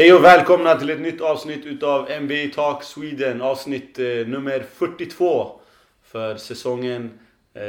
Hej 0.00 0.12
och 0.12 0.24
välkomna 0.24 0.74
till 0.74 0.90
ett 0.90 1.00
nytt 1.00 1.20
avsnitt 1.20 1.66
utav 1.66 2.08
NBA 2.20 2.54
Talk 2.54 2.82
Sweden. 2.82 3.42
Avsnitt 3.42 3.98
eh, 3.98 4.04
nummer 4.04 4.66
42 4.72 5.60
för 6.02 6.36
säsongen. 6.36 7.18
Eh, 7.54 7.62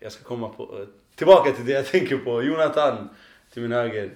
jag 0.00 0.12
ska 0.12 0.24
komma 0.24 0.48
på, 0.48 0.62
eh, 0.62 0.86
tillbaka 1.16 1.52
till 1.52 1.66
det 1.66 1.72
jag 1.72 1.86
tänker 1.86 2.16
på. 2.16 2.42
Jonathan 2.42 3.08
till 3.52 3.62
min 3.62 3.72
höger. 3.72 4.10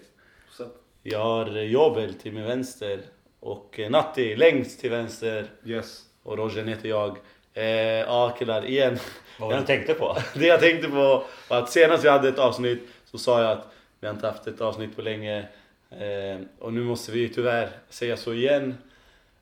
Jag 1.02 1.18
har 1.18 1.56
eh, 1.56 1.62
Jobel 1.62 2.14
till 2.14 2.32
min 2.32 2.44
vänster. 2.44 3.00
Och 3.40 3.80
eh, 3.80 3.90
Natti 3.90 4.36
längst 4.36 4.80
till 4.80 4.90
vänster. 4.90 5.46
Yes. 5.64 6.02
Och 6.22 6.38
Roger 6.38 6.64
heter 6.64 6.88
jag. 6.88 7.18
Eh, 7.54 7.64
ja 7.64 8.36
killar, 8.38 8.66
igen. 8.66 8.98
Vad 9.38 9.48
var 9.48 9.56
det 9.56 9.62
du 9.62 9.66
tänkte 9.66 9.94
på? 9.94 10.16
Det 10.34 10.46
jag 10.46 10.60
tänkte 10.60 10.88
på 10.88 11.24
var 11.48 11.58
att 11.58 11.70
senast 11.70 12.04
vi 12.04 12.08
hade 12.08 12.28
ett 12.28 12.38
avsnitt 12.38 12.88
så 13.04 13.18
sa 13.18 13.42
jag 13.42 13.50
att 13.50 13.72
vi 14.00 14.06
har 14.06 14.14
inte 14.14 14.26
haft 14.26 14.46
ett 14.46 14.60
avsnitt 14.60 14.96
på 14.96 15.02
länge. 15.02 15.46
Eh, 15.90 16.40
och 16.58 16.72
nu 16.72 16.82
måste 16.82 17.12
vi 17.12 17.28
tyvärr 17.28 17.70
säga 17.88 18.16
så 18.16 18.34
igen. 18.34 18.74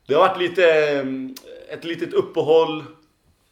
Det 0.05 0.13
har 0.13 0.27
varit 0.27 0.41
lite, 0.41 0.63
eh, 0.91 1.05
ett 1.73 1.83
litet 1.83 2.13
uppehåll. 2.13 2.83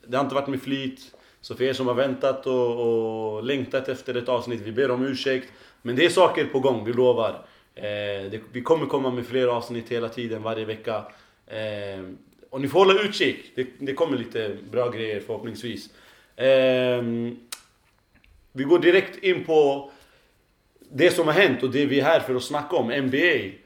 Det 0.07 0.17
har 0.17 0.23
inte 0.23 0.35
varit 0.35 0.47
med 0.47 0.61
flit. 0.61 1.15
Så 1.41 1.55
för 1.55 1.63
er 1.63 1.73
som 1.73 1.87
har 1.87 1.93
väntat 1.93 2.47
och, 2.47 3.35
och 3.35 3.43
längtat 3.43 3.89
efter 3.89 4.17
ett 4.17 4.29
avsnitt, 4.29 4.61
vi 4.61 4.71
ber 4.71 4.91
om 4.91 5.05
ursäkt. 5.05 5.47
Men 5.81 5.95
det 5.95 6.05
är 6.05 6.09
saker 6.09 6.45
på 6.45 6.59
gång, 6.59 6.85
vi 6.85 6.93
lovar. 6.93 7.45
Eh, 7.75 7.83
det, 8.31 8.41
vi 8.51 8.61
kommer 8.61 8.85
komma 8.85 9.11
med 9.11 9.25
fler 9.25 9.47
avsnitt 9.47 9.89
hela 9.89 10.09
tiden, 10.09 10.43
varje 10.43 10.65
vecka. 10.65 11.05
Eh, 11.47 12.03
och 12.49 12.61
ni 12.61 12.67
får 12.67 12.79
hålla 12.79 13.01
utkik. 13.01 13.51
Det, 13.55 13.67
det 13.79 13.93
kommer 13.93 14.17
lite 14.17 14.57
bra 14.71 14.89
grejer 14.89 15.19
förhoppningsvis. 15.19 15.89
Eh, 16.35 17.01
vi 18.51 18.63
går 18.63 18.79
direkt 18.79 19.23
in 19.23 19.43
på 19.43 19.91
det 20.93 21.11
som 21.11 21.27
har 21.27 21.33
hänt 21.33 21.63
och 21.63 21.71
det 21.71 21.85
vi 21.85 21.99
är 21.99 22.03
här 22.03 22.19
för 22.19 22.35
att 22.35 22.43
snacka 22.43 22.75
om, 22.75 22.87
NBA. 22.87 23.61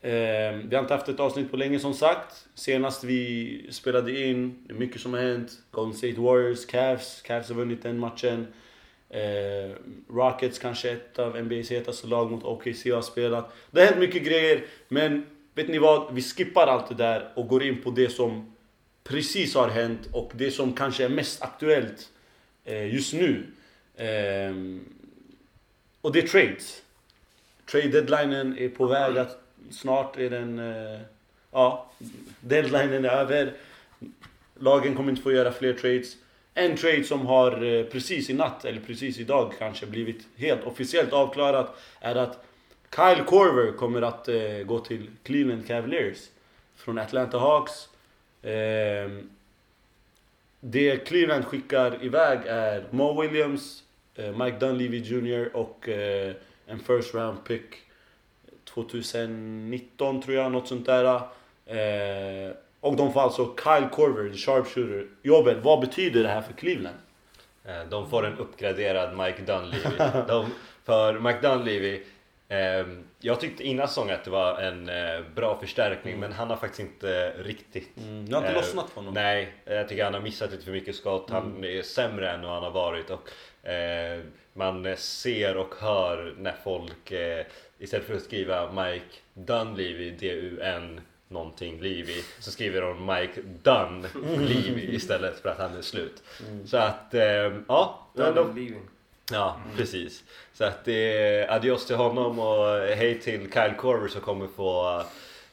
Eh, 0.00 0.56
vi 0.64 0.74
har 0.74 0.82
inte 0.82 0.94
haft 0.94 1.08
ett 1.08 1.20
avsnitt 1.20 1.50
på 1.50 1.56
länge 1.56 1.78
som 1.78 1.94
sagt. 1.94 2.46
Senast 2.54 3.04
vi 3.04 3.66
spelade 3.70 4.20
in, 4.20 4.64
det 4.66 4.74
är 4.74 4.78
mycket 4.78 5.00
som 5.00 5.12
har 5.12 5.20
hänt. 5.20 5.52
Golden 5.70 5.94
State 5.94 6.20
Warriors, 6.20 6.66
Cavs. 6.66 7.22
Cavs 7.22 7.48
har 7.48 7.54
vunnit 7.54 7.82
den 7.82 7.98
matchen. 7.98 8.46
Eh, 9.10 9.76
Rockets 10.10 10.58
kanske 10.58 10.90
ett 10.90 11.18
av 11.18 11.36
NBA's 11.36 11.70
hetaste 11.70 12.06
lag 12.06 12.30
mot 12.30 12.44
OKC 12.44 12.90
har 12.90 13.02
spelat. 13.02 13.54
Det 13.70 13.80
har 13.80 13.86
hänt 13.86 13.98
mycket 13.98 14.24
grejer, 14.24 14.64
men 14.88 15.26
vet 15.54 15.68
ni 15.68 15.78
vad? 15.78 16.14
Vi 16.14 16.22
skippar 16.22 16.66
allt 16.66 16.88
det 16.88 16.94
där 16.94 17.32
och 17.36 17.48
går 17.48 17.62
in 17.62 17.82
på 17.82 17.90
det 17.90 18.08
som 18.08 18.56
precis 19.04 19.54
har 19.54 19.68
hänt 19.68 20.08
och 20.12 20.32
det 20.34 20.50
som 20.50 20.72
kanske 20.72 21.04
är 21.04 21.08
mest 21.08 21.42
aktuellt 21.42 22.08
eh, 22.64 22.94
just 22.94 23.12
nu. 23.14 23.46
Ehm, 23.96 24.95
och 26.06 26.12
det 26.12 26.18
är 26.18 26.26
trades. 26.26 26.82
Trade 27.70 27.88
deadlinen 27.88 28.58
är 28.58 28.68
på 28.68 28.86
väg 28.86 29.18
att 29.18 29.38
snart 29.70 30.18
är 30.18 30.30
den... 30.30 30.58
Eh, 30.58 31.00
ja, 31.52 31.90
deadlinen 32.40 33.04
är 33.04 33.08
över. 33.08 33.52
Lagen 34.54 34.94
kommer 34.94 35.10
inte 35.10 35.22
få 35.22 35.32
göra 35.32 35.52
fler 35.52 35.72
trades. 35.72 36.16
En 36.54 36.76
trade 36.76 37.04
som 37.04 37.26
har 37.26 37.64
eh, 37.64 37.84
precis 37.84 38.30
i 38.30 38.34
natt, 38.34 38.64
eller 38.64 38.80
precis 38.80 39.18
idag 39.18 39.52
kanske, 39.58 39.86
blivit 39.86 40.26
helt 40.36 40.64
officiellt 40.64 41.12
avklarat 41.12 41.76
är 42.00 42.14
att 42.14 42.44
Kyle 42.96 43.24
Korver 43.24 43.72
kommer 43.72 44.02
att 44.02 44.28
eh, 44.28 44.62
gå 44.66 44.78
till 44.78 45.10
Cleveland 45.22 45.66
Cavaliers 45.66 46.18
från 46.76 46.98
Atlanta 46.98 47.38
Hawks. 47.38 47.88
Det 50.60 50.96
Cleveland 51.06 51.44
skickar 51.44 52.04
iväg 52.04 52.38
är 52.46 52.84
Mo 52.90 53.22
Williams, 53.22 53.82
Mike 54.16 54.56
Dunleavy 54.60 54.98
Jr 54.98 55.56
och 55.56 55.88
eh, 55.88 56.32
en 56.66 56.78
first 56.78 57.14
round 57.14 57.44
pick 57.44 57.62
2019 58.64 60.22
tror 60.22 60.36
jag, 60.36 60.52
något 60.52 60.68
sånt 60.68 60.86
där. 60.86 61.04
Eh, 61.66 62.50
och 62.80 62.96
de 62.96 63.12
får 63.12 63.20
alltså 63.20 63.54
Kyle 63.64 63.88
Korver, 63.92 64.30
the 64.30 64.36
sharpshooter. 64.36 65.06
Jobel, 65.22 65.60
vad 65.60 65.80
betyder 65.80 66.22
det 66.22 66.28
här 66.28 66.42
för 66.42 66.52
Cleveland? 66.52 66.96
Eh, 67.64 67.84
De 67.90 68.10
får 68.10 68.26
en 68.26 68.38
uppgraderad 68.38 69.16
Mike 69.16 69.42
Dunleavy. 69.42 69.96
De, 70.28 70.46
för 70.84 71.18
Mike 71.18 71.38
Dunleavy, 71.48 72.02
eh, 72.48 72.86
jag 73.20 73.40
tyckte 73.40 73.64
innan 73.64 73.88
säsongen 73.88 74.14
att 74.14 74.24
det 74.24 74.30
var 74.30 74.58
en 74.60 74.88
eh, 74.88 75.20
bra 75.34 75.58
förstärkning 75.60 76.20
men 76.20 76.32
han 76.32 76.50
har 76.50 76.56
faktiskt 76.56 76.80
inte 76.80 77.32
riktigt... 77.38 77.96
Mm, 77.98 78.26
det 78.28 78.34
har 78.34 78.42
inte 78.42 78.52
eh, 78.52 78.56
lossnat 78.56 78.90
för 78.90 78.96
honom. 79.00 79.14
Nej, 79.14 79.52
jag 79.64 79.88
tycker 79.88 80.04
han 80.04 80.14
har 80.14 80.20
missat 80.20 80.50
lite 80.50 80.64
för 80.64 80.72
mycket 80.72 80.96
skott. 80.96 81.30
Han 81.30 81.64
är 81.64 81.82
sämre 81.82 82.30
än 82.30 82.42
vad 82.42 82.52
han 82.52 82.62
har 82.62 82.70
varit. 82.70 83.10
Och, 83.10 83.28
eh, 83.66 84.20
man 84.52 84.96
ser 84.96 85.56
och 85.56 85.74
hör 85.80 86.34
när 86.38 86.54
folk 86.64 87.10
eh, 87.12 87.46
istället 87.78 88.06
för 88.06 88.14
att 88.14 88.22
skriva 88.22 88.72
Mike 88.72 89.16
Dunleavy, 89.34 90.10
D-U-N 90.10 91.00
någonting 91.28 91.80
Levy 91.80 92.22
så 92.38 92.50
skriver 92.50 92.80
de 92.80 93.06
Mike 93.06 93.40
Dunn 93.62 94.06
Levy 94.38 94.94
istället 94.94 95.40
för 95.40 95.48
att 95.48 95.58
han 95.58 95.76
är 95.76 95.82
slut. 95.82 96.22
Så 96.66 96.76
att 96.76 97.14
eh, 97.14 97.52
ja, 97.68 98.06
de. 98.14 98.76
Ja, 99.32 99.60
precis. 99.76 100.24
Så 100.52 100.64
att 100.64 100.84
det 100.84 101.18
är 101.18 101.50
adios 101.50 101.86
till 101.86 101.96
honom 101.96 102.38
och 102.38 102.78
hej 102.78 103.20
till 103.20 103.52
Kyle 103.52 103.74
Korver 103.78 104.08
som 104.08 104.20
kommer 104.20 104.46
få 104.46 105.02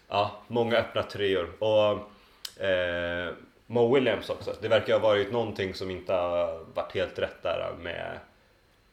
ja, 0.08 0.42
många 0.48 0.78
öppna 0.78 1.04
treor. 1.04 1.50
Och 1.60 1.92
eh, 2.64 3.34
Mo 3.74 3.96
Williams 3.96 4.30
också. 4.30 4.54
Det 4.62 4.68
verkar 4.68 4.94
ha 4.94 5.00
varit 5.00 5.32
någonting 5.32 5.74
som 5.74 5.92
inte 5.92 6.14
har 6.14 6.60
varit 6.74 6.92
helt 6.96 7.20
rätt 7.20 7.44
där 7.44 7.72
med 7.82 8.20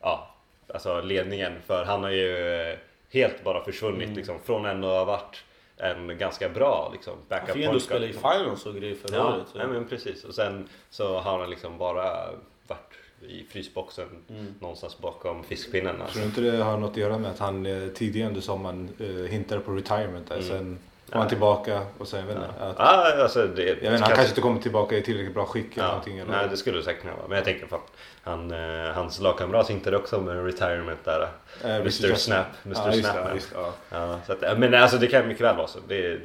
ja, 0.01 0.35
alltså 0.75 1.01
ledningen. 1.01 1.53
För 1.67 1.85
han 1.85 2.03
har 2.03 2.11
ju 2.11 2.77
helt 3.11 3.45
bara 3.45 3.65
försvunnit 3.65 4.17
liksom, 4.17 4.39
från 4.45 4.65
en 4.67 4.85
och 4.85 4.91
har 4.91 5.05
varit 5.05 5.45
en 5.77 6.19
ganska 6.19 6.49
bra 6.49 6.91
liksom, 6.93 7.13
Han 7.13 7.23
backup 7.29 7.55
fick 7.55 7.57
ändå 7.65 7.71
point 7.73 7.83
spela 7.83 8.07
i 8.07 8.13
finals 8.13 8.67
och 8.67 8.75
grejer 8.75 8.95
förra 8.95 9.17
Ja, 9.17 9.35
året. 9.35 9.47
nej, 9.55 9.67
men 9.67 9.89
precis. 9.89 10.25
Och 10.25 10.35
sen 10.35 10.69
så 10.91 11.19
har 11.21 11.39
han 11.39 11.51
liksom 11.51 11.79
bara 11.79 12.27
varit 12.67 12.95
i 13.29 13.45
frysboxen 13.51 14.09
Mm. 14.29 14.55
någonstans 14.61 14.99
bakom 14.99 15.43
fiskpinnen. 15.45 15.95
Tror 15.95 16.03
Alltså. 16.05 16.19
du 16.19 16.25
inte 16.25 16.41
det 16.41 16.57
har 16.65 16.77
något 16.79 16.91
att 16.91 16.97
göra 16.97 17.19
med 17.19 17.31
att 17.31 17.39
han 17.39 17.67
eh, 17.67 17.89
tidigare 17.89 18.29
under 18.29 18.41
sommaren 18.41 18.89
eh, 19.01 19.31
hintade 19.31 19.61
på 19.61 19.73
retirement 19.73 20.29
där. 20.29 20.37
Mm. 20.37 20.49
Sen 20.49 20.79
var 21.13 21.21
han 21.21 21.29
tillbaka 21.29 21.83
och 21.99 22.09
sen, 22.09 22.21
jag 22.21 22.27
vet 22.27 22.37
inte, 22.37 22.49
att, 22.65 22.77
Ja, 22.79 23.23
alltså 23.23 23.47
det, 23.47 23.63
jag 23.63 23.75
vet 23.75 23.83
inte, 23.83 23.89
han 23.97 24.09
kanske 24.09 24.29
inte 24.29 24.41
kommer 24.41 24.61
tillbaka 24.61 24.97
i 24.97 25.03
tillräckligt 25.03 25.35
bra 25.35 25.47
skick 25.47 25.73
eller 25.77 25.85
ja, 25.85 25.89
någonting. 25.89 26.19
Eller? 26.19 26.31
Nej, 26.33 26.47
det 26.51 26.57
skulle 26.57 26.79
det 26.79 26.85
säkert 26.85 27.03
kunna 27.03 27.15
vara. 27.17 27.29
Men 27.29 27.37
jag 27.37 27.45
tänker 27.45 27.67
fan, 27.67 27.81
han, 28.23 28.51
eh, 28.51 28.91
hans 28.93 29.21
lagkamrat 29.21 29.71
hintade 29.71 29.97
också 29.97 30.21
med 30.21 30.45
retirement 30.45 31.05
där. 31.05 31.29
Eh, 31.65 31.75
Mr 31.77 31.85
Richard- 31.85 32.17
Snap. 32.17 32.47
Mr 32.65 32.77
Ja, 32.87 32.93
just 32.95 33.11
Snap. 33.11 33.29
det, 33.29 33.35
just 33.35 33.53
ja. 33.55 33.73
Ja, 33.91 34.21
så 34.27 34.33
att, 34.33 34.43
ja, 34.43 34.55
men 34.55 34.75
alltså 34.75 34.99
det 34.99 35.07
kan 35.07 35.29
mycket 35.29 35.45
väl 35.45 35.57
vara 35.57 35.67
så. 35.67 35.79
Det, 35.89 36.11
det 36.13 36.19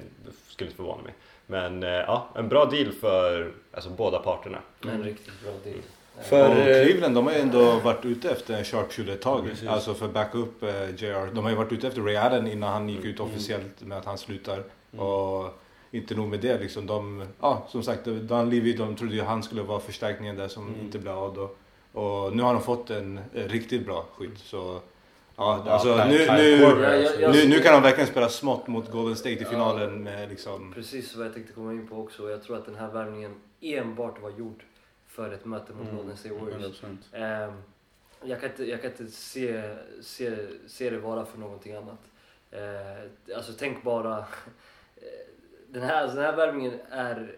skulle 0.50 0.68
inte 0.68 0.78
förvåna 0.78 1.03
mig. 1.03 1.13
Men 1.47 1.84
eh, 1.84 1.90
ja, 1.90 2.28
en 2.35 2.50
bra 2.50 2.66
deal 2.66 2.91
för 2.91 3.52
alltså, 3.73 3.90
båda 3.90 4.19
parterna. 4.19 4.57
En 4.84 5.03
riktigt 5.03 5.41
bra 5.44 5.52
deal. 5.63 5.78
För, 6.22 6.50
och 6.50 6.56
eh, 6.56 6.86
Cleveland 6.86 7.16
de 7.16 7.26
har 7.26 7.34
ju 7.34 7.40
ändå 7.40 7.80
varit 7.80 8.06
ute 8.06 8.30
efter 8.30 8.53
en 8.58 8.64
sharpshooter 8.64 9.14
ett 9.14 9.22
tag. 9.22 9.44
Precis. 9.44 9.68
Alltså 9.68 9.94
för 9.94 10.08
backup 10.08 10.64
eh, 10.64 10.70
JR. 10.70 11.34
De 11.34 11.44
har 11.44 11.50
ju 11.50 11.58
varit 11.58 11.72
ute 11.72 11.88
efter 11.88 12.02
Ray 12.02 12.16
Allen 12.16 12.48
innan 12.48 12.74
han 12.74 12.90
gick 12.90 13.06
ut 13.06 13.20
officiellt 13.20 13.81
med 13.81 13.98
att 13.98 14.06
han 14.06 14.18
slutar. 14.18 14.64
Och 14.98 15.62
inte 15.92 16.16
nog 16.16 16.28
med 16.28 16.40
det 16.40 16.59
liksom. 16.59 16.88
De, 16.88 17.28
ja 17.42 17.68
som 17.70 17.84
sagt, 17.84 18.06
Dunleavy 18.06 18.74
de 18.74 18.96
trodde 18.96 19.16
ju 19.16 19.22
han 19.22 19.44
skulle 19.44 19.62
vara 19.62 19.80
förstärkningen 19.80 20.36
där 20.36 20.48
som 20.48 20.76
inte 20.81 21.00
blev 21.00 21.18
av 21.18 21.34
då. 21.34 21.50
Och 22.00 22.36
nu 22.36 22.44
har 22.44 22.53
de 22.53 22.62
fått 22.64 22.90
en, 22.90 23.20
eh, 23.34 23.44
riktigt 23.44 23.86
bra 23.86 24.06
skydd. 24.16 24.38
Så 24.38 24.80
ja, 25.36 25.64
Ja, 25.66 25.72
alltså 25.72 25.96
nu, 25.96 26.28
nu, 26.32 27.32
nu, 27.32 27.47
nu 27.47 27.59
kan 27.59 27.74
de 27.74 27.82
verkligen 27.82 28.08
spela 28.08 28.30
smått 28.30 28.68
mot 28.68 28.92
Golden 28.92 29.16
State 29.16 29.42
i 29.42 29.46
finalen 29.46 30.03
med 30.03 30.30
liksom... 30.30 30.74
Precis 30.74 31.16
vad 31.16 31.26
jag 31.26 31.34
tänkte 31.34 31.53
komma 31.53 31.72
in 31.72 31.88
på 31.88 31.96
också. 31.96 32.30
Jag 32.30 32.44
tror 32.44 32.58
att 32.58 32.66
den 32.66 32.76
här 32.76 32.92
värvningen 32.92 33.36
enbart 33.62 34.22
var 34.22 34.30
gjord 34.30 34.64
för 35.16 35.31
ett 35.31 35.46
möte 35.46 35.74
mot 35.74 35.84
Mm, 35.88 35.98
Golden 35.98 36.18
State 36.18 36.36
Warriors. 36.36 36.81
100%. 36.84 36.98
Ehm, 37.12 37.53
jag 38.24 38.42
kan 38.42 38.50
inte, 38.50 38.66
jag 38.70 38.81
kan 38.81 38.92
inte 38.92 39.08
se, 39.08 39.76
se, 40.02 40.48
se 40.68 40.90
det 40.90 40.98
vara 40.98 41.26
för 41.26 41.38
någonting 41.40 41.74
annat. 41.76 42.00
Eh, 42.52 43.36
alltså 43.38 43.53
tänk 43.59 43.84
bara... 43.84 44.18
eh, 44.96 45.03
den, 45.70 45.84
här, 45.84 46.08
den 46.08 46.17
här 46.17 46.35
värvningen 46.35 46.79
är 46.90 47.35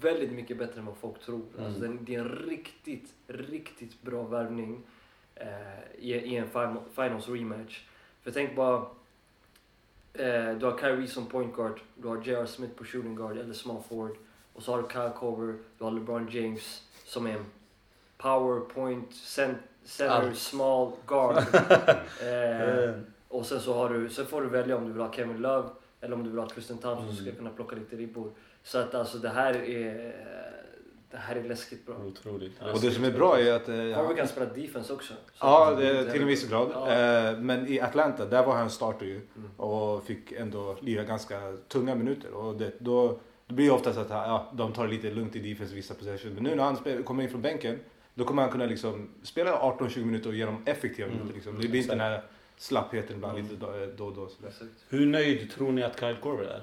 väldigt 0.00 0.32
mycket 0.32 0.58
bättre 0.58 0.80
än 0.80 0.86
vad 0.86 0.96
folk 0.96 1.20
tror. 1.20 1.42
Alltså 1.58 1.78
Mm. 1.84 1.96
den, 1.96 2.04
det 2.04 2.14
är 2.14 2.18
en 2.20 2.28
riktigt, 2.28 3.14
riktigt 3.26 4.02
bra 4.02 4.22
värvning 4.22 4.82
eh, 5.34 5.48
i, 5.98 6.12
i 6.12 6.36
en 6.36 6.48
final, 6.48 6.82
finals 6.94 7.28
rematch. 7.28 7.84
För 8.22 8.30
tänk 8.30 8.56
bara... 8.56 8.86
Eh, 10.12 10.54
du 10.58 10.66
har 10.66 10.78
Kyrie 10.78 11.06
som 11.08 11.26
point 11.26 11.54
guard, 11.56 11.80
du 11.94 12.08
har 12.08 12.22
J.R. 12.24 12.46
Smith 12.46 12.74
på 12.74 12.84
shooting 12.84 13.14
guard 13.16 13.38
eller 13.38 13.54
small 13.54 13.82
forward. 13.88 14.16
Och 14.52 14.62
så 14.62 14.72
har 14.72 14.82
du 14.82 14.88
Kyle 14.88 15.10
Korver, 15.16 15.58
du 15.78 15.84
har 15.84 15.90
LeBron 15.90 16.28
James 16.30 16.88
som 17.10 17.26
är 17.26 17.30
en 17.30 17.44
power 18.18 18.60
point, 18.60 19.14
cent, 19.14 19.58
center, 19.84 20.14
Allt. 20.14 20.36
small 20.38 20.92
guard. 21.06 21.36
eh, 22.22 22.90
och 23.28 23.46
sen 23.46 23.60
så 23.60 23.74
har 23.74 23.88
du, 23.88 24.08
sen 24.08 24.26
får 24.26 24.42
du 24.42 24.48
välja 24.48 24.76
om 24.76 24.86
du 24.86 24.92
vill 24.92 25.02
ha 25.02 25.12
Kevin 25.12 25.36
Love 25.36 25.68
eller 26.00 26.14
om 26.14 26.24
du 26.24 26.30
vill 26.30 26.38
ha 26.38 26.48
Tristan 26.48 26.78
Thompson 26.78 27.06
som 27.06 27.18
Mm. 27.18 27.24
ska 27.26 27.38
kunna 27.38 27.50
plocka 27.50 27.76
lite 27.76 27.96
ribbor. 27.96 28.30
Så 28.62 28.78
att 28.78 28.94
alltså 28.94 29.18
det 29.18 29.28
här 29.28 29.54
är... 29.54 30.14
det 31.10 31.16
här 31.16 31.36
är 31.36 31.44
läskigt 31.44 31.86
bra. 31.86 31.94
Otroligt. 31.96 32.52
Och 32.74 32.80
det 32.80 32.90
som 32.90 33.04
är 33.04 33.10
bra 33.10 33.38
är 33.40 33.52
att... 33.52 33.68
eh, 33.68 33.74
Harvey 33.74 34.16
kan 34.16 34.28
spela 34.28 34.46
defense 34.46 34.92
också. 34.92 35.12
Så 35.14 35.46
Ja, 35.46 35.70
det, 35.70 36.12
till 36.12 36.20
en 36.22 36.26
viss 36.28 36.48
grad. 36.48 36.70
Ja. 36.74 36.90
Eh, 36.92 37.38
Men 37.38 37.66
i 37.68 37.80
Atlanta, 37.80 38.24
där 38.26 38.46
var 38.46 38.54
han 38.54 38.70
starter 38.70 39.06
ju. 39.06 39.14
Mm. 39.16 39.50
Och 39.56 40.04
fick 40.04 40.32
ändå 40.32 40.76
lira 40.80 41.04
ganska 41.04 41.56
tunga 41.68 41.94
minuter. 41.94 42.32
Och 42.34 42.54
det, 42.56 42.72
då, 42.78 43.18
det 43.50 43.54
blir 43.54 43.64
ju 43.66 43.70
oftast 43.72 43.98
att 43.98 44.10
ja, 44.10 44.50
de 44.52 44.72
tar 44.72 44.84
det 44.86 44.90
lite 44.92 45.10
lugnt 45.10 45.36
i 45.36 45.38
defense 45.52 45.74
vissa 45.74 45.94
possessions. 45.94 46.34
Men 46.34 46.44
nu 46.44 46.54
när 46.54 46.64
han 46.64 46.76
spel, 46.76 47.02
kommer 47.02 47.22
in 47.22 47.30
från 47.30 47.42
bänken, 47.42 47.78
då 48.14 48.24
kommer 48.24 48.42
han 48.42 48.50
kunna 48.50 48.66
liksom 48.66 49.08
spela 49.22 49.58
18-20 49.60 50.04
minuter 50.04 50.28
och 50.28 50.34
ge 50.34 50.44
dem 50.44 50.62
effektiva 50.66 51.06
Mm. 51.08 51.18
minuter. 51.18 51.34
Liksom. 51.34 51.60
Det 51.60 51.68
blir 51.68 51.80
inte 51.80 51.92
den 51.92 52.00
här 52.00 52.22
slappheten 52.56 53.16
ibland 53.16 53.38
Mm. 53.38 53.50
lite 53.50 53.66
då, 53.66 53.72
då 53.96 54.04
och 54.06 54.14
då. 54.14 54.28
Sådär. 54.28 54.52
Hur 54.88 55.06
nöjd 55.06 55.50
tror 55.52 55.72
ni 55.72 55.82
att 55.82 56.00
Kyle 56.00 56.16
Korver 56.22 56.44
är? 56.44 56.62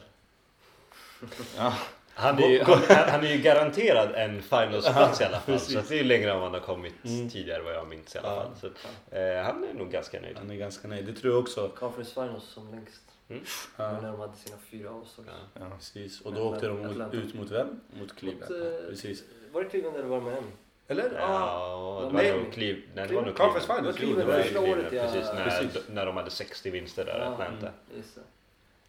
Ja. 1.57 1.73
Han 2.19 2.43
är, 2.43 2.47
ju, 2.47 2.63
han, 2.63 2.79
han 3.09 3.23
är 3.23 3.31
ju 3.35 3.41
garanterad 3.41 4.11
en 4.15 4.41
finalsplats 4.41 5.21
i 5.21 5.23
alla 5.23 5.39
fall. 5.39 5.59
Så 5.59 5.71
det 5.73 5.91
är 5.91 5.97
ju 5.97 6.03
längre 6.03 6.31
än 6.31 6.35
vad 6.39 6.43
han 6.43 6.53
har 6.53 6.67
kommit 6.67 6.93
Mm. 7.05 7.29
tidigare 7.29 7.61
vad 7.63 7.73
jag 7.73 7.87
minns 7.87 8.15
i 8.15 8.17
alla 8.17 8.27
fall. 8.35 8.47
Så, 8.61 8.67
eh, 9.15 9.43
han 9.43 9.63
är 9.63 9.73
nog 9.73 9.91
ganska 9.91 10.21
nöjd. 10.21 10.37
Han 10.37 10.51
är 10.51 10.55
ganska 10.55 10.87
nöjd. 10.87 11.05
Det 11.05 11.13
tror 11.13 11.33
jag 11.33 11.41
också. 11.43 11.69
Conference 11.79 12.13
Finals 12.13 12.43
som 12.43 12.71
längst. 12.71 13.01
Mm. 13.29 13.43
Ja. 13.77 13.91
När 14.01 14.11
de 14.11 14.19
hade 14.19 14.35
sina 14.37 14.57
fyra 14.71 14.89
avstånd. 14.89 15.27
Ja. 15.31 15.61
Ja. 15.61 15.65
Precis. 15.77 16.21
Och 16.21 16.33
då 16.33 16.41
åkte 16.41 16.67
de 16.67 16.77
mot, 16.77 16.91
Atlanta. 16.91 17.17
ut 17.17 17.33
mot 17.33 17.51
vem? 17.51 17.79
Mot 17.99 18.15
Cleveland. 18.15 18.51
Mot, 18.51 18.61
eh, 18.81 18.89
Precis. 18.89 19.23
Var 19.51 19.63
det 19.63 19.69
Cleveland 19.69 19.97
eller 19.97 20.07
var 20.07 20.17
det 20.17 20.23
Miami? 20.25 20.47
Eller? 20.87 21.03
Ja, 21.19 21.99
det 21.99 22.05
var 22.05 22.23
nej. 22.23 22.37
nog 22.43 22.53
Cleve, 22.53 22.81
nej, 22.95 23.07
det 23.07 23.15
var 23.15 23.21
nog 23.25 23.35
Conference 23.35 23.67
Cleveland. 23.67 23.95
Finals. 23.95 23.97
Det 23.97 24.05
var 24.05 24.11
jo, 24.11 24.15
det 24.19 24.37
var 24.37 24.43
första 24.43 24.61
det. 24.61 24.71
året, 24.71 24.93
ja. 24.93 25.01
Precis, 25.03 25.33
när, 25.33 25.43
Precis. 25.61 25.81
när 25.89 26.05
de 26.05 26.17
hade 26.17 26.29
60 26.29 26.69
vinster 26.69 27.05
där, 27.05 27.19
Ja. 27.19 27.25
Atlanta. 27.25 27.69
Just 27.97 28.15
det. 28.15 28.21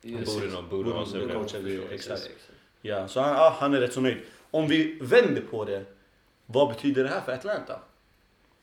Han 0.03 0.19
Just 0.21 0.35
borde 0.35 0.47
det. 0.47 0.53
nog 0.53 0.65
borde 0.65 0.91
det, 0.91 1.39
Precis. 1.89 1.91
exakt. 1.91 2.31
Ja, 2.83 3.09
så 3.09 3.21
han, 3.21 3.31
ja, 3.35 3.57
han 3.61 3.75
är 3.75 3.81
rätt 3.81 3.93
så 3.93 4.01
nöjd. 4.01 4.19
Om 4.51 4.69
vi 4.69 4.99
vänder 5.01 5.43
på 5.51 5.65
det. 5.65 5.85
Vad 6.47 6.69
betyder 6.69 7.03
det 7.05 7.09
här 7.11 7.21
för 7.21 7.33
Atlanta? 7.33 7.81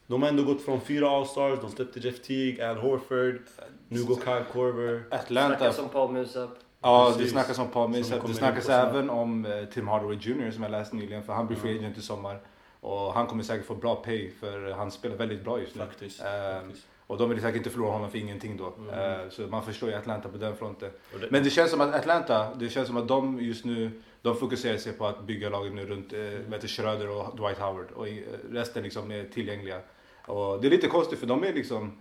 De 0.07 0.21
har 0.21 0.29
ändå 0.29 0.43
gått 0.43 0.61
från 0.61 0.81
fyra 0.81 1.09
All-Stars, 1.09 1.59
de 1.61 1.71
släppte 1.71 1.99
Jeff 1.99 2.21
Teague, 2.21 2.69
Al 2.69 2.77
Horford, 2.77 3.41
nu 3.87 4.03
går 4.03 4.15
Kyle 4.15 4.43
Korver. 4.53 5.03
Atlanta. 5.11 5.57
Snackas 5.57 5.79
om 5.79 5.89
Paul 5.89 6.11
Millsap. 6.11 6.49
Ja, 6.81 7.13
det 7.17 7.27
snackas 7.27 7.59
om 7.59 7.67
Paul 7.67 7.83
Som 7.85 7.91
Millsap. 7.91 8.27
Det 8.27 8.33
snackas 8.33 8.69
även 8.69 9.09
om 9.09 9.45
eh, 9.45 9.65
Tim 9.65 9.87
Hardaway 9.87 10.17
Jr 10.21 10.51
som 10.51 10.63
jag 10.63 10.71
läste 10.71 10.95
nyligen. 10.95 11.23
För 11.23 11.33
han 11.33 11.47
blir 11.47 11.57
free 11.57 11.71
Mm. 11.71 11.83
agent 11.83 11.97
i 11.97 12.01
sommar. 12.01 12.39
Och 12.81 13.13
han 13.13 13.27
kommer 13.27 13.43
säkert 13.43 13.65
få 13.65 13.75
bra 13.75 13.95
pay 13.95 14.31
för 14.39 14.71
han 14.71 14.91
spelar 14.91 15.15
väldigt 15.15 15.43
bra 15.43 15.59
just 15.59 15.75
nu. 15.75 15.81
Faktiskt. 15.85 16.21
Ehm, 16.21 16.61
faktiskt. 16.65 16.87
Och 17.07 17.17
de 17.17 17.29
vill 17.29 17.41
säkert 17.41 17.57
inte 17.57 17.69
förlora 17.69 17.91
honom 17.91 18.11
för 18.11 18.17
ingenting 18.17 18.57
då. 18.57 18.73
Mm. 18.77 18.89
Eh, 19.19 19.29
Så 19.29 19.41
man 19.41 19.63
förstår 19.65 19.89
ju 19.89 19.95
Atlanta 19.95 20.29
på 20.29 20.37
den 20.37 20.55
fronten. 20.57 20.89
Det- 21.19 21.31
Men 21.31 21.43
det 21.43 21.49
känns 21.49 21.71
som 21.71 21.81
att 21.81 21.95
Atlanta, 21.95 22.53
det 22.55 22.69
känns 22.69 22.87
som 22.87 22.97
att 22.97 23.07
de 23.07 23.39
just 23.41 23.65
nu, 23.65 24.01
de 24.21 24.35
fokuserar 24.35 24.77
sig 24.77 24.93
på 24.93 25.05
att 25.07 25.23
bygga 25.23 25.49
laget 25.49 25.73
nu 25.73 25.85
runt 25.85 26.13
eh, 26.13 26.19
Mm. 26.19 26.59
Schröder 26.61 27.09
och 27.09 27.37
Dwight 27.37 27.57
Howard. 27.59 27.91
Och 27.95 28.07
eh, 28.07 28.13
resten 28.51 28.83
liksom 28.83 29.11
är 29.11 29.23
tillgängliga. 29.23 29.79
Och 30.27 30.61
det 30.61 30.67
är 30.67 30.71
lite 30.71 30.87
konstigt 30.87 31.19
för 31.19 31.27
de 31.27 31.43
är 31.43 31.53
liksom, 31.53 31.97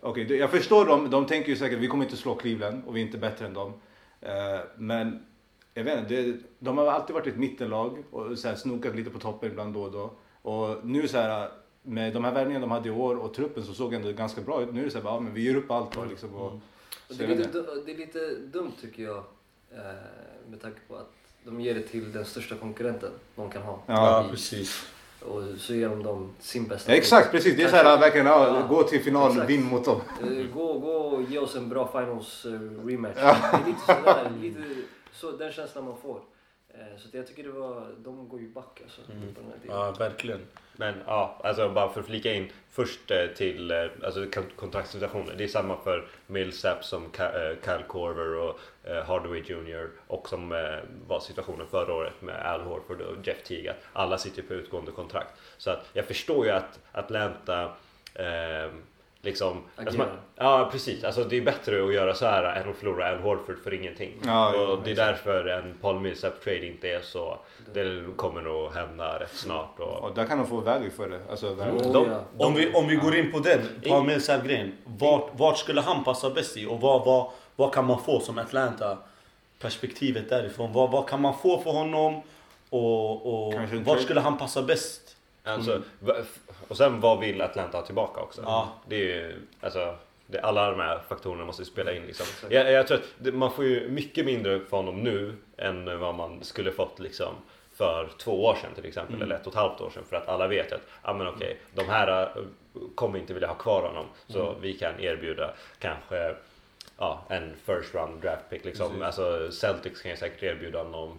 okej 0.00 0.24
det- 0.24 0.36
jag 0.36 0.50
förstår 0.50 0.84
dem, 0.84 1.10
de 1.10 1.26
tänker 1.26 1.48
ju 1.48 1.56
säkert 1.56 1.78
vi 1.78 1.88
kommer 1.88 2.04
inte 2.04 2.16
slå 2.16 2.34
Cleveland 2.34 2.82
och 2.86 2.96
vi 2.96 3.00
är 3.00 3.06
inte 3.06 3.18
bättre 3.18 3.46
än 3.46 3.54
dem. 3.54 3.72
Eh, 4.20 4.60
Men 4.76 5.26
jag 5.74 5.84
vet 5.84 5.98
inte, 5.98 6.14
det, 6.22 6.36
de 6.58 6.78
har 6.78 6.86
alltid 6.86 7.14
varit 7.14 7.26
ett 7.26 7.36
mittenlag 7.36 8.04
och 8.10 8.38
så 8.38 8.48
här, 8.48 8.54
snokat 8.54 8.96
lite 8.96 9.10
på 9.10 9.18
toppen 9.18 9.50
ibland 9.50 9.74
då 9.74 9.82
och 9.82 9.92
då. 9.92 10.10
Och 10.42 10.86
nu 10.86 11.08
så 11.08 11.16
här 11.18 11.50
med 11.82 12.12
de 12.14 12.24
här 12.24 12.32
värvningarna 12.34 12.66
de 12.66 12.70
hade 12.70 12.88
i 12.88 12.92
år 12.92 13.16
och 13.16 13.34
truppen 13.34 13.64
så 13.64 13.74
såg 13.74 13.94
ändå 13.94 14.12
ganska 14.12 14.40
bra 14.40 14.62
ut. 14.62 14.74
Nu 14.74 14.80
är 14.80 14.84
det 14.84 14.90
så 14.90 14.98
här, 14.98 15.04
bara, 15.04 15.14
ja, 15.14 15.20
men 15.20 15.34
vi 15.34 15.42
ger 15.42 15.56
upp 15.56 15.70
allt 15.70 15.92
då 15.92 16.04
liksom. 16.04 16.34
Och, 16.34 16.50
Mm. 16.50 16.60
Och 17.08 17.14
det, 17.16 17.24
är 17.24 17.28
lite, 17.36 17.64
det 17.86 17.92
är 17.92 17.96
lite 17.96 18.34
dumt 18.34 18.72
tycker 18.80 19.02
jag. 19.02 19.16
Eh, 19.16 19.80
med 20.50 20.60
tanke 20.62 20.78
på 20.88 20.96
att 20.96 21.12
de 21.44 21.60
ger 21.60 21.74
det 21.74 21.82
till 21.82 22.12
den 22.12 22.24
största 22.24 22.54
konkurrenten 22.56 23.10
de 23.36 23.50
kan 23.50 23.62
ha. 23.62 23.82
Ja, 23.86 24.26
I- 24.26 24.30
precis. 24.30 24.86
Och 25.22 25.42
så 25.58 25.74
ger 25.74 25.88
de 25.88 26.02
dem 26.02 26.30
sin 26.40 26.66
bästa. 26.68 26.92
Ja, 26.92 26.96
exakt, 26.98 27.30
precis. 27.30 27.56
Det 27.56 27.62
är 27.62 27.68
så 27.68 27.76
här, 27.76 27.98
verkligen, 27.98 28.26
ja, 28.26 28.66
gå 28.68 28.82
till 28.82 29.02
final, 29.02 29.30
Exakt. 29.30 29.50
vinn 29.50 29.64
mot 29.64 29.84
dem. 29.84 30.00
Eh, 30.22 30.46
Gå, 30.54 30.78
gå 30.78 30.88
och 30.92 31.22
ge 31.22 31.38
oss 31.38 31.56
en 31.56 31.68
bra 31.68 31.88
finals 31.92 32.44
eh, 32.44 32.86
rematch. 32.86 33.16
Ja. 33.20 33.36
Det 33.52 33.56
är 33.56 33.66
lite 33.66 33.80
sådär, 33.86 34.30
lite 34.42 34.58
så, 35.12 35.30
den 35.30 35.52
känslan 35.52 35.84
man 35.84 35.96
får. 36.02 36.20
Eh, 36.78 36.98
så 36.98 37.08
jag 37.16 37.26
tycker 37.26 37.42
det 37.42 37.50
var, 37.50 37.86
de 37.98 38.28
går 38.28 38.40
ju 38.40 38.48
back 38.48 38.80
alltså. 38.82 39.00
Mm. 39.12 39.34
Ja, 39.68 39.92
verkligen. 39.98 40.40
Men 40.76 40.94
ja, 41.06 41.40
alltså 41.44 41.68
bara 41.68 41.88
för 41.88 42.00
att 42.00 42.06
flika 42.06 42.32
in 42.32 42.52
först 42.70 43.10
eh, 43.10 43.26
till 43.36 43.70
eh, 43.70 43.84
alltså, 44.04 44.26
kon- 44.30 44.50
kontraktssituationen. 44.56 45.36
Det 45.36 45.44
är 45.44 45.48
samma 45.48 45.76
för 45.76 46.08
Millsap 46.26 46.84
som 46.84 47.12
Kyle 47.64 47.82
Korver 47.88 48.34
och 48.34 48.60
Hardaway 49.06 49.42
Jr. 49.46 49.90
och 50.06 50.28
som 50.28 50.48
var 51.06 51.20
situationen 51.20 51.66
förra 51.66 51.94
året 51.94 52.22
med 52.22 52.46
Al 52.46 52.60
Horford 52.60 53.00
och 53.00 53.26
Jeff 53.26 53.42
Teague. 53.42 53.74
Alla 53.92 54.18
sitter 54.18 54.42
på 54.42 54.54
utgående 54.54 54.90
kontrakt. 54.92 55.40
Så 55.58 55.70
att 55.70 55.90
jag 55.92 56.04
förstår 56.04 56.46
ju 56.46 56.50
att 56.52 56.80
Atlanta 56.92 57.62
eh, 58.14 58.70
liksom... 59.26 59.62
Alltså 59.76 59.98
man, 59.98 60.08
ja 60.36 60.68
precis, 60.72 61.04
alltså 61.04 61.24
det 61.24 61.36
är 61.36 61.40
bättre 61.42 61.84
att 61.84 61.94
göra 61.94 62.14
så 62.14 62.26
här 62.26 62.44
än 62.44 62.70
att 62.70 62.76
förlora 62.76 63.08
Al 63.10 63.18
Horford 63.18 63.58
för 63.64 63.74
ingenting. 63.74 64.12
Ja, 64.24 64.52
ja, 64.54 64.66
och 64.66 64.78
det 64.84 64.90
är 64.90 64.92
exakt. 64.92 65.24
därför 65.24 65.46
en 65.46 65.74
Paul 65.80 66.00
Millsap 66.00 66.40
trade 66.44 66.66
inte 66.66 66.88
är 66.88 67.00
så... 67.00 67.38
Det 67.74 68.16
kommer 68.16 68.42
nog 68.42 68.72
hända 68.72 69.18
rätt 69.20 69.34
snart. 69.34 69.80
Och, 69.80 70.04
Och 70.04 70.14
där 70.14 70.24
kan 70.26 70.38
de 70.38 70.46
få 70.46 70.56
value 70.56 70.90
för 70.90 71.08
det. 71.08 71.20
Alltså, 71.30 71.54
value. 71.54 71.72
Oh, 71.74 71.92
de- 71.92 72.10
ja. 72.10 72.46
Om 72.46 72.54
vi, 72.54 72.72
om 72.72 72.86
vi 72.88 72.96
går 72.96 73.16
in 73.16 73.32
på 73.32 73.38
den, 73.38 73.60
Paul 73.88 74.06
Millsap-grejen. 74.06 74.72
Vart, 74.84 75.30
vart 75.32 75.58
skulle 75.58 75.80
han 75.80 76.04
passa 76.04 76.30
bäst 76.30 76.56
i? 76.56 76.66
Och 76.66 76.80
vad, 76.80 77.04
vad, 77.04 77.30
vad 77.56 77.74
kan 77.74 77.86
man 77.86 78.02
få 78.02 78.20
som 78.20 78.38
Atlanta? 78.38 78.98
Perspektivet 79.60 80.28
därifrån. 80.28 80.72
Vad, 80.72 80.90
vad 80.90 81.08
kan 81.08 81.20
man 81.20 81.34
få 81.38 81.58
för 81.58 81.70
honom? 81.70 82.22
Och, 82.70 83.46
och 83.46 83.54
vart 83.84 84.00
skulle 84.00 84.20
han 84.20 84.38
passa 84.38 84.62
bäst? 84.62 85.05
Alltså, 85.46 85.82
f- 86.20 86.38
och 86.68 86.76
sen 86.76 87.00
vad 87.00 87.20
vill 87.20 87.42
Atlanta 87.42 87.78
ha 87.78 87.86
tillbaka 87.86 88.20
också? 88.20 88.42
Ja. 88.44 88.68
Det 88.88 88.96
är 88.96 89.00
ju, 89.00 89.34
alltså, 89.60 89.96
det, 90.26 90.40
alla 90.40 90.70
de 90.70 90.80
här 90.80 91.00
faktorerna 91.08 91.44
måste 91.44 91.62
ju 91.62 91.66
spela 91.66 91.92
in 91.92 92.02
liksom. 92.06 92.26
Jag, 92.50 92.72
jag 92.72 92.86
tror 92.86 92.98
att 92.98 93.34
man 93.34 93.52
får 93.52 93.64
ju 93.64 93.88
mycket 93.88 94.24
mindre 94.26 94.60
för 94.60 94.76
honom 94.76 95.00
nu 95.02 95.34
än 95.56 95.98
vad 96.00 96.14
man 96.14 96.44
skulle 96.44 96.72
fått 96.72 96.98
liksom 96.98 97.34
för 97.74 98.08
två 98.18 98.44
år 98.44 98.54
sedan 98.54 98.70
till 98.74 98.86
exempel, 98.86 99.14
Mm. 99.14 99.26
eller 99.26 99.34
ett 99.40 99.46
och 99.46 99.52
ett 99.52 99.58
halvt 99.58 99.80
år 99.80 99.90
sedan. 99.90 100.02
För 100.08 100.16
att 100.16 100.28
alla 100.28 100.46
vet 100.48 100.72
att, 100.72 100.80
ja 101.04 101.12
men 101.12 101.28
okej, 101.28 101.60
de 101.74 101.82
här 101.88 102.22
äh, 102.22 102.28
kommer 102.94 103.18
inte 103.18 103.32
vilja 103.34 103.48
ha 103.48 103.54
kvar 103.54 103.82
honom. 103.82 104.06
Så 104.28 104.48
Mm. 104.48 104.60
vi 104.60 104.72
kan 104.74 105.00
erbjuda 105.00 105.54
kanske 105.78 106.34
ja, 106.98 107.24
en 107.28 107.54
first 107.66 107.94
round 107.94 108.22
draft 108.22 108.50
pick 108.50 108.64
liksom. 108.64 108.88
Precis. 108.88 109.02
Alltså 109.04 109.50
Celtics 109.52 110.02
kan 110.02 110.10
ju 110.10 110.16
säkert 110.16 110.42
erbjuda 110.42 110.82
honom 110.82 111.18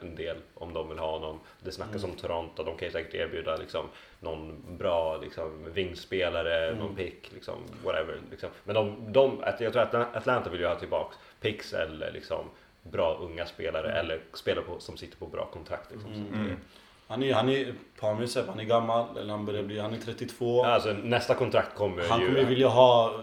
en 0.00 0.14
del 0.14 0.36
om 0.54 0.72
de 0.74 0.88
vill 0.88 0.98
ha 0.98 1.10
honom. 1.10 1.40
Det 1.60 1.72
snackas 1.72 2.04
Mm. 2.04 2.10
om 2.10 2.16
Toronto, 2.16 2.62
de 2.64 2.76
kan 2.76 2.88
ju 2.88 2.92
säkert 2.92 3.14
erbjuda 3.14 3.56
liksom, 3.56 3.86
någon 4.20 4.62
bra 4.78 5.16
liksom, 5.16 5.72
vingspelare, 5.72 6.66
Mm. 6.68 6.78
någon 6.78 6.96
pick, 6.96 7.30
liksom, 7.34 7.54
whatever. 7.84 8.20
Liksom. 8.30 8.48
Men 8.64 8.74
de, 8.74 9.12
de, 9.12 9.42
jag 9.60 9.72
tror 9.72 9.82
att 9.82 9.94
Atlanta 10.16 10.50
vill 10.50 10.60
ju 10.60 10.66
ha 10.66 10.74
tillbaka 10.74 11.14
picks 11.40 11.72
eller 11.72 12.12
liksom, 12.12 12.44
bra 12.82 13.18
unga 13.20 13.46
spelare 13.46 13.86
Mm. 13.90 14.00
eller 14.04 14.20
spelare 14.32 14.64
på, 14.64 14.80
som 14.80 14.96
sitter 14.96 15.16
på 15.16 15.26
bra 15.26 15.46
kontrakt. 15.52 15.90
Liksom. 15.92 16.12
Mm. 16.12 16.56
Han 17.06 17.22
är, 17.22 17.34
han 17.34 17.48
är, 17.48 17.74
Millsap, 18.18 18.46
han 18.48 18.60
är 18.60 18.64
gammal, 18.64 19.16
eller 19.18 19.30
han 19.30 19.46
börjar 19.46 19.62
bli, 19.62 19.78
han 19.78 19.94
är 19.94 19.98
32. 19.98 20.64
Ja, 20.64 20.70
Alltså, 20.70 20.92
nästa 20.92 21.34
kontrakt 21.34 21.74
kommer 21.76 22.08
han 22.08 22.20
ju 22.20 22.26
kommer 22.26 22.38
ju 22.40 22.44
vilja 22.46 22.68
ha 22.68 23.20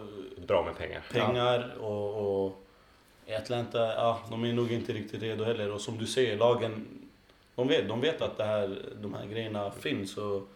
bra 0.47 0.63
med 0.63 0.77
pengar. 0.77 1.01
pengar 1.11 1.75
och, 1.79 2.43
och 2.45 2.51
i 2.51 2.53
Atlanta, 3.35 3.79
ja, 3.79 4.19
de 4.29 4.43
är 4.45 4.53
nog 4.53 4.71
inte 4.71 4.93
riktigt 4.93 5.21
redo 5.21 5.43
heller. 5.43 5.71
Och 5.71 5.81
som 5.81 5.97
du 5.97 6.07
säger, 6.07 6.37
lagen, 6.37 6.87
de 7.55 7.67
vet, 7.67 7.87
de 7.87 8.01
vet 8.01 8.21
att 8.21 8.37
det 8.37 8.43
här, 8.43 8.77
de 9.01 9.13
här 9.13 9.25
grejerna 9.25 9.71
finns. 9.71 10.17
Och, 10.17 10.47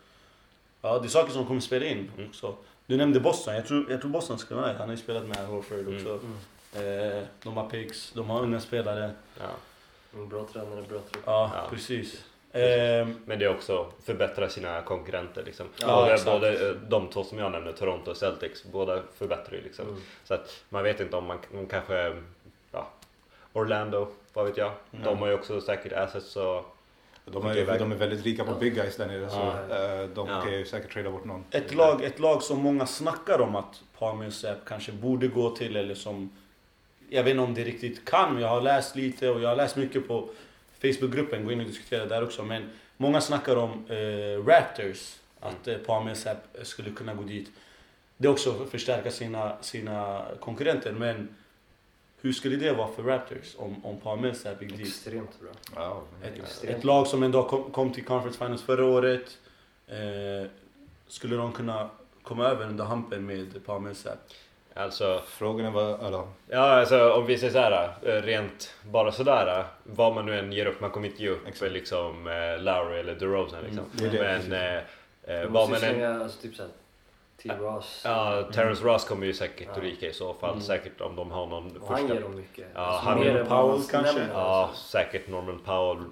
ja, 0.82 1.00
det 1.00 1.08
är 1.08 1.10
saker 1.10 1.32
som 1.34 1.46
kommer 1.46 1.62
spela 1.62 1.86
in 1.86 2.12
Mm. 2.18 2.30
också. 2.30 2.56
Du 2.88 2.98
nämnde 2.98 3.20
Boston, 3.20 3.56
jag 3.56 3.66
tror, 3.68 3.92
jag 3.92 4.02
tror 4.02 4.12
Boston 4.12 4.38
ska 4.38 4.56
vara 4.56 4.66
med. 4.68 4.76
Han 4.76 4.88
har 4.90 4.96
ju 4.96 5.02
spelat 5.02 5.26
med 5.26 5.38
Horford 5.38 5.80
Mm. 5.80 5.96
också. 5.96 6.10
Mm. 6.10 7.18
Eh, 7.18 7.24
de 7.44 7.58
har 7.58 7.70
picks, 7.70 8.12
de 8.12 8.30
har 8.30 8.42
unga 8.42 8.60
spelare. 8.60 9.12
Ja. 9.40 10.20
Bra 10.26 10.48
tränare, 10.54 10.82
bra 10.90 11.00
trupp. 11.00 11.24
Ja, 11.26 11.52
Ja. 11.56 11.68
precis. 11.70 12.24
Eh, 12.52 13.08
Men 13.26 13.40
det 13.40 13.46
är 13.46 13.50
också 13.50 13.92
förbättra 14.04 14.50
sina 14.50 14.82
konkurrenter. 14.82 15.44
Liksom. 15.44 15.68
Ja, 15.82 15.96
både, 16.02 16.14
exakt. 16.14 16.32
både 16.32 16.70
eh, 16.70 16.76
de 16.76 17.08
två 17.10 17.24
som 17.24 17.40
jag 17.40 17.52
nämnde, 17.52 17.74
Toronto 17.74 18.12
och 18.12 18.18
Celtics, 18.18 18.64
båda 18.64 19.02
förbättrar 19.18 19.56
ju 19.58 19.62
liksom. 19.64 19.88
Mm. 19.88 20.02
Så 20.24 20.34
att 20.34 20.64
man 20.70 20.84
vet 20.84 21.00
inte 21.00 21.16
om 21.18 21.26
man 21.26 21.38
de 21.54 21.66
kanske, 21.68 22.16
Orlando, 23.56 24.08
vad 24.34 24.46
vet 24.46 24.58
jag. 24.58 24.72
Mm. 24.92 25.06
De 25.06 25.18
har 25.20 25.28
ju 25.28 25.34
också 25.34 25.62
säkert 25.62 25.94
assets 25.94 26.32
så 26.32 26.66
De, 27.26 27.46
är, 27.46 27.80
de 27.80 27.92
är 27.92 27.96
väldigt 27.96 28.26
rika 28.26 28.44
på 28.44 28.52
Ja. 28.52 28.56
big 28.60 28.76
guys 28.76 28.96
där 28.98 29.08
nere. 29.08 29.30
Så, 29.30 29.36
Ja. 29.70 30.02
eh, 30.02 30.10
de 30.10 30.28
Ja. 30.30 30.42
kan 30.42 30.52
ju 30.54 30.66
säkert 30.66 30.94
trada 30.94 31.12
bort 31.12 31.26
någon. 31.26 31.44
Ett 31.52 31.74
lag, 31.76 32.04
ett 32.04 32.20
lag 32.20 32.44
som 32.44 32.60
många 32.60 32.86
snackar 32.86 33.42
om 33.42 33.56
att 33.56 33.82
Paul 34.00 34.18
Millsap 34.18 34.58
kanske 34.66 34.92
borde 34.92 35.28
gå 35.28 35.50
till 35.56 35.76
eller 35.76 35.96
som 35.96 36.30
jag 37.10 37.24
vet 37.24 37.32
inte 37.32 37.44
om 37.44 37.54
det 37.54 37.64
riktigt 37.64 38.06
kan, 38.06 38.40
jag 38.42 38.48
har 38.48 38.62
läst 38.62 38.96
lite 38.96 39.30
och 39.30 39.42
jag 39.42 39.50
har 39.50 39.56
läst 39.56 39.76
mycket 39.76 40.08
på 40.08 40.30
Facebookgruppen, 40.82 41.46
gå 41.46 41.52
in 41.52 41.60
och 41.60 41.66
diskutera 41.66 42.06
där 42.06 42.24
också. 42.24 42.44
Men 42.44 42.70
många 42.98 43.22
snackar 43.22 43.56
om 43.56 43.86
eh, 43.90 44.46
Raptors, 44.48 45.16
att 45.40 45.68
eh, 45.68 45.78
Paul 45.78 46.06
Millsap 46.06 46.38
skulle 46.64 46.90
kunna 46.92 47.14
gå 47.14 47.24
dit. 47.24 47.52
Det 48.18 48.28
är 48.28 48.32
också 48.32 48.54
för 48.54 48.64
att 48.64 48.70
förstärka 48.70 49.12
sina, 49.12 49.58
sina 49.62 50.26
konkurrenter, 50.40 50.92
men 50.92 51.36
Hur 52.26 52.34
skulle 52.34 52.56
det 52.56 52.74
vara 52.74 52.88
för 52.88 53.04
Raptors 53.04 53.56
om, 53.58 53.86
om 53.86 53.98
Paul 54.00 54.20
Mills 54.20 54.46
är 54.46 54.56
Big 54.56 54.78
D? 54.78 54.84
Extremt 54.84 55.40
bra. 55.42 55.50
Ja, 55.76 56.02
Ett, 56.24 56.40
Extremt. 56.44 56.78
ett 56.78 56.84
lag 56.84 57.08
som 57.08 57.24
ändå 57.24 57.44
kom, 57.44 57.72
kom 57.72 57.92
till 57.94 58.06
Conference 58.06 58.40
Finals 58.40 58.62
förra 58.64 58.86
året. 58.86 59.38
Eh, 59.88 60.50
skulle 61.08 61.36
de 61.36 61.52
kunna 61.52 61.90
komma 62.24 62.46
över 62.46 62.66
under 62.66 62.84
hampen 62.84 63.26
med 63.26 63.66
Paul 63.66 63.82
Millsap? 63.82 64.18
Alltså, 64.74 65.22
Frågan 65.28 65.66
är 65.66 65.72
vad, 65.72 66.06
eller, 66.06 66.28
ja, 66.48 66.60
alltså 66.60 67.14
om 67.14 67.26
vi 67.26 67.38
säger 67.38 67.54
såhär, 67.54 67.96
eh, 68.02 68.22
rent 68.22 68.74
bara 68.84 69.12
sådär. 69.12 69.66
Vad 69.84 70.16
man 70.16 70.26
nu 70.26 70.40
än 70.40 70.52
ger 70.52 70.66
upp, 70.66 70.82
man 70.82 70.92
kommer 70.92 71.08
inte 71.08 71.24
ge 71.24 71.30
upp 71.30 71.48
Exakt. 71.48 71.72
liksom 71.72 72.28
eh, 72.28 72.64
Lowry 72.64 73.00
eller 73.00 73.16
DeRozan 73.16 73.64
liksom. 73.64 73.86
det 73.92 74.06
är 74.06 74.12
det, 74.12 74.42
Men 74.50 74.84
eh, 75.28 75.42
eh, 75.42 75.50
vad 75.50 75.70
man 75.70 75.84
än... 75.84 76.22
alltså, 76.22 76.42
typ 76.42 76.56
såhär 76.56 76.72
T. 77.50 77.56
Ross. 77.60 78.02
Ja, 78.06 78.44
Terrence 78.54 78.84
Ross 78.84 79.06
kommer 79.06 79.26
ju 79.26 79.34
säkert 79.34 79.70
att 79.70 79.78
Ja. 79.78 79.84
ryka 79.84 80.08
i 80.08 80.14
så 80.14 80.34
fall. 80.34 80.50
Mm. 80.50 80.62
Säkert 80.62 81.02
om 81.02 81.16
de 81.16 81.32
har 81.32 81.46
någon 81.48 81.78
Och 81.78 81.88
han 81.88 81.98
första... 81.98 82.14
ger 82.14 82.22
dem 82.22 82.36
mycket. 82.36 82.68
Ja, 82.76 82.80
Alltså, 82.82 83.10
han- 83.10 83.18
vad 83.18 83.48
Powell 83.50 83.82
kanske? 83.92 84.20
nämner, 84.20 84.34
Ja, 84.34 84.40
alltså. 84.68 84.84
säkert 84.84 85.28
Norman 85.28 85.60
Powell. 85.66 86.04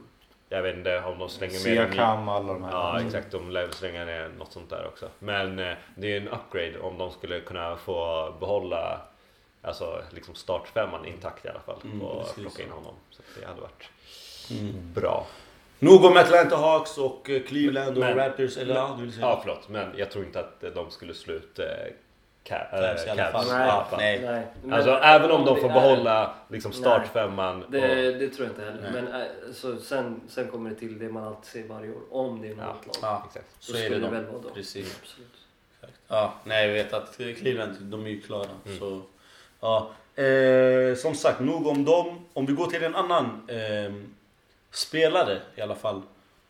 Jag 0.50 0.62
vet 0.63 0.75
inte 0.78 1.00
om 1.04 1.20
de 1.20 1.30
slänger 1.30 1.54
med 1.68 1.78
dem 1.78 1.88
i- 1.88 1.96
Siakam, 1.96 2.30
alla 2.30 2.54
de 2.54 2.63
här. 2.63 2.72
Ja 2.72 2.90
Mm. 2.96 3.06
exakt, 3.08 3.32
de 3.32 3.50
lär 3.52 3.68
slänga 3.72 4.06
ner 4.06 4.30
något 4.38 4.52
sånt 4.52 4.70
där 4.70 4.88
också. 4.88 5.10
Men 5.20 5.60
eh, 5.60 5.74
det 5.96 6.13
är 6.13 6.18
en 6.22 6.28
upgrade 6.28 6.80
om 6.80 6.98
de 6.98 7.12
skulle 7.12 7.40
kunna 7.40 7.75
få 7.78 8.32
behålla 8.40 9.02
alltså, 9.62 10.02
liksom 10.12 10.36
startfemman 10.36 11.06
intakt 11.06 11.46
i 11.46 11.50
alla 11.50 11.60
fall. 11.60 11.80
Mm, 11.84 12.02
och 12.02 12.36
plocka 12.36 12.63
in 12.63 12.70
honom. 12.72 12.94
Så 13.10 13.22
det 13.40 13.46
hade 13.46 13.62
varit 13.62 13.90
Mm. 14.52 14.94
bra. 14.94 15.25
Nog 15.80 16.06
om 16.06 16.18
Atlanta 16.18 16.56
Hawks 16.58 16.98
och 16.98 17.30
eh, 17.30 17.42
Cleveland 17.44 17.98
och 17.98 18.03
Men- 18.03 18.15
Raptors. 18.15 18.58
Eller 18.58 18.75
ja, 18.75 18.96
du 18.98 19.03
vill 19.03 19.13
säga? 19.13 19.25
Ja 19.25 19.39
förlåt, 19.44 19.70
men 19.70 19.89
jag 19.98 20.12
tror 20.12 20.25
inte 20.25 20.39
att 20.39 20.63
de 20.75 20.92
skulle 20.92 21.13
sluta 21.13 21.63
eh, 21.63 21.92
Ca- 22.44 22.70
Cavs 22.72 23.06
eh. 23.08 23.15
Cavs. 23.32 23.48
Nej. 23.51 23.72
Nej. 23.98 24.20
Nej. 24.32 24.48
Men 24.63 24.74
Alltså 24.74 24.92
även 24.92 25.32
om 25.32 25.46
de 25.46 25.56
det 25.56 25.62
får 25.62 25.70
är- 25.70 25.74
behålla 25.74 26.34
liksom 26.48 26.72
startfemman. 26.72 27.63
Det, 27.70 27.82
och, 28.13 28.20
det 28.20 28.30
tror 28.30 28.48
jag 28.48 28.51
inte 28.51 28.62
heller. 28.65 28.92
Nej. 28.92 29.01
Men 29.01 29.22
äh, 29.22 29.27
så 29.53 29.77
sen, 29.77 30.22
sen 30.27 30.48
kommer 30.48 30.70
det 30.70 30.75
till 30.75 31.00
det 31.00 31.10
man 31.10 31.24
alltid 31.24 31.46
säger 31.51 31.68
varje 31.68 31.89
år. 31.92 32.01
Om 32.12 32.42
det 32.42 32.48
är 32.48 32.56
något 32.56 32.60
Ja. 32.60 32.74
lag. 32.86 32.96
Ja, 33.01 33.24
exakt. 33.27 33.46
så 33.60 33.72
så 33.72 33.77
är 33.77 33.82
det 33.82 33.86
skulle 33.86 34.00
det 34.00 34.06
de. 34.12 34.15
väl 34.15 34.25
vara 34.25 34.42
då. 34.44 34.50
Precis. 34.50 35.00
Absolut. 35.01 35.30
Ja, 36.08 36.34
nej 36.44 36.68
jag 36.68 36.74
vet 36.74 36.94
att 36.94 37.18
Cleveland, 37.18 37.75
de 37.82 38.06
är 38.06 38.10
ju 38.10 38.22
klara. 38.22 38.48
Mm. 38.65 38.80
Så, 38.80 39.01
ja. 39.62 39.89
eh, 40.24 40.96
som 40.96 41.15
sagt, 41.15 41.39
nog 41.39 41.68
om 41.68 41.86
dem. 41.86 42.25
Om 42.34 42.46
vi 42.46 42.53
går 42.53 42.68
till 42.68 42.84
en 42.84 42.96
annan 42.96 43.48
eh, 43.48 43.94
spelare 44.74 45.42
i 45.56 45.62
alla 45.62 45.75
fall. 45.75 46.01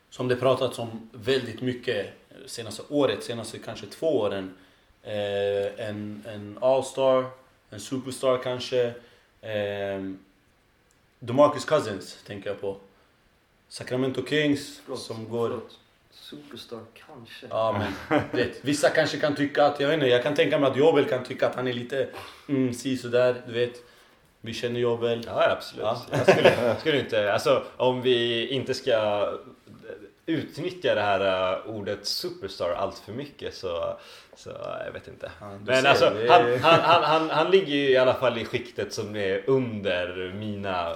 Som 0.10 0.28
det 0.28 0.36
pratats 0.36 0.80
om 0.80 1.10
väldigt 1.12 1.62
mycket 1.62 2.08
senaste 2.46 2.84
året, 2.90 3.24
senaste 3.24 3.60
kanske 3.60 3.86
två 3.86 4.18
åren. 4.20 4.56
Eh, 5.04 5.88
en, 5.88 6.24
en 6.28 6.58
all-star, 6.62 7.26
en 7.70 7.80
superstar 7.80 8.38
kanske. 8.44 8.94
Eh, 9.42 10.02
DeMarcus 11.20 11.66
Cousins 11.66 12.24
tänker 12.28 12.50
jag 12.50 12.62
på. 12.62 12.78
Sacramento 13.68 14.26
Kings 14.26 14.82
Förlåt, 14.84 15.02
som 15.02 15.30
går... 15.30 15.48
förlåt. 15.48 15.80
Superstar 16.12 16.80
kanske. 16.94 17.48
Ja 17.50 17.92
men 18.10 18.22
vet, 18.32 18.66
vissa 18.66 18.90
kanske 18.90 19.18
kan 19.18 19.36
tycka 19.36 19.66
att, 19.66 19.80
jag 19.80 19.88
vet 19.88 19.94
inte, 19.94 20.08
jag 20.08 20.24
kan 20.24 20.36
tänka 20.36 20.60
mig 20.60 20.72
att 20.72 20.78
Jobel 20.78 21.06
kan 21.06 21.24
tycka 21.24 21.48
att 21.48 21.56
han 21.56 21.68
är 21.68 21.74
lite 21.74 22.10
mm, 22.50 22.74
si 22.74 22.98
sådär, 22.98 23.42
du 23.48 23.54
vet. 23.54 23.76
Vi 24.46 24.54
känner 24.54 24.80
Jobel. 24.80 25.24
Ja 25.26 25.50
absolut. 25.50 25.84
Ja. 25.84 26.02
Jag 26.12 26.22
skulle, 26.22 26.76
skulle 26.80 27.00
inte, 27.00 27.34
alltså 27.34 27.64
om 27.78 28.02
vi 28.02 28.48
inte 28.48 28.74
ska 28.74 29.30
utnyttja 30.26 30.96
det 30.96 31.02
här 31.02 31.54
uh, 31.54 31.76
ordet 31.76 32.06
superstar 32.06 32.70
allt 32.70 33.00
för 33.00 33.12
mycket 33.12 33.56
så, 33.56 33.98
så 34.36 34.50
jag 34.86 34.92
vet 34.92 35.08
inte. 35.08 35.32
Ja, 35.40 35.58
Men 35.66 35.86
alltså 35.86 36.06
han, 36.30 36.60
han, 36.60 36.80
han, 36.80 37.04
han, 37.04 37.30
han 37.30 37.52
ligger 37.52 37.76
ju 37.76 37.90
i 37.90 37.98
alla 37.98 38.14
fall 38.14 38.38
i 38.38 38.46
skiktet 38.46 38.94
som 38.94 39.16
är 39.16 39.50
under 39.50 40.34
mina 40.34 40.96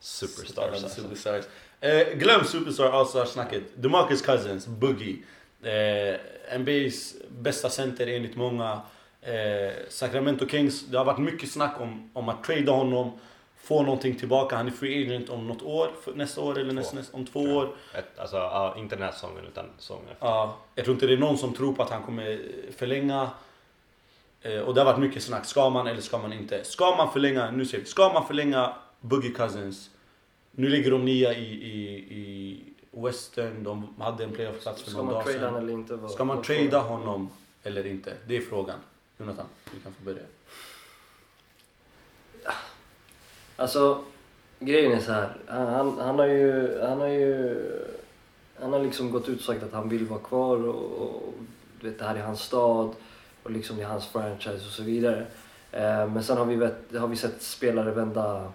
superstars. 0.00 0.72
Alltså. 0.72 1.02
Superstars. 1.02 1.44
Eh, 1.80 2.08
glöm 2.14 2.44
Superstar 2.44 2.90
All-Star 2.90 3.24
snacket. 3.24 3.62
DeMarcus 3.74 4.22
Cousins, 4.22 4.66
Boogie. 4.66 5.16
Eh, 5.62 6.18
NBA's 6.58 7.14
bästa 7.28 7.70
center 7.70 8.06
enligt 8.06 8.36
många. 8.36 8.80
Eh, 9.22 9.72
Sacramento 9.88 10.46
Kings, 10.46 10.86
det 10.86 10.98
har 10.98 11.04
varit 11.04 11.18
mycket 11.18 11.50
snack 11.50 11.80
om, 11.80 12.10
om 12.12 12.28
att 12.28 12.44
trada 12.44 12.72
honom. 12.72 13.10
Få 13.62 13.82
någonting 13.82 14.14
tillbaka. 14.16 14.56
Han 14.56 14.66
är 14.66 14.70
free 14.70 15.06
agent 15.06 15.28
om 15.28 15.46
något 15.48 15.62
år, 15.62 15.90
nästa 16.14 16.40
år 16.40 16.58
eller 16.58 16.72
nästa, 16.72 16.96
nästa, 16.96 17.16
om 17.16 17.26
två 17.26 17.40
år. 17.40 17.68
Ett, 17.94 18.18
alltså, 18.18 18.36
ja, 18.36 18.74
inte 18.78 18.96
den 18.96 19.04
här 19.04 19.12
säsongen 19.12 19.44
utan 19.46 19.64
säsongen 19.78 20.04
efter. 20.12 20.26
Ja, 20.26 20.56
jag 20.74 20.84
tror 20.84 20.94
inte 20.94 21.06
det 21.06 21.12
är 21.12 21.18
någon 21.18 21.38
som 21.38 21.54
tror 21.54 21.72
på 21.72 21.82
att 21.82 21.90
han 21.90 22.02
kommer 22.02 22.40
förlänga. 22.76 23.30
Eh, 24.42 24.58
och 24.60 24.74
det 24.74 24.80
har 24.80 24.86
varit 24.92 25.00
mycket 25.00 25.22
snack. 25.22 25.44
Ska 25.44 25.70
man 25.70 25.86
eller 25.86 26.00
ska 26.00 26.18
man 26.18 26.32
inte? 26.32 26.64
Ska 26.64 26.96
man 26.96 27.12
förlänga, 27.12 27.50
nu 27.50 27.66
säger 27.66 27.84
vi, 27.84 27.90
ska 27.90 28.12
man 28.12 28.26
förlänga 28.26 28.74
Boogie 29.00 29.30
Cousins? 29.30 29.90
Nu 30.50 30.68
ligger 30.68 30.90
de 30.90 31.04
nia 31.04 31.34
i, 31.34 31.44
i, 31.44 31.96
i 31.96 32.62
Western, 32.90 33.64
de 33.64 33.94
hade 33.98 34.24
en 34.24 34.32
playoff-plats 34.32 34.82
för 34.82 34.90
Ska 34.90 34.98
någon 34.98 35.06
man 35.06 35.14
dag 35.14 35.24
trada 35.24 35.38
sedan. 35.38 35.54
han 35.54 35.62
eller 35.62 35.72
inte? 35.72 36.08
Ska 36.08 36.24
man 36.24 36.42
trada 36.42 36.78
honom 36.78 37.28
eller 37.62 37.86
inte? 37.86 38.14
Det 38.26 38.36
är 38.36 38.40
frågan. 38.40 38.78
Jonathan, 39.20 39.46
du 39.72 39.80
kan 39.80 39.92
få 39.92 40.04
börja. 40.04 40.22
Alltså, 43.56 44.04
grejen 44.58 44.92
är 44.92 45.00
så 45.00 45.12
här. 45.12 45.36
Han, 45.46 45.98
han, 45.98 46.18
har 46.18 46.26
ju... 46.26 46.80
Han 46.80 47.00
har 47.00 47.06
ju... 47.08 47.56
Han 48.60 48.72
har 48.72 48.80
liksom 48.80 49.10
gått 49.10 49.28
ut 49.28 49.38
och 49.38 49.44
sagt 49.44 49.62
att 49.62 49.72
han 49.72 49.88
vill 49.88 50.06
vara 50.06 50.20
kvar 50.20 50.68
och, 50.68 50.84
och 51.02 51.34
du 51.80 51.88
vet, 51.88 51.98
det 51.98 52.04
här 52.04 52.14
är 52.14 52.22
hans 52.22 52.40
stad 52.40 52.94
och 53.42 53.50
liksom 53.50 53.76
det 53.76 53.82
är 53.82 53.86
hans 53.86 54.06
franchise 54.06 54.66
och 54.66 54.72
så 54.72 54.82
vidare. 54.82 55.26
Eh, 55.72 56.06
men 56.08 56.24
sen 56.24 56.36
har 56.36 56.44
vi, 56.44 56.56
vet, 56.56 56.96
har 56.98 57.08
vi 57.08 57.16
sett 57.16 57.42
spelare 57.42 57.90
vända 57.90 58.52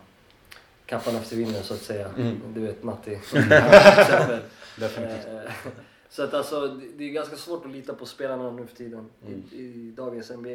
kappan 0.86 1.16
efter 1.16 1.36
vinden 1.36 1.64
så 1.64 1.74
att 1.74 1.82
säga. 1.82 2.10
Mm. 2.18 2.42
Du 2.54 2.60
vet 2.60 2.84
Matti. 2.84 3.20
Definitivt. 4.76 5.28
Så 6.16 6.24
att 6.24 6.34
alltså, 6.34 6.68
det 6.68 6.88
det 6.98 7.04
är 7.04 7.10
ganska 7.12 7.36
svårt 7.36 7.66
att 7.66 7.72
lita 7.72 7.94
på 7.94 8.06
spelarna 8.06 8.52
nu 8.52 8.66
för 8.68 8.76
tiden 8.76 9.10
Mm. 9.28 9.44
i, 9.52 9.56
i 9.56 9.92
dagens 9.98 10.30
NBA. 10.32 10.50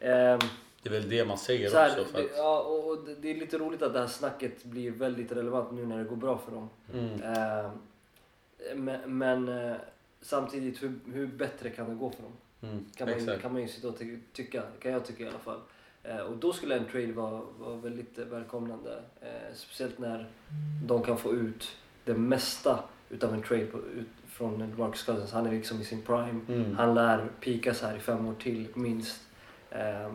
Ehm, 0.00 0.38
Det 0.82 0.88
är 0.88 0.90
väl 0.90 1.08
det 1.08 1.24
man 1.24 1.38
säger 1.38 1.70
här, 1.72 1.90
också. 2.00 2.04
För 2.12 2.18
det, 2.22 2.24
att, 2.30 2.36
ja, 2.36 2.60
och 2.60 2.98
det- 3.06 3.14
det 3.14 3.30
är 3.30 3.34
lite 3.34 3.58
roligt 3.58 3.82
att 3.82 3.92
det 3.92 3.98
här 3.98 4.06
snacket 4.06 4.64
blir 4.64 4.90
väldigt 4.90 5.32
relevant 5.32 5.72
nu 5.72 5.86
när 5.86 5.98
det 5.98 6.04
går 6.04 6.16
bra 6.16 6.38
för 6.38 6.52
dem. 6.52 6.68
mm, 6.92 7.22
Ehm, 7.22 7.70
men 8.84 9.18
men 9.18 9.48
eh, 9.48 9.76
samtidigt, 10.20 10.82
hur, 10.82 10.92
hur 11.12 11.26
bättre 11.26 11.70
kan 11.70 11.88
det 11.88 11.94
gå 11.94 12.10
för 12.10 12.22
dem? 12.22 12.32
mm, 12.62 12.84
Kan 12.96 13.08
man, 13.08 13.18
exakt. 13.18 13.42
kan 13.42 13.52
man 13.52 13.62
ju 13.62 13.68
sitta 13.68 13.88
och 13.88 13.98
ty- 13.98 14.18
tycka, 14.32 14.62
kan 14.80 14.92
jag 14.92 15.04
tycka 15.06 15.24
i 15.24 15.28
alla 15.28 15.38
fall. 15.38 15.60
Eh, 16.02 16.18
och 16.20 16.36
då 16.36 16.52
skulle 16.52 16.76
en 16.76 16.84
trade 16.84 17.12
vara, 17.12 17.42
vara 17.58 17.76
väldigt 17.76 18.18
välkomnande. 18.18 19.02
Eh, 19.20 19.54
speciellt 19.54 19.98
när 19.98 20.26
de 20.86 21.02
kan 21.02 21.18
få 21.18 21.32
ut 21.34 21.68
det 22.04 22.14
mesta 22.14 22.84
utav 23.10 23.34
en 23.34 23.42
trade 23.42 23.66
på, 23.66 23.78
ut, 23.78 24.08
från 24.34 24.74
Marcus 24.78 25.02
Cousins. 25.02 25.32
Han 25.32 25.46
är 25.46 25.50
liksom 25.52 25.80
i 25.80 25.84
sin 25.84 26.02
prime. 26.02 26.40
Mm. 26.48 26.76
Han 26.76 26.94
lär 26.94 27.28
pikas 27.40 27.82
här 27.82 27.96
i 27.96 28.00
fem 28.00 28.26
år 28.28 28.34
till 28.42 28.68
minst. 28.74 29.20
Eh, 29.70 30.10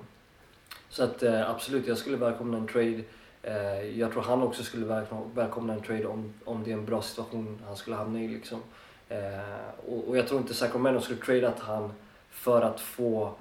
så 0.90 1.04
att 1.04 1.24
eh, 1.24 1.50
absolut, 1.50 1.88
jag 1.88 1.98
skulle 1.98 2.18
välkomna 2.18 2.58
en 2.58 2.68
trade. 2.68 3.02
Eh, 3.44 4.00
jag 4.00 4.12
tror 4.12 4.22
han 4.24 4.42
också 4.44 4.64
skulle 4.64 4.86
välkomna, 4.86 5.26
välkomna 5.36 5.74
en 5.74 5.82
trade 5.82 6.06
om, 6.06 6.34
om 6.46 6.64
det 6.64 6.70
är 6.72 6.74
en 6.74 6.86
bra 6.86 7.02
situation 7.02 7.60
han 7.68 7.76
skulle 7.78 7.96
hamna 7.96 8.20
i. 8.22 8.28
Liksom. 8.28 8.62
Eh, 9.10 9.88
och, 9.88 10.08
och 10.08 10.18
jag 10.18 10.28
tror 10.28 10.42
inte 10.42 10.54
Sacramento 10.54 11.02
skulle 11.02 11.20
tradeat 11.20 11.60
han 11.60 11.94
för 12.30 12.62
att 12.62 12.82
få 12.82 13.34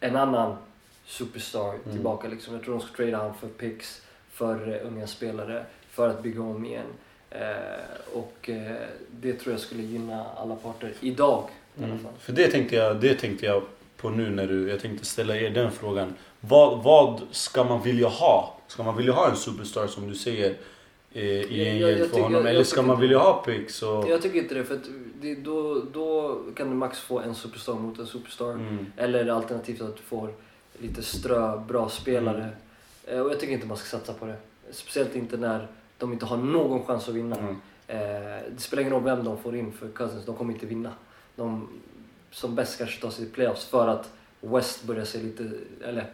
en 0.00 0.16
annan 0.16 0.56
superstar 1.04 1.68
Mm. 1.74 1.92
tillbaka. 1.92 2.28
Liksom. 2.28 2.54
Jag 2.54 2.62
tror 2.64 2.78
de 2.78 2.86
skulle 2.86 3.10
trada 3.10 3.24
han 3.24 3.34
för 3.34 3.48
picks, 3.48 4.02
för 4.30 4.68
eh, 4.74 4.86
unga 4.86 5.06
spelare, 5.06 5.66
för 5.90 6.08
att 6.08 6.22
bygga 6.22 6.42
om 6.42 6.64
igen. 6.64 6.86
Eh, 7.30 7.38
och 8.12 8.50
eh, 8.50 8.72
det 9.20 9.32
tror 9.32 9.52
jag 9.52 9.60
skulle 9.60 9.82
gynna 9.82 10.24
alla 10.36 10.56
parter 10.56 10.92
idag 11.00 11.44
i 11.74 11.78
alla 11.78 11.86
Mm. 11.92 11.98
fall. 12.04 12.12
För 12.20 12.32
det 12.32 12.48
tänkte, 12.50 12.76
jag, 12.76 13.00
det 13.00 13.14
tänkte 13.14 13.46
jag 13.46 13.62
på 13.96 14.10
nu 14.10 14.30
när 14.30 14.46
du, 14.46 14.70
jag 14.70 14.80
tänkte 14.80 15.06
ställa 15.06 15.36
er 15.36 15.50
den 15.50 15.70
frågan. 15.72 16.14
Vad, 16.40 16.82
vad 16.82 17.20
ska 17.30 17.64
man 17.64 17.82
vilja 17.82 18.08
ha? 18.08 18.58
Ska 18.68 18.82
man 18.82 18.96
vilja 18.96 19.12
ha 19.12 19.30
en 19.30 19.36
superstar 19.36 19.86
som 19.86 20.08
du 20.08 20.14
säger 20.14 20.54
eh, 21.12 21.22
i 21.24 21.78
jag 21.80 22.10
för 22.10 22.16
honom? 22.20 22.32
jag- 22.32 22.40
Eller 22.40 22.52
jag 22.52 22.66
ska 22.66 22.76
tycker 22.80 22.86
man 22.88 23.00
vilja 23.00 23.18
ha 23.18 23.42
picks? 23.42 23.82
Och, 23.82 24.08
Jag 24.08 24.22
tycker 24.22 24.38
inte 24.38 24.54
det, 24.54 24.64
för 24.64 24.80
det, 25.20 25.34
då, 25.34 25.82
då 25.92 26.40
kan 26.56 26.68
du 26.70 26.74
max 26.76 27.00
få 27.00 27.20
en 27.20 27.34
superstar 27.34 27.74
mot 27.74 27.98
en 27.98 28.06
superstar. 28.06 28.52
mm, 28.52 28.86
Eller 28.96 29.26
alternativt 29.28 29.80
att 29.80 29.96
du 29.96 30.02
får 30.02 30.32
lite 30.78 31.02
strö, 31.02 31.56
bra 31.58 31.88
spelare. 31.88 32.38
Mm. 33.06 33.18
Eh, 33.18 33.20
Och 33.20 33.30
jag 33.30 33.40
tycker 33.40 33.52
inte 33.52 33.66
man 33.66 33.76
ska 33.76 33.98
satsa 33.98 34.12
på 34.12 34.26
det. 34.26 34.36
Speciellt 34.70 35.16
inte 35.16 35.36
när 35.36 35.66
de 35.98 36.12
inte 36.12 36.26
har 36.26 36.36
någon 36.36 36.86
chans 36.86 37.08
att 37.08 37.14
vinna. 37.14 37.36
mm, 37.36 37.56
Eh, 37.88 37.98
det 38.54 38.58
spelar 38.60 38.80
ingen 38.80 38.92
roll 38.92 39.02
vem 39.02 39.24
de 39.24 39.38
får 39.38 39.56
in 39.56 39.72
för 39.72 39.88
Cousins, 39.88 40.24
de 40.26 40.36
kommer 40.36 40.52
inte 40.52 40.66
vinna. 40.66 40.92
De 41.36 41.68
som 42.30 42.54
bäst 42.54 42.78
kanske 42.78 43.00
tar 43.00 43.10
sig 43.10 43.24
till 43.24 43.34
playoffs 43.34 43.64
för 43.64 43.88
att 43.88 44.10
West 44.40 44.84
börjar 44.84 45.04
se 45.04 45.18
lite, 45.22 45.50
eller 45.84 46.10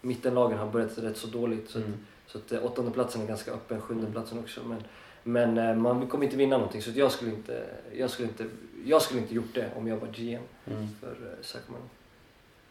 mittenlagen 0.00 0.58
har 0.58 0.66
börjat 0.70 0.98
rätt 0.98 1.16
så 1.16 1.26
dåligt. 1.26 1.70
Så, 1.70 1.78
mm. 1.78 1.92
så 2.26 2.38
att 2.38 2.52
eh, 2.52 2.64
åttonde 2.64 2.90
platsen 2.90 3.22
är 3.22 3.26
ganska 3.26 3.52
öppen, 3.52 3.80
sjunde 3.80 4.10
platsen 4.12 4.38
också. 4.38 4.60
Men, 4.64 4.82
men 5.22 5.58
eh, 5.58 5.76
man 5.76 6.06
kommer 6.06 6.24
inte 6.24 6.36
vinna 6.36 6.56
någonting 6.56 6.82
så 6.82 6.90
att 6.90 6.96
jag 6.96 7.12
skulle 7.12 7.30
inte, 7.30 7.64
jag 7.96 8.10
skulle 8.10 8.28
inte, 8.28 8.46
jag 8.84 9.02
skulle 9.02 9.20
inte 9.20 9.34
gjort 9.34 9.54
det 9.54 9.70
om 9.76 9.86
jag 9.88 9.96
var 9.96 10.08
GM 10.08 10.42
Mm. 10.66 10.88
för 11.00 11.06
eh, 11.10 11.42
Sacramento. 11.42 11.88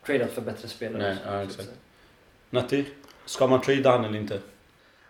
Tradat 0.06 0.32
för 0.32 0.42
bättre 0.42 0.68
spelare. 0.68 1.02
Nej, 1.04 1.16
så- 1.24 1.30
ja, 1.30 1.42
att 1.42 1.50
exakt. 1.50 1.70
Natti? 2.50 2.86
Ska 3.26 3.48
man 3.48 3.62
trada 3.62 3.92
han 3.92 4.06
eller 4.06 4.20
inte? 4.20 4.40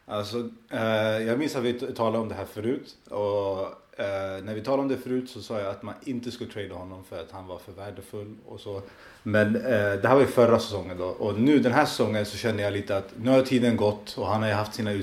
Alltså, 0.05 0.49
eh, 0.69 1.27
jag 1.27 1.39
minns 1.39 1.55
att 1.55 1.63
vi 1.63 1.73
talade 1.73 2.17
om 2.17 2.29
det 2.29 2.35
här 2.35 2.45
förut. 2.45 2.95
Och 3.09 3.59
eh, 3.99 4.43
när 4.43 4.53
vi 4.53 4.61
talade 4.61 4.81
om 4.81 4.87
det 4.87 4.97
förut 4.97 5.29
så 5.29 5.41
sa 5.41 5.59
jag 5.59 5.69
att 5.69 5.83
man 5.83 5.93
inte 6.05 6.31
skulle 6.31 6.51
trada 6.51 6.75
honom 6.75 7.03
för 7.03 7.21
att 7.21 7.31
han 7.31 7.47
var 7.47 7.57
för 7.57 7.71
värdefull 7.71 8.35
och 8.45 8.59
så. 8.59 8.81
Men 9.23 9.55
eh, 9.55 9.61
det 10.01 10.07
här 10.07 10.13
var 10.13 10.21
ju 10.21 10.27
förra 10.27 10.59
säsongen 10.59 10.97
då. 10.97 11.05
Och 11.05 11.39
nu 11.39 11.59
den 11.59 11.71
här 11.71 11.85
säsongen 11.85 12.25
så 12.25 12.37
känner 12.37 12.63
jag 12.63 12.73
lite 12.73 12.97
att 12.97 13.13
nu 13.17 13.29
har 13.29 13.41
tiden 13.41 13.77
gått 13.77 14.17
och 14.17 14.27
han 14.27 14.41
har 14.41 14.49
ju 14.49 14.55
haft 14.55 14.73
sina 14.73 14.91
eh, 14.91 14.97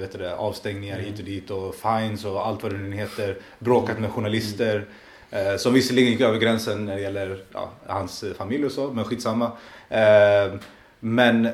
vet 0.00 0.12
du 0.12 0.18
det, 0.18 0.36
avstängningar 0.36 0.98
hit 0.98 1.18
och 1.18 1.24
dit 1.24 1.50
och 1.50 1.74
fines 1.74 2.24
och 2.24 2.46
allt 2.46 2.62
vad 2.62 2.72
det 2.72 2.78
nu 2.78 2.96
heter. 2.96 3.36
Bråkat 3.58 3.98
med 3.98 4.10
journalister. 4.10 4.86
Eh, 5.30 5.56
som 5.56 5.74
visserligen 5.74 6.10
gick 6.10 6.20
över 6.20 6.38
gränsen 6.38 6.84
när 6.84 6.94
det 6.96 7.02
gäller 7.02 7.42
ja, 7.52 7.70
hans 7.86 8.24
familj 8.36 8.66
och 8.66 8.72
så, 8.72 8.92
men 8.92 9.04
skitsamma. 9.04 9.52
Eh, 9.88 10.54
men 11.00 11.48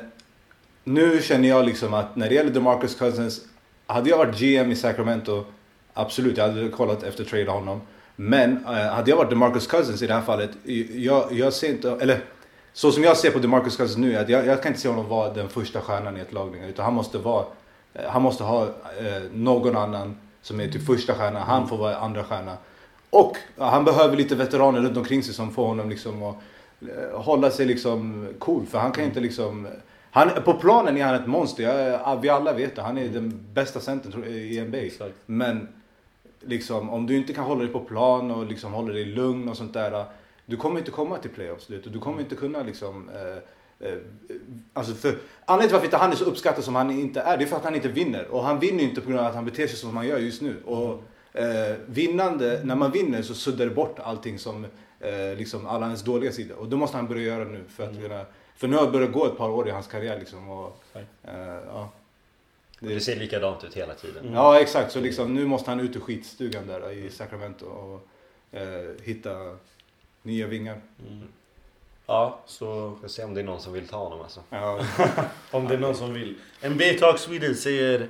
nu 0.87 1.21
känner 1.21 1.49
jag 1.49 1.65
liksom 1.65 1.93
att 1.93 2.15
när 2.15 2.29
det 2.29 2.35
gäller 2.35 2.51
DeMarcus 2.51 2.95
Cousins, 2.95 3.41
hade 3.87 4.09
jag 4.09 4.17
varit 4.17 4.39
GM 4.39 4.71
i 4.71 4.75
Sacramento, 4.75 5.45
absolut, 5.93 6.37
jag 6.37 6.47
hade 6.47 6.69
kollat 6.69 7.03
efter 7.03 7.23
trade 7.23 7.51
honom. 7.51 7.81
Men 8.15 8.65
eh, 8.65 8.71
hade 8.71 9.09
jag 9.09 9.17
varit 9.17 9.29
DeMarcus 9.29 9.67
Cousins 9.67 10.01
i 10.01 10.07
det 10.07 10.13
här 10.13 10.21
fallet, 10.21 10.49
jag, 10.93 11.31
jag 11.31 11.53
ser 11.53 11.69
inte, 11.69 11.91
eller 11.91 12.19
så 12.73 12.91
som 12.91 13.03
jag 13.03 13.17
ser 13.17 13.31
på 13.31 13.39
DeMarcus 13.39 13.77
Cousins 13.77 13.97
nu, 13.97 14.15
att 14.15 14.29
jag, 14.29 14.45
jag 14.45 14.63
kan 14.63 14.69
inte 14.69 14.81
se 14.81 14.89
honom 14.89 15.07
vara 15.07 15.33
den 15.33 15.49
första 15.49 15.81
stjärnan 15.81 16.17
i 16.17 16.19
ett 16.19 16.33
lag 16.33 16.51
längre, 16.51 16.69
utan 16.69 16.85
han 16.85 16.93
måste 16.93 17.17
vara, 17.17 17.45
eh, 17.93 18.09
han 18.09 18.21
måste 18.21 18.43
ha 18.43 18.63
eh, 18.63 19.21
någon 19.33 19.77
annan 19.77 20.17
som 20.41 20.59
är 20.59 20.67
typ 20.67 20.85
första 20.85 21.13
stjärna, 21.13 21.39
han 21.39 21.67
får 21.67 21.77
vara 21.77 21.97
andra 21.97 22.23
stjärna. 22.23 22.57
Och 23.09 23.37
han 23.57 23.85
behöver 23.85 24.17
lite 24.17 24.35
veteraner 24.35 24.81
runt 24.81 24.97
omkring 24.97 25.23
sig 25.23 25.33
som 25.33 25.53
får 25.53 25.67
honom 25.67 25.89
liksom 25.89 26.23
att 26.23 26.35
hålla 27.13 27.51
sig 27.51 27.65
liksom 27.65 28.27
cool. 28.39 28.65
För 28.65 28.79
han 28.79 28.91
kan 28.91 29.03
inte 29.03 29.19
liksom... 29.19 29.67
Han, 30.15 30.29
på 30.43 30.53
planen 30.53 30.97
är 30.97 31.03
han 31.03 31.15
ett 31.15 31.27
monster, 31.27 31.63
jag, 31.63 32.21
vi 32.21 32.29
alla 32.29 32.53
vet 32.53 32.75
det. 32.75 32.81
Han 32.81 32.97
är 32.97 33.09
den 33.09 33.45
bästa 33.53 33.79
centern 33.79 34.23
i 34.23 34.61
NBA. 34.61 34.77
Exakt. 34.77 35.15
Men 35.25 35.67
liksom, 36.41 36.89
om 36.89 37.07
du 37.07 37.17
inte 37.17 37.33
kan 37.33 37.43
hålla 37.43 37.61
dig 37.61 37.73
på 37.73 37.79
plan 37.79 38.31
och 38.31 38.45
liksom 38.45 38.73
hålla 38.73 38.93
dig 38.93 39.05
lugn 39.05 39.49
och 39.49 39.57
sånt 39.57 39.73
där. 39.73 40.05
Du 40.45 40.57
kommer 40.57 40.79
inte 40.79 40.91
komma 40.91 41.17
till 41.17 41.29
playoffs. 41.29 41.67
Du, 41.67 41.79
du 41.79 41.99
kommer 41.99 42.19
inte 42.19 42.35
kunna 42.35 42.63
liksom... 42.63 43.09
Eh, 43.09 43.87
eh, 43.87 43.97
alltså 44.73 44.93
för, 44.93 45.17
anledningen 45.45 45.67
till 45.67 45.73
varför 45.73 45.85
inte 45.85 45.97
han 45.97 46.11
är 46.11 46.15
så 46.15 46.25
uppskattad 46.25 46.63
som 46.63 46.75
han 46.75 46.91
inte 46.91 47.21
är, 47.21 47.37
det 47.37 47.43
är 47.43 47.47
för 47.47 47.55
att 47.55 47.63
han 47.63 47.75
inte 47.75 47.87
vinner. 47.87 48.27
Och 48.27 48.43
han 48.43 48.59
vinner 48.59 48.83
inte 48.83 49.01
på 49.01 49.09
grund 49.09 49.19
av 49.19 49.25
att 49.25 49.35
han 49.35 49.45
beter 49.45 49.67
sig 49.67 49.77
som 49.77 49.97
han 49.97 50.07
gör 50.07 50.17
just 50.17 50.41
nu. 50.41 50.55
Och 50.65 51.03
eh, 51.33 51.75
vinnande, 51.85 52.61
när 52.63 52.75
man 52.75 52.91
vinner 52.91 53.21
så 53.21 53.33
suddar 53.33 53.65
det 53.65 53.75
bort 53.75 53.99
allting 53.99 54.39
som 54.39 54.65
eh, 54.99 55.37
liksom 55.37 55.67
alla 55.67 55.85
ens 55.85 56.03
dåliga 56.03 56.31
sidor. 56.31 56.57
Och 56.57 56.69
det 56.69 56.75
måste 56.75 56.97
han 56.97 57.07
börja 57.07 57.23
göra 57.23 57.43
nu. 57.43 57.63
För, 57.67 57.83
att 57.83 58.01
kunna, 58.01 58.25
för 58.55 58.67
nu 58.67 58.75
har 58.75 58.85
det 58.85 58.91
börjat 58.91 59.11
gå 59.11 59.25
ett 59.25 59.37
par 59.37 59.49
år 59.49 59.67
i 59.67 59.71
hans 59.71 59.87
karriär 59.87 60.19
liksom. 60.19 60.49
Och, 60.49 60.83
eh, 60.93 61.59
ja. 61.67 61.89
Och 62.81 62.87
det 62.87 62.99
ser 62.99 63.15
likadant 63.15 63.63
ut 63.63 63.73
hela 63.73 63.93
tiden. 63.93 64.23
Mm. 64.23 64.33
Ja 64.33 64.59
exakt, 64.59 64.91
så 64.91 64.99
liksom, 64.99 65.33
nu 65.33 65.45
måste 65.45 65.71
han 65.71 65.79
ut 65.79 65.95
ur 65.95 65.99
skitstugan 65.99 66.67
där 66.67 66.91
i 66.91 67.09
Sacramento 67.09 67.65
och 67.65 68.07
eh, 68.57 68.89
hitta 69.03 69.57
nya 70.21 70.47
vingar. 70.47 70.81
Mm. 71.07 71.27
Ja, 72.05 72.39
så 72.45 72.97
Får 73.01 73.07
se 73.07 73.23
om 73.23 73.33
det 73.33 73.41
är 73.41 73.45
någon 73.45 73.61
som 73.61 73.73
vill 73.73 73.87
ta 73.87 73.97
honom 73.97 74.21
alltså. 74.21 74.43
Ja, 74.49 74.85
om 75.51 75.67
det 75.67 75.73
är 75.73 75.79
någon 75.79 75.95
som 75.95 76.13
vill. 76.13 76.35
NBA 76.61 76.93
Talk 76.99 77.19
Sweden 77.19 77.55
säger 77.55 78.09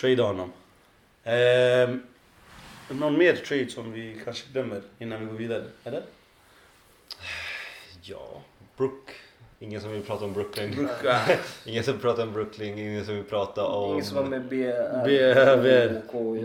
trade 0.00 0.22
honom. 0.22 0.52
Ehm, 1.24 2.02
någon 2.90 3.18
mer 3.18 3.36
trade 3.36 3.68
som 3.68 3.92
vi 3.92 4.20
kanske 4.24 4.52
glömmer 4.52 4.82
innan 4.98 5.20
vi 5.20 5.26
går 5.26 5.38
vidare? 5.38 5.64
Eller? 5.84 6.02
Ja, 8.02 8.42
Brook. 8.76 9.10
Ingen 9.60 9.80
som 9.80 9.90
vill 9.92 10.02
prata 10.02 10.24
om 10.24 10.32
Brooklyn. 10.32 10.88
Ingen 11.64 11.84
som 11.84 11.92
vill 11.92 12.02
prata 12.02 12.22
om 12.22 12.32
Brooklyn, 12.32 12.78
ingen 12.78 13.04
som 13.04 13.14
vill 13.14 13.24
prata 13.24 13.64
om... 13.66 13.92
Ingen 13.92 14.04
som 14.04 14.16
var 14.16 14.24
med 14.24 14.42
B, 14.48 14.72
B, 15.04 15.12
ja. 15.20 15.56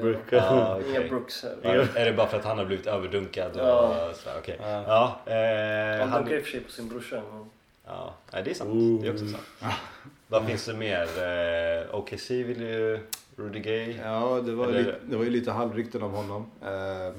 Brukar. 0.01 0.37
Ja, 0.37 0.79
Inga. 0.89 1.07
Brooks 1.07 1.43
här. 1.63 1.87
Är 1.95 2.05
det 2.05 2.13
bara 2.13 2.27
för 2.27 2.37
att 2.37 2.45
han 2.45 2.57
har 2.57 2.65
blivit 2.65 2.87
överdunkad? 2.87 3.51
Och 3.51 3.67
Ja. 3.67 4.09
så, 4.13 4.29
okej. 4.39 4.57
Ja. 4.61 4.83
Ja, 5.25 5.33
eh, 5.33 5.99
Han 5.99 6.09
han, 6.09 6.21
dunkar 6.21 6.37
i 6.37 6.39
och 6.39 6.43
för 6.43 6.51
sig 6.51 6.59
på 6.59 6.71
sin 6.71 6.89
brorsa. 6.89 7.21
Men... 7.31 7.49
ja, 7.85 8.13
nej, 8.33 8.41
det 8.43 8.49
är 8.49 8.53
sant. 8.55 8.69
Ooh. 8.69 9.01
Det 9.01 9.07
är 9.07 9.11
också 9.13 9.25
sant. 9.27 9.73
Vad 10.27 10.45
finns 10.45 10.65
det 10.65 10.73
mer? 10.73 11.01
Eh, 11.87 11.95
OKC 11.95 12.29
vill 12.31 12.61
ju 12.61 12.99
Rudy 13.35 13.59
Gay. 13.59 13.95
ja 14.03 14.41
det, 14.45 14.51
var 14.51 14.67
Eller- 14.67 14.79
lite, 14.79 14.95
det 15.03 15.15
var 15.17 15.23
ju 15.23 15.29
lite 15.29 15.51
halvrykten 15.51 16.03
om 16.03 16.11
honom. 16.11 16.45
Eh, 16.61 17.13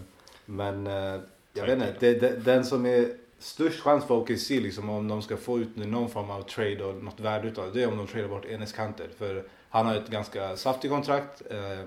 men 0.45 0.87
eh, 0.87 0.93
jag 0.95 1.21
Tack. 1.59 1.69
vet 1.69 1.75
inte, 1.75 1.95
det, 2.01 2.15
det, 2.21 2.31
den 2.45 2.65
som 2.65 2.87
är 2.87 3.07
störst 3.45 3.81
chans 3.81 4.05
för 4.05 4.15
OKC 4.15 4.51
liksom, 4.51 4.91
om 4.91 5.09
de 5.09 5.23
ska 5.23 5.37
få 5.37 5.59
ut 5.59 5.77
någon 5.77 6.11
form 6.11 6.31
av 6.31 6.43
trade 6.43 6.85
och 6.85 7.05
något 7.05 7.21
värde 7.21 7.49
utav 7.49 7.73
det, 7.73 7.83
är 7.83 7.89
om 7.89 7.97
de 7.97 8.07
tradar 8.07 8.29
bort 8.29 8.45
Enes 8.45 8.73
Kanter. 8.73 9.09
För 9.19 9.45
han 9.69 9.87
har 9.87 9.95
ett 9.95 10.09
ganska 10.09 10.57
saftigt 10.57 10.93
kontrakt. 10.93 11.43
Eh, 11.51 11.85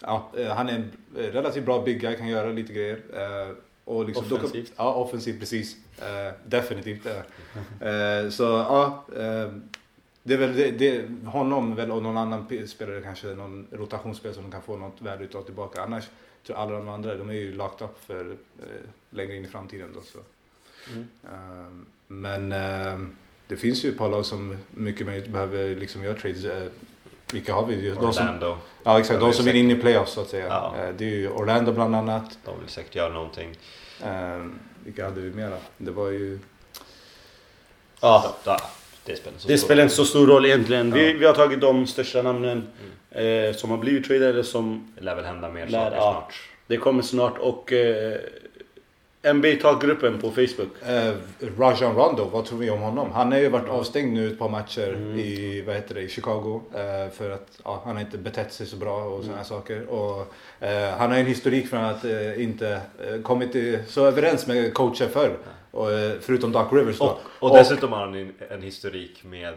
ja, 0.00 0.30
eh, 0.36 0.46
han 0.46 0.68
är 0.68 0.74
en 0.74 0.92
relativt 1.14 1.64
bra 1.64 1.82
big 1.82 2.00
guy, 2.00 2.16
kan 2.16 2.28
göra 2.28 2.52
lite 2.52 2.72
grejer. 2.72 3.00
Eh, 3.14 3.56
och 3.84 4.04
liksom, 4.04 4.28
då- 4.28 4.36
Offensivt. 4.36 4.72
ja, 4.76 4.94
offensivt 4.94 5.40
precis. 5.40 5.76
Eh, 5.98 6.34
definitivt. 6.44 7.06
Eh. 7.06 7.88
Eh, 7.88 8.30
så 8.30 8.42
ja, 8.42 9.04
det 10.22 10.34
är 10.34 10.38
väl 10.38 10.56
det, 10.56 10.70
det, 10.70 11.08
honom 11.26 11.74
väl 11.74 11.90
och 11.90 12.02
någon 12.02 12.16
annan 12.16 12.66
spelare, 12.66 13.00
kanske 13.00 13.26
någon 13.26 13.66
rotationsspelare 13.70 14.34
som 14.34 14.42
de 14.42 14.52
kan 14.52 14.62
få 14.62 14.76
något 14.76 15.02
värde 15.02 15.24
utav 15.24 15.42
tillbaka. 15.42 15.82
Annars 15.82 16.04
tror 16.46 16.58
jag 16.58 16.62
alla 16.68 16.76
de 16.76 16.88
andra, 16.88 17.14
de 17.14 17.28
är 17.28 17.34
ju 17.34 17.54
locked 17.54 17.86
up 17.86 18.04
för 18.06 18.36
längre 19.10 19.36
in 19.36 19.44
i 19.44 19.48
framtiden 19.48 19.90
då. 19.94 20.00
Så. 20.00 20.18
Mm. 20.90 21.08
Eh, 21.24 21.72
men 22.06 22.52
eh, 22.52 22.98
det 23.48 23.56
finns 23.56 23.84
ju 23.84 23.88
ett 23.88 23.98
par 23.98 24.08
lag 24.08 24.26
som 24.26 24.56
mycket 24.70 25.06
möjligt 25.06 25.28
behöver 25.28 25.76
liksom 25.76 26.04
göra 26.04 26.14
trades. 26.16 26.44
Eh, 26.44 26.62
vilka 27.32 27.54
har 27.54 27.66
vi? 27.66 27.74
ju? 27.80 27.94
De 27.94 28.12
som, 28.12 28.26
Orlando. 28.26 28.58
ja 28.84 28.98
exakt, 28.98 29.20
De 29.20 29.24
de 29.24 29.28
är 29.28 29.32
som 29.32 29.44
säkert- 29.44 29.58
inne 29.58 29.72
i 29.72 29.76
playoffs 29.76 30.12
så 30.12 30.20
att 30.20 30.28
säga. 30.28 30.46
Ja. 30.46 30.74
Eh, 30.78 30.94
det 30.98 31.04
är 31.04 31.08
ju 31.16 31.28
Orlando 31.28 31.72
bland 31.72 31.96
annat. 31.96 32.38
De 32.44 32.60
vill 32.60 32.68
säkert 32.68 32.94
göra 32.94 33.12
någonting. 33.12 33.56
Eh, 34.04 34.46
vilka 34.84 35.04
hade 35.04 35.20
vi 35.20 35.30
mera? 35.30 35.56
Det 35.78 35.90
var 35.90 36.08
ju... 36.10 36.38
Ja, 38.00 38.34
Ja, 38.44 38.60
det 39.04 39.16
spelar 39.16 39.30
inte 39.32 39.42
så 39.42 39.48
det 39.48 39.58
stor 39.58 39.66
spelar 39.66 39.82
roll. 39.82 39.84
inte 39.84 39.94
så 39.94 40.04
stor 40.04 40.26
roll 40.26 40.46
egentligen. 40.46 40.92
Vi, 40.92 41.12
Ja. 41.12 41.18
vi 41.18 41.26
har 41.26 41.34
tagit 41.34 41.60
de 41.60 41.86
största 41.86 42.22
namnen 42.22 42.66
eh, 43.10 43.54
som 43.56 43.70
har 43.70 43.78
blivit 43.78 44.04
tradade 44.06 44.44
som 44.44 44.92
Det 44.96 45.04
lär 45.04 45.14
väl 45.16 45.24
hända 45.24 45.50
mer 45.50 45.66
Lär- 45.66 45.70
saker 45.84 45.96
ja. 45.96 46.12
snart. 46.12 46.48
det 46.66 46.76
kommer 46.76 47.02
snart. 47.02 47.38
Och 47.38 47.72
eh, 47.72 48.18
NBA 49.22 49.48
Talk-gruppen 49.62 50.18
på 50.18 50.30
Facebook. 50.30 50.68
Eh, 50.88 51.14
Rajon 51.58 51.94
Rondo, 51.96 52.24
vad 52.32 52.44
tror 52.44 52.58
vi 52.58 52.70
om 52.70 52.80
honom? 52.80 53.12
Han 53.12 53.32
har 53.32 53.38
ju 53.38 53.48
varit 53.48 53.68
avstängd 53.68 54.12
nu 54.14 54.26
ett 54.32 54.38
par 54.38 54.48
matcher 54.48 54.88
Mm. 54.88 55.18
i, 55.18 55.62
vad 55.66 55.74
heter 55.74 55.94
det, 55.94 56.00
i 56.00 56.08
Chicago. 56.08 56.62
Eh, 56.74 57.12
för 57.12 57.30
att 57.30 57.48
ja, 57.64 57.82
han 57.84 57.94
har 57.96 58.00
inte 58.00 58.18
betett 58.18 58.52
sig 58.52 58.66
så 58.66 58.76
bra 58.76 59.04
och 59.04 59.20
sådana 59.20 59.32
Mm. 59.32 59.44
saker. 59.44 59.86
Och, 59.86 60.34
eh, 60.66 60.90
han 60.98 61.10
har 61.10 61.16
ju 61.16 61.20
en 61.20 61.26
historik 61.26 61.68
från 61.68 61.84
att 61.84 62.04
eh, 62.04 62.42
inte 62.42 62.80
eh, 63.08 63.22
kommit 63.22 63.56
i- 63.56 63.78
så 63.88 64.06
överens 64.06 64.46
med 64.46 64.74
coacher 64.74 65.08
förr. 65.08 65.36
Och, 65.70 65.92
eh, 65.92 66.12
förutom 66.20 66.52
Doc 66.52 66.72
Rivers 66.72 66.98
då. 66.98 67.04
Och, 67.40 67.50
och 67.50 67.56
dessutom 67.56 67.92
har 67.92 67.98
han 68.00 68.14
en, 68.14 68.32
en 68.50 68.62
historik 68.62 69.24
med 69.24 69.54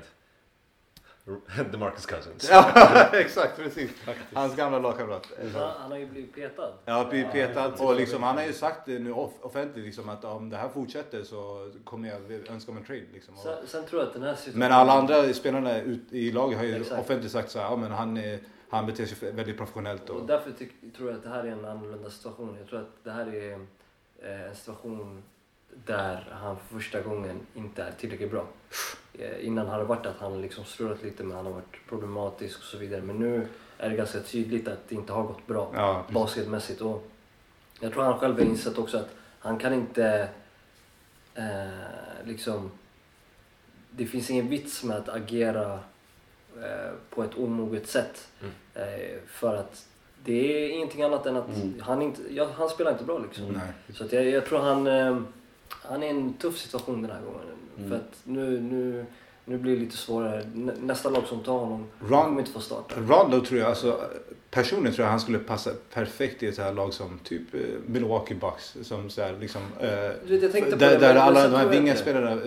DeMarcus 1.72 2.06
Cousins. 2.06 2.50
Ja, 2.52 2.72
exakt 3.14 3.58
precis. 3.58 3.92
Hans 4.34 4.56
gamla 4.56 4.80
lagkamrat. 4.80 5.28
Han, 5.54 5.72
han 5.78 5.92
har 5.92 5.98
ju 5.98 6.06
blivit 6.06 6.36
petad. 6.36 6.74
Ja, 6.86 7.08
blivit 7.10 7.32
petad. 7.32 7.74
Och 7.80 7.96
liksom, 7.96 8.24
han 8.24 8.38
har 8.38 8.44
ju 8.44 8.54
sagt 8.54 8.86
det 8.86 9.00
nu 9.00 9.12
off- 9.12 9.40
offentligt 9.42 9.86
liksom, 9.86 10.10
att 10.10 10.26
om 10.26 10.50
det 10.50 10.58
här 10.58 10.70
fortsätter 10.70 11.24
så 11.24 11.72
kommer 11.84 12.10
jag 12.10 12.32
önska 12.50 12.72
mig 12.72 12.82
en 12.82 12.88
trade. 12.88 13.02
Liksom. 13.14 13.36
Sen, 13.38 13.68
sen 13.68 13.86
tror 13.86 14.02
jag 14.02 14.08
att 14.08 14.14
den 14.14 14.24
här 14.24 14.36
situationen... 14.36 14.60
Men 14.60 14.72
alla 14.72 14.94
andra 14.94 15.34
spelarna 15.34 15.82
ut 15.82 16.14
i 16.14 16.32
laget 16.32 16.58
har 16.58 16.66
ju 16.66 16.76
Exakt. 16.82 17.02
offentligt 17.02 17.32
sagt 17.32 17.52
så 17.52 17.60
här, 17.60 17.66
ja 17.66 17.76
men 17.76 17.92
han, 17.92 18.18
är, 18.18 18.40
han 18.70 18.86
beter 18.86 19.06
sig 19.06 19.32
väldigt 19.32 19.58
professionellt. 19.58 20.10
Och 20.10 20.16
Och, 20.22 20.28
därför 20.28 20.52
tror 20.98 21.10
jag 21.10 21.18
att 21.18 21.24
det 21.24 21.30
här 21.30 21.44
är 21.44 21.48
en 21.52 21.66
annorlunda 21.66 22.10
situation. 22.10 22.56
Jag 22.60 22.68
tror 22.70 22.80
att 22.80 23.04
det 23.04 23.12
här 23.12 23.36
är 23.36 23.52
eh, 24.24 24.42
en 24.50 24.56
situation 24.56 25.24
där 25.86 26.28
han 26.42 26.58
för 26.58 26.76
första 26.76 27.02
gången 27.02 27.40
inte 27.54 27.84
är 27.84 27.92
tillräckligt 27.92 28.32
bra. 28.32 28.46
Eh, 29.14 29.46
innan 29.48 29.68
har 29.68 29.78
det 29.80 29.86
varit 29.86 30.06
att 30.06 30.20
han 30.20 30.42
liksom 30.42 30.66
strulat 30.66 31.04
lite 31.04 31.24
men 31.24 31.36
han 31.38 31.46
har 31.46 31.54
varit 31.54 31.88
problematisk 31.90 32.58
och 32.60 32.64
så 32.66 32.78
vidare. 32.78 33.02
Men 33.02 33.20
nu 33.20 33.48
är 33.78 33.90
det 33.90 33.96
ganska 33.96 34.20
tydligt 34.20 34.68
att 34.68 34.90
det 34.90 34.96
inte 34.96 35.14
har 35.14 35.24
gått 35.24 35.48
bra 35.48 35.72
ja, 35.74 36.06
basketmässigt. 36.10 36.82
Och 36.82 37.08
jag 37.80 37.94
tror 37.94 38.04
han 38.04 38.20
själv 38.20 38.36
har 38.36 38.42
insett 38.46 38.78
också 38.78 38.98
att 38.98 39.10
han 39.40 39.58
kan 39.58 39.74
inte 39.74 40.28
eh, 41.36 42.26
liksom... 42.26 42.72
Det 43.92 44.06
finns 44.06 44.30
ingen 44.30 44.50
vits 44.50 44.84
med 44.84 44.98
att 44.98 45.10
agera 45.10 45.74
eh, 46.58 46.92
på 47.10 47.24
ett 47.24 47.38
omoget 47.38 47.88
sätt. 47.90 48.28
Mm. 48.42 48.54
Eh, 48.74 49.18
för 49.28 49.56
att 49.56 49.86
det 50.24 50.34
är 50.66 50.70
ingenting 50.70 51.04
annat 51.04 51.26
än 51.26 51.36
att 51.36 51.48
Mm. 51.56 51.80
han, 51.82 52.02
inte, 52.02 52.22
ja, 52.36 52.48
han 52.58 52.70
spelar 52.70 52.92
inte 52.92 53.04
bra 53.04 53.18
liksom. 53.20 53.46
nej. 53.48 53.68
Så 53.94 54.04
att 54.06 54.12
jag, 54.14 54.26
jag 54.26 54.46
tror 54.46 54.60
han, 54.60 54.88
eh, 54.88 55.22
han 55.70 56.04
är 56.04 56.08
i 56.08 56.10
en 56.10 56.34
tuff 56.34 56.58
situation 56.58 57.02
den 57.02 57.12
här 57.12 57.22
gången. 57.22 57.42
Mm. 57.78 57.90
För 57.90 57.96
att 57.96 58.14
nu, 58.24 58.62
nu, 58.62 59.06
nu 59.46 59.58
blir 59.58 59.74
det 59.76 59.80
lite 59.80 59.98
svårare. 59.98 60.44
Nä, 60.54 60.74
nästa 60.82 61.10
lag 61.10 61.24
som 61.28 61.40
tar 61.44 61.54
honom 61.58 61.86
Ron- 62.10 62.24
kommer 62.26 62.40
inte 62.40 62.52
få 62.52 62.60
starta. 62.60 62.96
Rondo 63.08 63.46
tror 63.46 63.60
jag, 63.60 63.70
alltså 63.70 64.02
personligen 64.52 64.94
tror 64.96 65.04
jag 65.06 65.12
han 65.12 65.20
skulle 65.20 65.40
passa 65.40 65.72
perfekt 65.94 66.44
i 66.44 66.48
ett 66.48 66.58
här 66.58 66.74
lag 66.74 66.94
som 66.94 67.20
typ 67.24 67.54
eh, 67.54 67.60
Milwaukee 67.86 68.36
Bucks. 68.36 68.78
Som 68.82 69.10
så 69.10 69.22
här, 69.22 69.38
liksom, 69.40 69.62
eh, 69.80 69.90
vet, 69.90 70.20
jag 70.30 70.52
där, 70.52 70.78
det, 70.78 70.98
där 70.98 71.16
alla 71.16 71.48
de 71.48 71.56
här 71.56 71.64
jag 71.64 71.70
vingaspelarna 71.70 72.32
eh, 72.32 72.38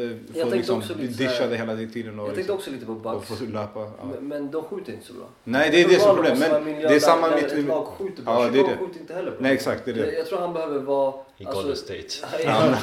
får 0.44 0.50
liksom 0.57 0.83
dishade 0.98 1.57
hela 1.57 1.76
tiden. 1.76 2.18
Och, 2.20 2.28
Jag 2.28 2.35
tänkte 2.35 2.37
liksom, 2.37 2.57
också 2.57 2.70
lite 2.70 2.87
på 2.87 2.92
och 2.92 3.00
Bucks. 3.00 3.28
få 3.28 3.44
löpa. 3.44 3.81
Ja. 3.81 3.92
Men, 4.14 4.28
men 4.28 4.50
de 4.50 4.62
skjuter 4.62 4.92
inte 4.92 5.07
så 5.07 5.12
bra. 5.12 5.26
Nej, 5.44 5.70
det 5.70 5.83
är 5.83 5.88
det 5.88 6.00
som 6.00 6.11
är 6.11 6.14
problemet. 6.14 6.64
Men 6.64 6.64
det 6.64 6.94
är 6.94 7.00
samma 7.00 7.35
mitt... 7.35 7.44
Ett 7.44 7.64
lag 7.64 7.87
skjuter 7.87 8.22
bra. 8.22 8.44
Ja, 8.44 8.50
det 8.50 8.59
är 8.61 8.64
det. 8.64 8.76
skjuter 8.76 9.00
inte 9.00 9.14
heller 9.14 9.31
bra. 9.31 9.40
Nej, 9.40 9.52
exakt. 9.52 9.85
Det 9.85 9.90
är 9.90 9.96
Jag, 9.96 10.07
det. 10.07 10.12
jag 10.12 10.26
tror 10.26 10.38
han 10.38 10.52
behöver 10.52 10.78
vara... 10.78 11.14
I 11.40 11.44
alltså- 11.46 11.61
Golden 11.62 11.77
State. 11.77 12.38
Ja, 12.44 12.66
ja, 12.66 12.77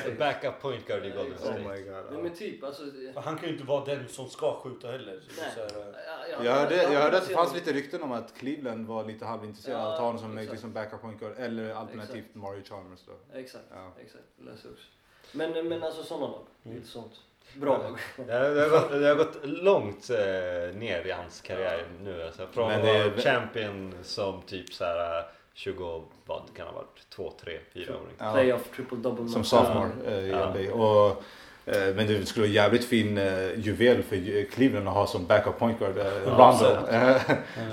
State. 0.00 0.14
Backup 0.18 0.60
point 0.62 0.86
guard 0.86 1.04
i 1.06 1.10
Golden 1.10 1.32
Oh 1.32 1.38
State. 1.38 1.58
my 1.60 1.68
Nej, 1.68 1.82
god. 2.10 2.22
men 2.22 2.34
typ, 2.34 2.64
alltså... 2.64 2.82
Han 3.16 3.36
kan 3.38 3.48
ju 3.48 3.52
inte 3.54 3.64
vara 3.66 3.84
den 3.84 4.08
som 4.08 4.28
ska 4.28 4.60
skjuta 4.60 4.90
heller. 4.90 5.20
Så 5.28 5.40
Nej. 5.42 5.50
så 5.54 5.60
här, 5.60 5.82
eh, 5.82 5.94
Ja, 6.06 6.26
ja, 6.38 6.44
Jag 6.44 6.52
hörde, 6.52 6.76
ja, 6.76 6.82
jag 6.92 7.00
hörde 7.00 7.16
att 7.16 7.22
ja, 7.22 7.28
det 7.28 7.34
fanns 7.34 7.54
lite 7.54 7.72
rykten 7.72 8.02
om 8.02 8.12
att 8.12 8.34
Cleveland 8.38 8.86
var 8.86 9.04
lite 9.04 9.24
halvintresserade 9.24 9.82
av 9.82 9.90
att 9.92 9.96
ta 9.98 10.04
honom 10.04 10.18
som 10.20 10.28
Ja, 10.28 10.34
möjligtvis 10.34 10.60
som 10.60 10.72
backup 10.72 11.00
point 11.00 11.20
guard 11.20 11.34
eller 11.38 11.74
alternativt 11.74 12.16
Exakt. 12.16 12.34
Mario 12.34 12.62
Chalmers 12.64 13.00
då. 13.06 13.38
Exakt, 13.38 13.64
Ja. 13.70 13.92
exakt. 14.00 14.24
Läser 14.38 14.64
jag 14.68 14.72
också. 14.72 14.84
Men, 15.32 15.68
men 15.68 15.82
alltså 15.82 16.02
sådana 16.02 16.26
lag. 16.26 16.46
Mm. 16.64 16.76
Lite 16.76 16.88
sånt. 16.88 17.12
Bra 17.54 17.78
lag. 17.78 17.98
Det 18.26 18.32
har, 18.32 18.40
det, 18.50 18.60
har 18.62 18.68
gått, 18.70 18.90
det 18.90 19.08
har 19.08 19.14
gått 19.14 19.38
långt 19.42 20.10
eh, 20.10 20.76
ner 20.78 21.06
i 21.06 21.10
hans 21.10 21.40
karriär 21.40 21.86
nu. 22.00 22.22
Alltså, 22.22 22.46
från 22.46 22.68
det 22.70 23.22
champion 23.22 23.94
som 24.02 24.42
typ 24.42 24.72
så 24.72 24.84
här 24.84 25.18
eh, 25.18 25.24
20, 25.54 26.02
vad 26.26 26.42
kan 26.56 26.66
ha 26.66 26.72
varit, 26.74 27.10
2, 27.10 27.32
3, 27.44 27.58
4 27.74 27.90
åring. 27.96 28.14
Ja. 28.18 28.32
Playoff, 28.32 28.68
triple 28.76 28.98
double. 28.98 29.28
Som 29.28 29.44
sophomore 29.44 29.90
eh, 30.06 30.18
i 30.18 30.28
Ja. 30.30 30.50
NBA. 30.54 30.74
Och, 30.74 31.22
eh, 31.66 31.94
men 31.94 32.06
det 32.06 32.26
skulle 32.26 32.46
vara 32.46 32.54
jävligt 32.54 32.84
fin 32.84 33.18
eh, 33.18 33.58
juvel 33.58 34.02
för 34.02 34.44
Cleveland 34.50 34.88
att 34.88 34.94
ha 34.94 35.06
som 35.06 35.26
backup 35.26 35.58
point 35.58 35.78
guard. 35.78 35.96
Rondo. 36.26 36.76
Ja, 36.92 37.18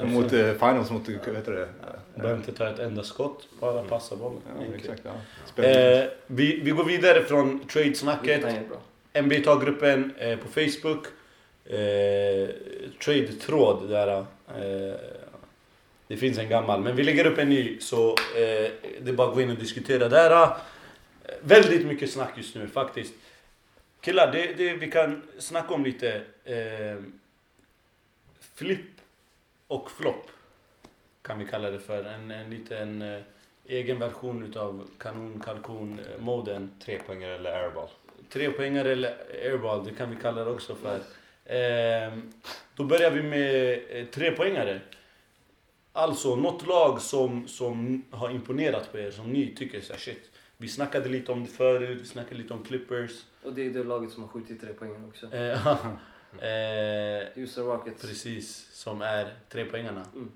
mot 0.05 0.29
finals 0.31 0.91
mot, 0.91 1.09
vad 1.27 1.35
heter 1.35 1.51
det? 1.51 1.67
Behöver 2.15 2.37
inte 2.37 2.51
ta 2.51 2.69
ett 2.69 2.79
enda 2.79 3.03
skott, 3.03 3.47
bara 3.59 3.83
passa 3.83 4.15
bollen. 4.15 4.41
Ja, 4.59 4.75
exakt. 4.75 5.01
Ja. 5.55 5.63
Eh, 5.63 6.05
vi, 6.27 6.59
vi 6.59 6.71
går 6.71 6.83
vidare 6.83 7.23
från 7.23 7.59
trade-snacket. 7.67 8.45
NBA-gruppen 9.13 10.13
eh, 10.17 10.37
på 10.37 10.47
Facebook. 10.47 11.05
Eh, 11.65 12.49
Trade-tråd 13.05 13.89
där. 13.89 14.07
Eh, 14.17 14.95
det 16.09 16.17
finns 16.17 16.37
en 16.37 16.49
gammal, 16.49 16.81
men 16.81 16.95
vi 16.95 17.03
lägger 17.03 17.25
upp 17.25 17.37
en 17.37 17.49
ny 17.49 17.79
så 17.79 18.09
eh, 18.09 18.71
det 19.01 19.09
är 19.09 19.13
bara 19.13 19.27
att 19.27 19.33
gå 19.33 19.41
in 19.41 19.49
och 19.49 19.57
diskutera 19.57 20.09
där. 20.09 20.31
Eh, 20.43 20.49
väldigt 21.41 21.85
mycket 21.85 22.11
snack 22.11 22.33
just 22.35 22.55
nu 22.55 22.67
faktiskt. 22.67 23.13
Killar, 24.01 24.31
det, 24.31 24.53
det, 24.53 24.73
vi 24.73 24.91
kan 24.91 25.21
snacka 25.37 25.73
om 25.73 25.83
lite 25.83 26.21
eh, 26.43 27.03
flipp 28.55 28.91
och 29.67 29.91
flopp. 29.91 30.29
Kan 31.21 31.39
vi 31.39 31.45
kalla 31.45 31.71
det 31.71 31.79
för. 31.79 32.03
En, 32.03 32.31
en 32.31 32.49
liten 32.49 33.01
eh, 33.01 33.21
egen 33.65 33.99
version 33.99 34.43
utav 34.43 34.87
kanon 34.97 35.41
kalkon 35.45 35.99
eh, 35.99 36.21
moden 36.21 36.71
Trepoängare 36.85 37.35
eller 37.35 37.63
airball. 37.63 37.89
Trepoängare 38.29 38.91
eller 38.91 39.17
airball, 39.43 39.85
det 39.85 39.91
kan 39.91 40.09
vi 40.09 40.15
kalla 40.15 40.43
det 40.43 40.51
också 40.51 40.75
för. 40.75 40.99
Ehm, 41.45 42.33
då 42.75 42.83
börjar 42.83 43.11
vi 43.11 43.23
med 43.23 43.79
eh, 43.89 44.05
trepoängare. 44.05 44.79
Alltså 45.99 46.35
något 46.35 46.67
lag 46.67 47.01
som, 47.01 47.47
som 47.47 48.03
har 48.11 48.29
imponerat 48.29 48.91
på 48.91 48.97
er, 48.97 49.11
som 49.11 49.31
ni 49.31 49.55
tycker 49.55 49.81
så 49.81 49.93
här, 49.93 49.99
shit. 49.99 50.31
Vi 50.57 50.67
snackade 50.67 51.09
lite 51.09 51.31
om 51.31 51.43
det 51.43 51.49
förut, 51.49 51.99
vi 52.01 52.05
snackade 52.05 52.35
lite 52.35 52.53
om 52.53 52.63
Clippers. 52.63 53.11
Och 53.43 53.53
det 53.53 53.65
är 53.65 53.69
det 53.69 53.83
laget 53.83 54.11
som 54.11 54.23
har 54.23 54.29
skjutit 54.29 54.61
tre 54.61 54.73
poäng 54.73 55.05
också. 55.09 55.33
Eh, 55.35 55.67
eh, 56.43 57.27
Houston 57.35 57.65
Rockets. 57.65 58.01
precis, 58.01 58.69
som 58.73 59.01
är 59.01 59.33
trepoängarna. 59.49 60.05
Mm. 60.15 60.31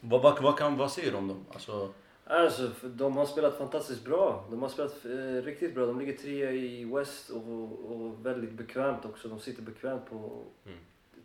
Vad, 0.00 0.22
vad, 0.22 0.42
vad, 0.42 0.58
kan, 0.58 0.76
vad 0.76 0.92
säger 0.92 1.10
du 1.10 1.16
om 1.16 1.28
dem? 1.28 1.44
Alltså, 1.52 1.92
Alltså, 2.24 2.70
de 2.82 3.16
har 3.16 3.26
spelat 3.26 3.58
fantastiskt 3.58 4.04
bra. 4.04 4.44
De 4.50 4.62
har 4.62 4.68
spelat 4.68 5.04
eh, 5.04 5.44
riktigt 5.44 5.74
bra. 5.74 5.86
De 5.86 5.98
ligger 5.98 6.12
trea 6.12 6.50
i 6.52 6.84
West 6.84 7.30
och, 7.30 7.90
och 7.92 8.26
väldigt 8.26 8.52
bekvämt 8.52 9.04
också. 9.04 9.28
De 9.28 9.40
sitter 9.40 9.62
bekvämt 9.62 10.10
på 10.10 10.44
Mm. 10.66 10.78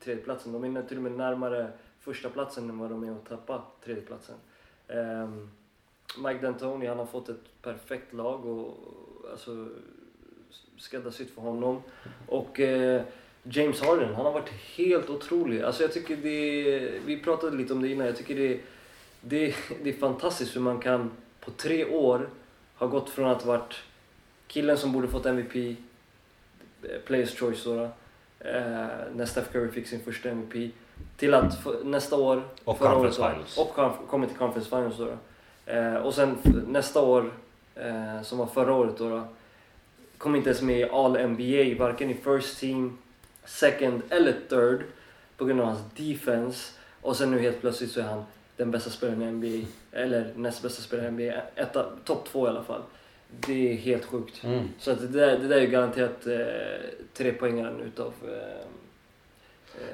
tredjeplatsen. 0.04 0.52
De 0.54 0.78
är 0.78 0.82
till 0.84 0.98
och 0.98 1.04
med 1.04 1.12
närmare 1.12 1.72
första 2.06 2.30
platsen 2.30 2.70
än 2.70 2.78
vad 2.78 2.90
de 2.90 3.04
är 3.04 3.12
att 3.12 3.30
tappa 3.30 3.64
tredjeplatsen. 3.84 4.36
Um, 4.88 5.50
Mike 6.18 6.46
D'Antoni, 6.46 6.88
han 6.88 6.98
har 6.98 7.06
fått 7.06 7.30
ett 7.30 7.62
perfekt 7.62 8.14
lag 8.14 8.46
och 8.46 8.78
alltså 9.32 9.68
skräddarsytt 10.78 11.32
för 11.32 11.42
honom. 11.42 11.82
Och 12.28 12.60
eh, 12.60 13.02
James 13.44 13.82
Harden, 13.82 14.16
han 14.16 14.26
har 14.26 14.32
varit 14.32 14.50
helt 14.50 15.10
otrolig. 15.10 15.62
Alltså 15.62 15.84
jag 15.84 15.94
tycker 15.94 16.18
det, 16.18 17.00
vi 17.06 17.20
pratade 17.20 17.58
lite 17.58 17.74
om 17.74 17.82
det 17.82 17.90
innan, 17.90 18.08
jag 18.08 18.18
tycker 18.18 18.36
det, 18.36 18.60
det, 19.22 19.56
det 19.84 19.90
är 19.90 19.94
fantastiskt 19.94 20.56
hur 20.56 20.62
man 20.62 20.80
kan 20.80 21.12
på 21.40 21.52
tre 21.52 21.86
år 21.86 22.30
ha 22.76 22.88
gått 22.88 23.10
från 23.10 23.30
att 23.30 23.46
varit 23.46 23.76
killen 24.48 24.78
som 24.78 24.92
borde 24.92 25.08
fått 25.08 25.26
MVP, 25.26 25.56
eh, 25.56 27.00
Players 27.06 27.40
Choice 27.40 27.64
då, 27.64 27.76
då 27.76 27.84
eh, 28.40 28.88
när 29.16 29.26
Steph 29.26 29.52
Curry 29.52 29.72
fick 29.72 29.88
sin 29.88 30.00
första 30.00 30.30
MVP, 30.30 30.74
till 31.18 31.34
att 31.34 31.60
för, 31.60 31.84
nästa 31.84 32.16
år, 32.16 32.44
Och 32.64 32.78
förra 32.78 32.96
året 32.96 33.16
Finals. 33.16 33.58
och 33.58 33.76
kommit 34.08 34.30
till 34.30 34.38
Conference 34.38 34.70
Finals 34.70 34.98
då. 34.98 35.06
då. 35.06 35.18
Eh, 35.72 35.96
och 35.96 36.14
sen 36.14 36.38
nästa 36.68 37.02
år, 37.02 37.32
eh, 37.76 38.22
som 38.22 38.38
var 38.38 38.46
förra 38.46 38.74
året 38.74 38.98
då, 38.98 39.10
då 39.10 39.28
kom 40.18 40.36
inte 40.36 40.50
ens 40.50 40.62
med 40.62 40.80
i 40.80 40.84
All 40.84 41.28
NBA, 41.28 41.84
varken 41.86 42.10
i 42.10 42.14
First 42.14 42.60
Team, 42.60 42.98
Second 43.46 44.02
eller 44.10 44.36
Third 44.50 44.84
på 45.38 45.46
grund 45.46 45.62
av 45.62 45.68
hans 45.68 45.80
defense. 45.96 46.72
Och 47.02 47.16
sen 47.16 47.32
nu 47.32 47.40
helt 47.40 47.62
plötsligt 47.62 47.92
så 47.92 48.00
är 48.00 48.04
han 48.04 48.24
den 48.58 48.72
bästa 48.72 48.90
spelaren 48.90 49.22
i 49.22 49.32
NBA, 49.32 49.68
eller 49.92 50.34
näst 50.36 50.62
bästa 50.62 50.82
spelaren 50.82 51.20
i 51.20 51.26
NBA, 51.28 51.42
etta, 51.56 51.86
topp 52.06 52.28
två 52.32 52.46
i 52.48 52.50
alla 52.50 52.64
fall. 52.64 52.82
Det 53.30 53.72
är 53.72 53.76
helt 53.76 54.06
sjukt. 54.06 54.44
mm. 54.44 54.70
Så 54.80 54.92
att 54.92 55.00
det, 55.02 55.08
där, 55.08 55.40
det 55.40 55.48
där 55.48 55.56
är 55.56 55.62
ju 55.62 55.68
garanterat 55.68 56.28
eh, 56.28 56.38
trepoängaren 57.14 57.82
utav... 57.82 58.14
Eh, 58.24 58.32
eh, 58.32 58.66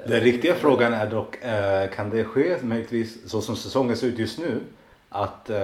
Den 0.06 0.20
riktiga 0.20 0.54
frågan 0.54 0.92
är 0.94 1.06
dock, 1.10 1.36
eh, 1.44 1.90
kan 1.90 2.10
det 2.10 2.24
ske 2.24 2.56
möjligtvis 2.62 3.30
så 3.30 3.40
som 3.40 3.56
säsongen 3.56 3.96
ser 3.96 4.06
ut 4.06 4.18
just 4.18 4.38
nu? 4.38 4.60
Att 5.08 5.50
eh, 5.50 5.58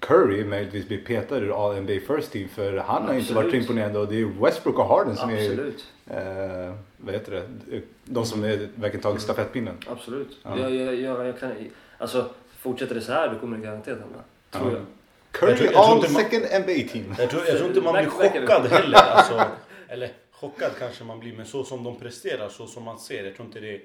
Curry 0.00 0.44
möjligtvis 0.44 0.88
blir 0.88 0.98
petad 0.98 1.36
ur 1.36 1.66
All 1.70 1.80
NBA 1.80 1.92
First 2.16 2.32
Team 2.32 2.48
för 2.48 2.76
han 2.76 3.02
har 3.06 3.14
inte 3.14 3.34
varit 3.34 3.44
Absolut. 3.46 3.62
imponerande 3.62 3.98
och 3.98 4.08
det 4.08 4.20
är 4.20 4.24
Westbrook 4.44 4.78
och 4.78 4.86
Harden 4.88 5.16
som 5.16 5.30
är 5.30 5.34
Absolut, 5.50 5.84
eh, 6.10 6.74
vad 6.96 7.14
heter 7.14 7.32
det? 7.32 7.80
De 8.04 8.24
som 8.26 8.44
är, 8.44 8.68
verkligen 8.74 9.02
tagit 9.02 9.22
stafettpinnen. 9.22 9.74
absolut. 9.86 10.38
Ja. 10.42 10.58
Jag, 10.58 10.74
jag, 10.74 10.94
jag, 10.94 11.26
jag 11.26 11.40
kan, 11.40 11.50
alltså, 11.98 12.30
fortsätter 12.58 12.94
det 12.94 13.00
så 13.00 13.12
här 13.12 13.28
då 13.28 13.38
kommer 13.38 13.56
det 13.56 13.62
garanterat 13.64 13.98
hända. 13.98 14.18
Tror 14.50 14.72
Ja. 14.72 14.78
jag. 14.78 14.84
Curry 15.30 15.50
Jag 15.50 15.58
tror- 15.58 15.72
jag 15.72 15.74
tror 15.84 15.90
all 15.92 15.96
inte 15.96 16.12
man- 16.12 16.22
second 16.22 16.42
NBA 16.60 16.92
team. 16.92 17.14
Jag 17.18 17.30
tror, 17.30 17.42
jag 17.46 17.56
tror 17.56 17.68
inte 17.68 17.80
man 17.80 17.92
blir 17.94 18.06
chockad 18.06 18.66
heller. 18.66 18.98
Alltså, 18.98 19.42
eller 19.88 20.10
chockad 20.40 20.72
kanske 20.78 21.04
man 21.04 21.20
blir, 21.20 21.32
men 21.36 21.46
så 21.46 21.64
som 21.64 21.84
de 21.84 21.96
presterar, 21.98 22.48
så 22.48 22.66
som 22.66 22.82
man 22.82 22.98
ser. 22.98 23.24
Jag 23.24 23.34
tror 23.36 23.46
inte 23.46 23.60
det, 23.60 23.80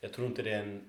jag 0.00 0.12
tror 0.12 0.26
inte 0.26 0.42
det 0.42 0.50
är 0.50 0.62
en 0.62 0.82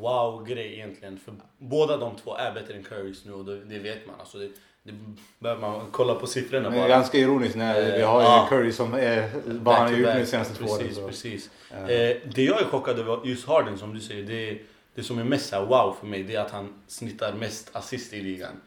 wow-grej 0.00 0.74
egentligen. 0.74 1.18
För 1.18 1.34
båda 1.58 1.96
de 1.96 2.16
två 2.16 2.36
är 2.36 2.52
bättre 2.52 2.74
än 2.74 2.82
Currys 2.82 3.24
nu 3.24 3.32
och 3.32 3.44
det, 3.44 3.64
det 3.64 3.78
vet 3.78 4.06
man. 4.06 4.20
Alltså, 4.20 4.38
det, 4.38 4.48
det 4.82 4.92
behöver 5.38 5.60
man 5.60 5.86
kolla 5.90 6.14
på 6.14 6.26
siffrorna 6.26 6.62
Men 6.62 6.72
det 6.72 6.78
är 6.78 6.88
bara. 6.88 6.96
ganska 6.96 7.18
ironiskt 7.18 7.56
när 7.56 7.96
vi 7.96 8.02
har 8.02 8.22
Ja. 8.22 8.46
Curry 8.50 8.72
som 8.72 8.94
är 8.94 9.30
vad 9.44 9.74
han 9.74 9.86
har 9.92 9.98
gjort 9.98 10.14
de 10.14 10.26
senaste 10.26 10.54
två 10.54 10.64
åren. 10.64 10.78
Precis, 10.78 10.96
så. 10.96 11.06
precis. 11.08 11.50
Eh, 11.70 11.90
Eh, 11.90 12.16
det 12.34 12.42
jag 12.44 12.60
är 12.60 12.64
chockad 12.64 12.98
över, 12.98 13.20
just 13.24 13.46
Harden 13.46 13.78
som 13.78 13.94
du 13.94 14.00
säger, 14.00 14.22
det, 14.22 14.58
det 14.94 15.02
som 15.02 15.18
är 15.18 15.24
mest 15.24 15.52
wow 15.52 15.96
för 16.00 16.06
mig, 16.06 16.22
det 16.22 16.34
är 16.34 16.40
att 16.40 16.50
han 16.50 16.82
snittar 16.86 17.32
mest 17.32 17.76
assist 17.76 18.12
i 18.12 18.20
ligan. 18.20 18.60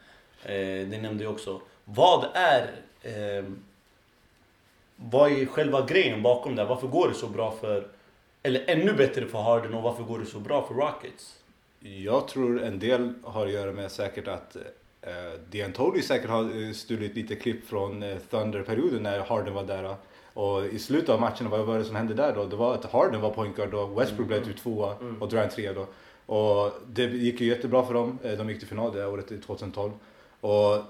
Eh, 0.44 0.52
det 0.88 0.98
nämnde 1.02 1.24
jag 1.24 1.32
också. 1.32 1.60
Vad 1.84 2.26
är 2.34 2.70
eh, 3.02 3.44
vad 4.96 5.32
är 5.32 5.46
själva 5.46 5.86
grejen 5.86 6.22
bakom 6.22 6.56
det? 6.56 6.64
Varför 6.64 6.86
går 6.86 7.08
det 7.08 7.14
så 7.14 7.26
bra 7.26 7.50
för, 7.60 7.86
eller 8.42 8.64
ännu 8.66 8.92
bättre 8.92 9.26
för 9.26 9.38
Harden 9.42 9.74
och 9.74 9.82
varför 9.82 10.02
går 10.02 10.18
det 10.18 10.26
så 10.26 10.38
bra 10.38 10.66
för 10.66 10.74
Rockets? 10.74 11.38
Jag 11.80 12.28
tror 12.28 12.62
en 12.62 12.78
del 12.78 13.12
har 13.22 13.46
att 13.46 13.52
göra 13.52 13.72
med 13.72 13.92
säkert 13.92 14.28
att 14.28 14.56
eh, 15.02 15.10
D'Antoni 15.50 16.00
säkert 16.00 16.30
har 16.30 16.42
eh, 16.66 16.72
stulit 16.72 17.14
lite 17.14 17.34
klipp 17.36 17.68
från 17.68 18.02
eh, 18.02 18.16
Thunder-perioden 18.30 19.02
när 19.02 19.18
Harden 19.20 19.54
var 19.54 19.62
där. 19.64 19.94
Och 20.34 20.66
i 20.66 20.78
slutet 20.78 21.08
av 21.08 21.20
matchen, 21.20 21.50
vad 21.50 21.60
var 21.60 21.78
det 21.78 21.84
som 21.84 21.96
hände 21.96 22.14
där 22.14 22.34
då? 22.34 22.44
Det 22.44 22.56
var 22.56 22.74
att 22.74 22.92
Harden 22.92 23.20
var 23.20 23.30
point 23.30 23.56
guard 23.56 23.74
och 23.74 24.00
Westbrook 24.00 24.28
blev 24.28 24.44
typ 24.44 24.56
tvåa 24.56 24.96
Mm. 25.00 25.22
och 25.22 25.28
Durant 25.28 25.52
trea 25.52 25.72
då. 25.72 25.86
Och 26.34 26.72
det 26.86 27.02
gick 27.04 27.40
ju 27.40 27.46
jättebra 27.48 27.86
för 27.86 27.94
dem. 27.94 28.18
Eh, 28.22 28.32
De 28.32 28.48
gick 28.50 28.58
till 28.58 28.68
final 28.68 28.92
det 28.92 29.06
året, 29.06 29.32
i 29.32 29.38
2012. 29.38 29.92
Och 30.40 30.74
eh, 30.74 30.82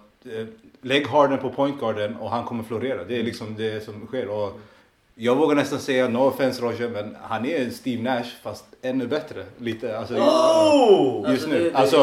lägg 0.82 1.06
Harden 1.06 1.38
på 1.38 1.50
point 1.50 1.80
guarden 1.80 2.16
och 2.16 2.30
han 2.30 2.44
kommer 2.44 2.62
florera. 2.64 3.04
Det 3.04 3.18
är 3.18 3.22
liksom 3.22 3.56
det 3.56 3.84
som 3.84 4.06
sker. 4.06 4.28
Och 4.28 4.60
Jag 5.16 5.36
vågar 5.36 5.54
nästan 5.56 5.78
säga, 5.78 6.08
no 6.08 6.18
offense 6.18 6.62
Roger, 6.62 6.88
men 6.88 7.16
han 7.22 7.46
är 7.46 7.58
en 7.60 7.70
Steve 7.72 8.02
Nash 8.02 8.24
fast 8.42 8.64
ännu 8.82 9.06
bättre. 9.06 9.44
Lite, 9.58 9.98
alltså, 9.98 10.14
Oh! 10.14 11.30
just 11.32 11.44
Alltså, 11.44 11.48
nu. 11.48 11.70
alltså, 11.74 11.96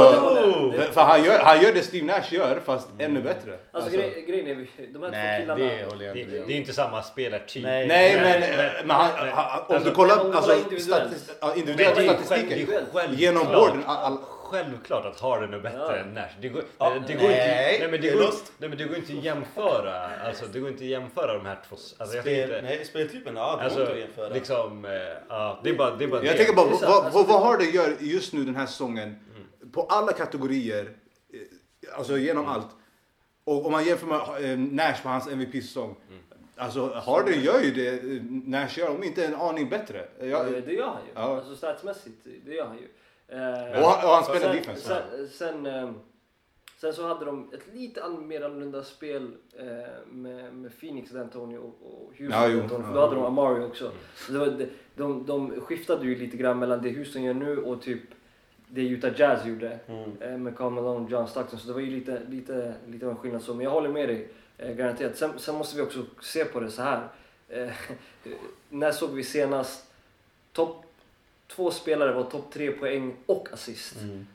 för, 0.91 1.01
han, 1.01 1.23
gör, 1.23 1.39
han 1.39 1.61
gör 1.61 1.73
det 1.73 1.81
Steve 1.81 2.05
Nash 2.05 2.33
gör 2.33 2.59
fast 2.65 2.87
ännu 2.99 3.21
bättre. 3.21 3.57
Alltså, 3.71 3.91
grej, 3.91 4.25
grejen 4.27 4.47
är, 4.47 4.67
de 4.93 5.03
här 5.03 5.11
Nej, 5.11 5.39
två 5.47 5.53
killarna... 5.55 5.73
det 5.99 6.05
jag 6.05 6.15
Det, 6.15 6.21
inte 6.21 6.31
det 6.47 6.53
är 6.53 6.57
inte 6.57 6.73
samma 6.73 7.03
spelartyp. 7.03 7.63
Nej. 7.63 7.87
Nej, 7.87 8.15
men, 8.15 8.39
men- 8.39 8.87
men 8.87 8.95
han, 8.95 9.09
han, 9.33 9.59
om 9.67 9.75
alltså, 9.75 9.89
du 9.89 9.95
kollar 9.95 10.19
om 10.25 10.31
du 10.31 10.37
alltså, 10.37 10.51
kollar 10.51 10.63
individuellt. 10.63 11.03
statis, 11.17 11.31
ja, 11.41 11.47
Men 11.47 11.57
individuella 11.57 11.95
det 11.95 12.01
är 12.01 12.17
ju 12.19 12.23
statistiken. 12.23 13.17
Genom 13.17 13.47
all, 13.47 13.71
all, 13.85 14.17
Självklart 14.51 15.05
att 15.05 15.19
Harden 15.19 15.53
är 15.53 15.59
bättre 15.59 15.79
Ja. 15.79 15.95
än 15.95 16.13
Nash. 16.13 16.29
Det 16.41 16.49
går, 16.49 16.63
Ja, 16.77 16.89
det 17.07 17.13
går 17.13 17.21
nej, 17.21 17.73
inte, 17.73 17.79
nej, 17.79 17.91
men 17.91 18.01
det 18.01 18.09
det 18.09 18.15
går, 18.15 18.33
nej, 18.57 18.69
men 18.69 18.77
det 18.77 18.83
går 18.83 18.97
inte 18.97 19.13
att 19.13 19.23
jämföra. 19.23 19.93
Alltså, 20.27 20.45
det 20.45 20.59
går 20.59 20.69
inte 20.69 20.83
att 20.83 20.89
jämföra 20.89 21.33
de 21.33 21.45
här 21.45 21.59
två. 21.69 21.75
Alltså, 21.97 22.15
jag 22.15 22.23
Spel, 22.25 22.49
inte, 22.49 22.61
nej, 22.61 22.85
speltypen, 22.85 23.35
ja 23.35 23.51
det 23.51 23.57
går 23.57 23.63
inte 23.63 23.79
alltså, 23.81 23.93
att 23.93 23.99
jämföra. 23.99 24.29
liksom, 24.29 24.85
eh, 24.85 24.91
ja, 25.29 25.59
det 25.63 25.69
är 25.69 25.73
bara, 25.77 25.95
det 25.95 26.03
är 26.03 26.07
bara 26.07 26.23
Jag 26.25 26.33
det. 26.33 26.37
tänker 26.37 26.53
bara, 26.55 26.69
sant, 26.69 26.81
vad, 26.81 27.05
alltså, 27.05 27.17
vad, 27.19 27.27
vad 27.27 27.41
det- 27.41 27.45
Harden 27.45 27.71
gör 27.71 27.95
just 27.99 28.33
nu 28.33 28.43
den 28.43 28.55
här 28.55 28.65
säsongen, 28.65 29.15
på 29.73 29.81
alla 29.83 30.11
kategorier, 30.13 30.83
eh, 31.33 31.97
alltså 31.97 32.17
genom 32.17 32.45
allt. 32.47 32.67
Och 33.43 33.65
om 33.65 33.71
man 33.71 33.85
jämför 33.85 34.07
med 34.07 34.51
eh, 34.51 34.57
Nash 34.59 35.01
på 35.03 35.09
hans 35.09 35.27
MVP-säsong. 35.27 35.95
Alltså 36.55 36.93
Harden 37.05 37.41
gör 37.41 37.59
ju 37.61 37.71
det 37.71 38.01
Nash 38.47 38.79
gör, 38.79 38.89
om 38.89 39.03
inte 39.03 39.25
en 39.25 39.35
aning 39.35 39.69
bättre. 39.69 40.05
Jag, 40.21 40.51
Det 40.65 40.73
gör 40.73 40.87
han 40.87 41.01
ju. 41.05 41.11
Ja. 41.15 41.21
Alltså 41.37 41.55
statsmässigt, 41.55 42.27
det 42.45 42.53
gör 42.53 42.65
han 42.65 42.77
ju. 42.77 42.87
Eh, 43.31 43.79
och, 43.83 43.89
han, 43.89 44.05
och 44.09 44.15
han 44.15 44.23
spelar 44.23 44.39
sen, 44.39 44.55
defense. 44.55 44.81
Sen, 44.81 45.29
sen, 45.29 45.65
eh, 45.65 45.91
sen 46.77 46.93
så 46.93 47.07
hade 47.07 47.25
de 47.25 47.53
ett 47.53 47.73
lite 47.75 48.09
mer 48.09 48.41
annorlunda 48.41 48.83
spel 48.83 49.31
eh, 49.59 49.65
med, 50.07 50.53
med 50.53 50.79
Phoenix, 50.79 51.11
D'Antonio 51.11 51.57
och 51.57 51.75
och 51.81 52.13
Houston. 52.17 52.41
Ja, 52.41 52.47
jo. 52.47 52.59
D'Antonio, 52.59 52.81
för 52.81 52.89
Ja. 52.89 52.93
då 52.93 53.01
hade 53.01 53.15
de 53.15 53.25
Amari 53.25 53.63
också. 53.63 53.91
Så 54.15 54.31
det 54.31 54.39
var, 54.39 54.47
de, 54.47 54.65
de, 54.95 55.25
de 55.25 55.61
skiftade 55.61 56.05
ju 56.05 56.15
lite 56.15 56.37
grann 56.37 56.59
mellan 56.59 56.81
det 56.81 56.91
Houston 56.91 57.23
gör 57.23 57.33
nu 57.33 57.57
och 57.57 57.81
typ 57.81 58.01
det 58.67 58.81
Utah 58.81 59.19
Jazz 59.19 59.45
gjorde 59.45 59.79
Mm. 59.87 60.21
eh, 60.21 60.37
med 60.37 60.57
Karl 60.57 60.71
Malone 60.73 61.05
och 61.05 61.11
John 61.11 61.27
Stockton. 61.27 61.59
Så 61.59 61.67
det 61.67 61.73
var 61.73 61.79
ju 61.79 61.89
lite, 61.91 62.21
lite, 62.29 62.73
lite 62.87 63.05
av 63.05 63.11
en 63.11 63.17
skillnad 63.17 63.41
så. 63.41 63.53
Men 63.53 63.63
jag 63.63 63.71
håller 63.71 63.89
med 63.89 64.09
dig, 64.09 64.29
eh, 64.57 64.71
garanterat. 64.75 65.17
Sen, 65.17 65.39
sen 65.39 65.55
måste 65.55 65.75
vi 65.77 65.81
också 65.81 66.05
se 66.21 66.45
på 66.45 66.59
det 66.59 66.71
så 66.71 66.81
här. 66.81 67.07
Eh, 67.49 67.69
när 68.69 68.91
såg 68.91 69.09
vi 69.09 69.23
senast 69.23 69.91
topp 70.53 70.85
två 71.55 71.71
spelare 71.71 72.11
var 72.13 72.23
topp 72.23 72.53
tre 72.53 72.71
poäng 72.71 73.13
och 73.25 73.47
assist? 73.53 73.95
Mm. 74.01 74.27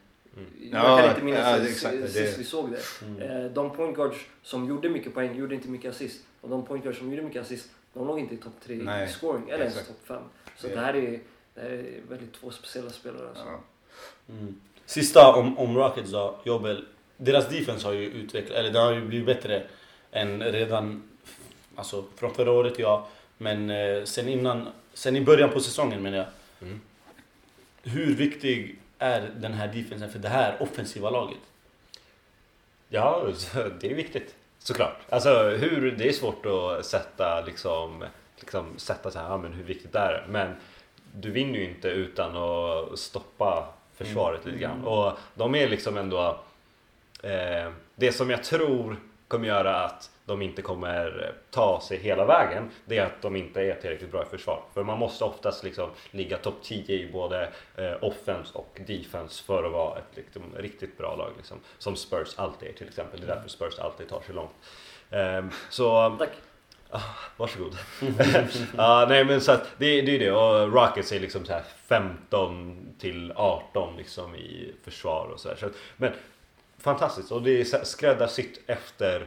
Jag 0.70 0.85
Ja, 0.85 0.98
kan 0.98 1.09
inte 1.11 1.22
minnas 1.22 1.40
ja, 1.61 1.66
exakt, 1.68 1.94
sist 2.02 2.14
det- 2.14 2.38
vi 2.38 2.44
såg 2.44 2.70
det. 2.70 3.05
Mm. 3.07 3.22
Eh, 3.44 3.50
de 3.50 3.70
point 3.76 3.96
guards 3.96 4.16
som 4.42 4.68
gjorde 4.68 4.88
mycket 4.88 5.14
poäng 5.14 5.37
gjorde 5.38 5.55
inte 5.55 5.68
mycket 5.68 5.90
assist. 5.90 6.20
Och 6.40 6.48
de 6.48 6.66
point 6.66 6.83
guards 6.85 6.98
som 6.98 7.11
gjorde 7.11 7.22
mycket 7.22 7.42
assist, 7.42 7.68
de 7.94 8.07
låg 8.07 8.18
inte 8.18 8.35
i 8.35 8.38
topp 8.38 8.52
tre 8.64 8.74
i 8.74 8.79
Nej, 8.79 9.09
scoring 9.09 9.48
eller 9.48 9.59
ens 9.64 9.74
exakt. 9.74 9.88
topp 9.88 10.07
fem. 10.07 10.22
Så 10.57 10.66
Det- 10.68 10.74
det 10.74 10.81
här 10.81 10.94
är, 10.96 11.20
det 11.55 11.61
här 11.61 11.68
är 11.70 12.00
väldigt 12.09 12.33
två 12.33 12.50
speciella 12.50 12.90
spelare. 12.90 13.29
Alltså. 13.29 13.44
Ja. 13.44 13.61
Mm. 14.35 14.61
Sista 14.87 15.35
om, 15.35 15.59
om 15.59 15.76
Rockets 15.76 16.11
då, 16.11 16.38
Jobbel. 16.44 16.85
Deras 17.16 17.48
defense 17.48 17.87
har 17.87 17.92
ju 17.94 18.05
utvecklats, 18.11 18.59
eller 18.61 18.70
den 18.72 18.83
har 18.83 18.92
ju 18.92 19.05
blivit 19.07 19.26
bättre 19.26 19.62
än 20.11 20.42
redan, 20.42 21.02
alltså 21.76 22.05
från 22.16 22.35
förra 22.35 22.50
året 22.52 22.79
ja. 22.79 23.09
Men 23.38 23.70
eh, 23.70 24.05
sen 24.05 24.29
innan, 24.29 24.68
sen 24.94 25.16
i 25.16 25.20
början 25.20 25.50
på 25.50 25.61
säsongen 25.61 26.02
menar 26.02 26.16
jag. 26.18 26.26
Mm. 26.62 26.81
Hur 27.88 28.14
viktig 28.14 28.79
är 28.99 29.31
den 29.37 29.53
här 29.53 29.68
defensen 29.68 30.11
för 30.11 30.18
det 30.18 30.29
här 30.29 30.62
offensiva 30.62 31.11
laget? 31.11 31.40
Ja, 32.88 33.27
det 33.81 33.90
är 33.90 33.94
viktigt. 33.94 34.35
Såklart. 34.59 34.99
Alltså 35.09 35.49
hur, 35.49 35.92
det 35.92 36.09
är 36.09 36.12
svårt 36.12 36.46
att 36.46 36.87
sätta 36.87 37.40
liksom, 37.40 38.05
liksom 38.38 38.66
sätta 38.77 39.11
så 39.11 39.18
här, 39.18 39.29
ja, 39.29 39.37
men 39.37 39.53
hur 39.53 39.64
viktigt 39.64 39.94
är 39.94 40.12
det? 40.12 40.25
Men 40.29 40.57
du 41.12 41.31
vinner 41.31 41.59
ju 41.59 41.68
inte 41.68 41.88
utan 41.88 42.37
att 42.37 42.99
stoppa 42.99 43.68
försvaret 43.94 44.44
lite 44.46 44.59
grann. 44.59 44.85
Och 44.85 45.18
de 45.35 45.55
är 45.55 45.68
liksom 45.68 45.96
ändå, 45.96 46.40
eh, 47.22 47.72
det 47.94 48.12
som 48.12 48.31
jag 48.31 48.44
tror 48.44 48.96
kommer 49.29 49.47
göra 49.49 49.77
att 49.77 50.11
de 50.25 50.43
inte 50.43 50.62
kommer 50.62 51.33
ta 51.51 51.81
sig 51.81 51.99
hela 51.99 52.25
vägen, 52.25 52.71
det 52.85 52.99
är 52.99 53.07
att 53.07 53.23
de 53.23 53.37
inte 53.37 53.61
är 53.62 53.75
tillräckligt 53.75 54.11
bra 54.12 54.23
i 54.23 54.27
försvar. 54.27 54.62
För 54.75 54.83
man 54.85 54.99
måste 54.99 55.25
oftast 55.25 55.65
liksom 55.65 55.91
ligga 56.11 56.37
topp 56.37 56.55
10 56.62 56.95
i 56.97 57.12
både 57.12 57.49
eh, 57.77 57.93
offense 58.01 58.59
och 58.59 58.81
defense 58.87 59.45
för 59.45 59.65
att 59.65 59.73
vara 59.73 59.99
ett 59.99 60.17
liksom, 60.17 60.43
riktigt 60.57 60.99
bra 60.99 61.17
lag. 61.17 61.33
Liksom. 61.37 61.61
Som 61.79 61.97
Spurs 61.97 62.35
alltid 62.37 62.69
är 62.69 62.73
till 62.73 62.89
exempel. 62.89 63.21
Det 63.21 63.27
är 63.27 63.35
därför 63.35 63.49
Spurs 63.49 63.79
alltid 63.79 64.09
tar 64.09 64.21
sig 64.21 64.35
långt. 64.35 64.51
Ehm, 65.11 65.51
så 65.71 66.17
Tack. 66.19 66.31
Varsågod. 67.37 67.77
ja, 68.77 69.07
nej 69.09 69.25
men 69.25 69.41
så 69.41 69.53
att 69.53 69.65
det, 69.79 70.03
det 70.03 70.15
är 70.15 70.19
det 70.19 70.31
och 70.33 70.73
Rockets 70.73 71.12
är 71.12 71.21
liksom 71.21 71.45
så 71.45 71.53
här 71.53 71.62
15 71.87 72.95
till 72.99 73.33
18 73.37 73.97
liksom 73.97 74.35
i 74.37 74.75
försvar 74.85 75.27
och 75.35 75.41
så 75.41 75.49
här. 75.49 75.57
Så, 75.57 75.67
att- 75.67 75.73
men 75.97 76.12
fantastiskt 76.79 77.33
och 77.33 77.43
det 77.43 77.61
är 77.61 77.85
skräddarsytt 77.85 78.61
efter 78.67 79.27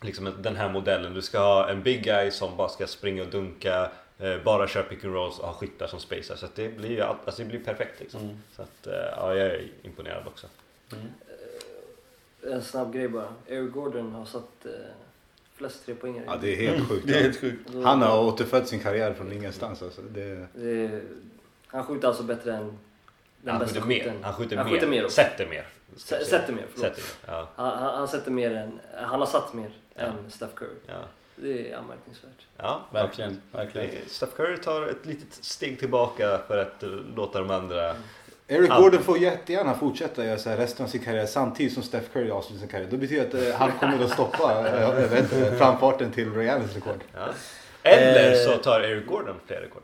liksom 0.00 0.32
den 0.42 0.56
här 0.56 0.68
modellen. 0.68 1.14
Du 1.14 1.22
ska 1.22 1.38
ha 1.38 1.70
en 1.70 1.82
big 1.82 2.04
guy 2.04 2.30
som 2.30 2.56
bara 2.56 2.68
ska 2.68 2.86
springa 2.86 3.22
och 3.22 3.28
dunka, 3.28 3.90
eh, 4.18 4.38
bara 4.44 4.68
köra 4.68 4.82
pick 4.82 5.04
and 5.04 5.14
rolls 5.14 5.38
och 5.38 5.46
ha 5.46 5.54
skyttar 5.54 5.86
som 5.86 6.00
spacear. 6.00 6.36
Så 6.36 6.46
att 6.46 6.54
det 6.54 6.68
blir 6.68 6.90
ju 6.90 7.00
alltså 7.02 7.42
det 7.42 7.48
blir 7.48 7.60
perfekt 7.64 8.00
liksom. 8.00 8.20
Mm. 8.22 8.36
Så 8.56 8.62
att 8.62 8.86
eh, 8.86 8.92
ja, 9.16 9.34
jag 9.34 9.46
är 9.46 9.68
imponerad 9.82 10.26
också. 10.26 10.46
En 12.46 12.62
snabb 12.62 12.92
grej 12.94 13.08
bara. 13.08 13.34
Eric 13.48 13.72
Gordon 13.72 14.12
har 14.12 14.24
satt 14.24 14.64
eh, 14.66 14.70
flest 15.54 15.84
tre 15.86 15.94
poängare. 15.94 16.24
ja, 16.26 16.36
det 16.40 16.52
är 16.66 16.70
helt 16.70 16.88
sjukt. 16.88 17.06
Det 17.06 17.14
är 17.18 17.22
helt 17.22 17.40
sjukt. 17.40 17.70
Han 17.84 18.02
har 18.02 18.24
återfött 18.24 18.68
sin 18.68 18.80
karriär 18.80 19.14
från 19.14 19.32
ingenstans. 19.32 19.82
Alltså. 19.82 20.00
Det, 20.02 20.46
Det 20.54 20.70
är- 20.84 21.02
han 21.66 21.84
skjuter 21.84 22.08
alltså 22.08 22.22
bättre 22.22 22.52
än 22.56 22.78
den 23.42 23.50
Han 23.54 23.58
bästa 23.58 23.74
skjuter 23.80 23.88
mer. 23.88 23.98
skytten. 23.98 24.24
Han 24.24 24.34
skjuter 24.34 24.56
Han 24.56 24.66
mer. 24.66 24.72
skjuter 24.72 24.86
mer. 24.88 25.08
Sätter 25.08 25.46
mer. 25.46 25.66
S-. 25.96 26.28
Sätter 26.28 26.52
mer, 26.52 26.64
förlåt. 26.74 26.96
Sätter. 26.96 27.04
Ja, 27.26 27.48
Han, 27.56 27.78
han, 27.78 27.94
han 27.98 28.08
sätter 28.08 28.30
mer 28.30 28.54
än, 28.56 28.80
han 29.06 29.20
har 29.20 29.26
satt 29.26 29.54
mer 29.54 29.70
Ja. 29.94 30.02
än 30.02 30.30
Steph 30.30 30.54
Curry. 30.54 30.68
ja. 30.86 30.94
Det 31.36 31.72
är 31.72 31.76
anmärkningsvärt. 31.76 32.46
ja 32.56 32.80
Verkligen, 32.90 33.42
verkligen. 33.52 33.90
Steph 34.08 34.32
Curry 34.36 34.56
tar 34.58 34.86
ett 34.86 35.06
litet 35.06 35.34
steg 35.44 35.78
tillbaka 35.78 36.38
för 36.48 36.58
att 36.58 36.82
eh, 36.82 36.88
låta 37.16 37.38
de 37.38 37.50
andra... 37.50 37.94
Eric 38.48 38.70
Allt. 38.70 38.82
Gordon 38.82 39.02
får 39.02 39.18
jättegärna 39.18 39.74
fortsätta 39.74 40.24
göra 40.24 40.38
så 40.38 40.50
här 40.50 40.56
resten 40.56 40.84
av 40.86 40.90
sin 40.90 41.04
karriär 41.04 41.26
samtidigt 41.26 41.72
som 41.74 41.82
Steph 41.82 42.06
Curry 42.12 42.30
avslutar 42.30 42.58
sin 42.60 42.68
karriär. 42.68 42.88
Det 42.90 42.96
betyder 42.96 43.26
att 43.28 43.34
eh, 43.48 43.54
han 43.54 43.72
kommer 43.78 44.04
att 44.04 44.10
stoppa 44.10 44.68
eh, 44.68 44.80
jag 44.82 44.92
vet 45.08 45.58
framfarten 45.58 46.12
till 46.12 46.32
Ray 46.34 46.48
Allens 46.48 46.74
rekord. 46.74 47.00
Ja. 47.14 47.28
Eller 47.82 48.34
så 48.34 48.56
tar 48.56 48.80
Eric 48.80 49.06
Gordon 49.06 49.40
fler 49.46 49.60
rekord. 49.60 49.82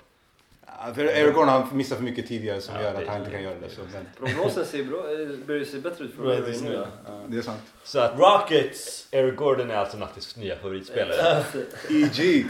Ja, 0.80 0.94
För 0.94 1.04
Eric 1.04 1.34
Gordon 1.34 1.48
har 1.48 1.66
missat 1.72 1.98
för 1.98 2.04
mycket 2.04 2.26
tidigare 2.28 2.60
som 2.60 2.74
Ja, 2.74 2.82
gör 2.82 2.92
det- 2.92 2.98
att 2.98 3.06
han 3.06 3.18
inte 3.18 3.30
kan 3.30 3.42
göra 3.42 3.54
det. 3.60 3.68
Så, 3.70 3.80
men, 3.92 4.06
Prognosen 4.18 4.64
ser 4.66 4.84
bra, 4.84 4.98
eh, 5.12 5.28
börjar 5.46 5.64
se 5.64 5.78
bättre 5.78 6.04
ut 6.04 6.14
för 6.14 6.24
det 6.26 6.36
är 6.36 6.62
nu. 6.62 6.72
ja. 7.06 7.12
det 7.28 7.38
är 7.38 7.42
sant. 7.42 7.62
Så 7.84 7.98
att 8.00 8.18
Rockets! 8.18 9.08
Eric 9.10 9.36
Gordon 9.36 9.70
är 9.70 9.74
alltså 9.74 9.96
Nattis 9.98 10.36
nya 10.36 10.56
favoritspelare. 10.56 11.44
EG! 11.90 12.46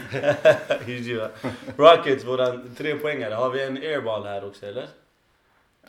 Rockets, 1.77 2.23
våran 2.25 2.75
trepoängare. 2.77 3.33
Har 3.33 3.49
vi 3.49 3.63
en 3.63 3.77
airball 3.77 4.23
här 4.25 4.45
också 4.47 4.65
eller? 4.65 4.87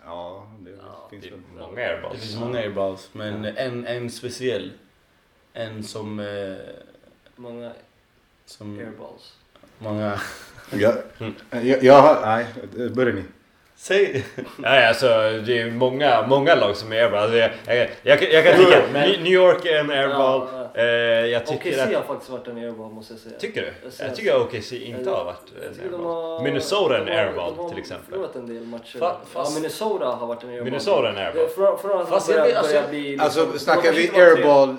Ja, 0.05 0.47
det 0.61 0.71
Ja, 0.71 1.07
finns 1.11 1.25
Det 1.25 1.31
väl. 1.31 1.41
många 1.59 1.75
Det 1.75 1.87
airballs. 1.89 2.21
finns 2.21 2.37
många 2.41 2.59
airballs, 2.59 3.09
men 3.13 3.45
en, 3.45 3.87
en 3.87 4.11
speciell. 4.11 4.73
En 5.53 5.83
som... 5.85 6.21
Eh, 6.21 6.57
Många 7.37 7.73
som 8.47 8.79
airballs 8.79 9.37
många... 9.83 10.21
Jag, 10.71 10.95
jag, 11.51 11.85
jag 11.85 12.03
har, 12.03 12.27
nej, 12.27 12.47
börja 12.91 13.15
ni. 13.15 13.25
Säg! 13.83 14.25
Nej, 14.57 14.87
alltså 14.87 15.07
det 15.47 15.59
är 15.61 15.71
många, 15.71 16.27
många 16.27 16.55
lag 16.55 16.77
som 16.77 16.93
är 16.93 16.97
airball. 17.03 17.19
Alltså, 17.23 17.37
jag, 17.37 17.51
jag, 17.67 17.89
jag, 18.03 18.19
kan- 18.21 18.31
jag 18.31 18.45
kan 18.45 18.57
tycka 18.65 18.83
Men- 18.93 19.11
New 19.11 19.33
York 19.33 19.67
är 19.67 19.79
en 19.81 19.91
airball. 19.91 20.49
Ja, 20.53 20.57
Eh, 20.75 20.85
jag 20.87 21.43
OKC 21.43 21.49
tycker 21.63 21.83
att... 21.83 21.95
har 21.95 22.03
faktiskt 22.03 22.31
varit 22.31 22.49
en 22.49 22.57
airball 22.57 22.91
måste 22.93 23.13
jag 23.13 23.21
säga. 23.21 23.39
Tycker 23.39 23.61
du? 23.63 23.73
Jag 23.99 24.09
Jag 24.09 24.17
tycker 24.17 24.35
att 24.37 24.41
OKC 24.43 24.73
inte 24.73 25.11
har 25.11 25.25
varit 25.25 25.37
en 25.77 25.85
airball. 25.85 26.01
har- 26.05 26.43
Minnesota 26.43 26.97
är 26.97 27.01
en 27.01 27.09
airball, 27.09 27.53
de 27.57 27.63
har 27.63 27.69
till 27.71 27.79
exempel. 27.79 28.07
förlorat 28.11 28.37
en 28.37 28.47
del 28.47 28.63
matcher. 28.67 28.99
Fa- 28.99 29.15
fast- 29.33 29.51
ja, 29.55 29.61
Minnesota 29.61 30.05
har 30.07 30.27
varit 30.27 30.43
en 30.43 30.49
airball. 30.51 30.65
Minnesota 30.65 31.09
är 31.09 31.13
en 31.13 31.19
airball. 31.19 31.49
Från, 31.49 31.79
från 31.79 32.07
Fast 32.07 32.27
börja, 32.27 32.39
jag 32.41 32.47
vet- 32.47 32.57
alltså- 32.57 32.73
börja 32.75 32.89
bli... 32.89 33.19
Alltså 33.21 33.41
liksom- 33.41 33.59
snackar 33.59 33.93
de 33.93 33.99
vi 33.99 34.21
airball 34.21 34.69
eh, 34.69 34.77